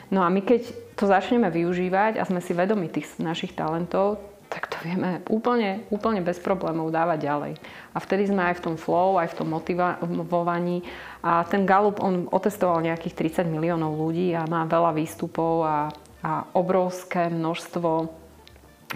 No 0.08 0.24
a 0.24 0.32
my 0.32 0.40
keď 0.40 0.83
to 0.94 1.04
začneme 1.10 1.50
využívať 1.50 2.18
a 2.18 2.26
sme 2.26 2.38
si 2.38 2.54
vedomi 2.54 2.86
tých 2.86 3.18
našich 3.18 3.54
talentov, 3.54 4.22
tak 4.54 4.70
to 4.70 4.78
vieme 4.86 5.18
úplne, 5.26 5.82
úplne 5.90 6.22
bez 6.22 6.38
problémov 6.38 6.94
dávať 6.94 7.18
ďalej. 7.26 7.52
A 7.90 7.98
vtedy 7.98 8.30
sme 8.30 8.46
aj 8.46 8.62
v 8.62 8.64
tom 8.70 8.76
flow, 8.78 9.18
aj 9.18 9.34
v 9.34 9.38
tom 9.42 9.48
motivovaní. 9.50 10.86
A 11.26 11.42
ten 11.42 11.66
Gallup, 11.66 11.98
on 11.98 12.30
otestoval 12.30 12.78
nejakých 12.86 13.42
30 13.42 13.50
miliónov 13.50 13.98
ľudí 13.98 14.30
a 14.30 14.46
má 14.46 14.62
veľa 14.62 14.94
výstupov 14.94 15.66
a, 15.66 15.90
a 16.22 16.46
obrovské 16.54 17.26
množstvo 17.26 17.90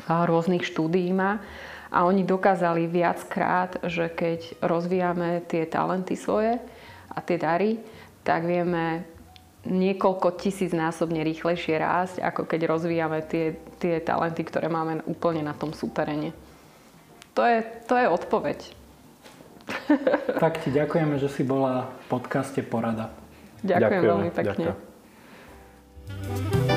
rôznych 0.07 0.63
štúdií 0.63 1.11
má. 1.11 1.43
A 1.91 2.07
oni 2.07 2.23
dokázali 2.23 2.87
viackrát, 2.87 3.83
že 3.83 4.13
keď 4.13 4.63
rozvíjame 4.63 5.43
tie 5.51 5.67
talenty 5.67 6.15
svoje 6.15 6.61
a 7.11 7.19
tie 7.19 7.35
dary, 7.41 7.83
tak 8.23 8.45
vieme 8.47 9.09
niekoľko 9.69 10.41
tisíc 10.41 10.73
násobne 10.73 11.21
rýchlejšie 11.23 11.77
rásť, 11.79 12.25
ako 12.25 12.49
keď 12.49 12.61
rozvíjame 12.67 13.21
tie, 13.23 13.55
tie 13.79 14.01
talenty, 14.01 14.43
ktoré 14.43 14.73
máme 14.73 15.05
úplne 15.05 15.45
na 15.45 15.53
tom 15.53 15.77
súterene. 15.77 16.33
To 17.37 17.45
je, 17.47 17.63
to 17.87 17.95
je 17.95 18.07
odpoveď. 18.09 18.59
Tak 20.41 20.65
ti 20.65 20.73
ďakujeme, 20.73 21.21
že 21.21 21.29
si 21.29 21.45
bola 21.45 21.93
v 22.09 22.17
podcaste 22.17 22.65
Porada. 22.65 23.13
Ďakujem 23.61 24.01
Ďakujeme. 24.01 24.09
veľmi 24.09 24.31
pekne. 24.33 24.65
Ďakujem. 24.73 26.68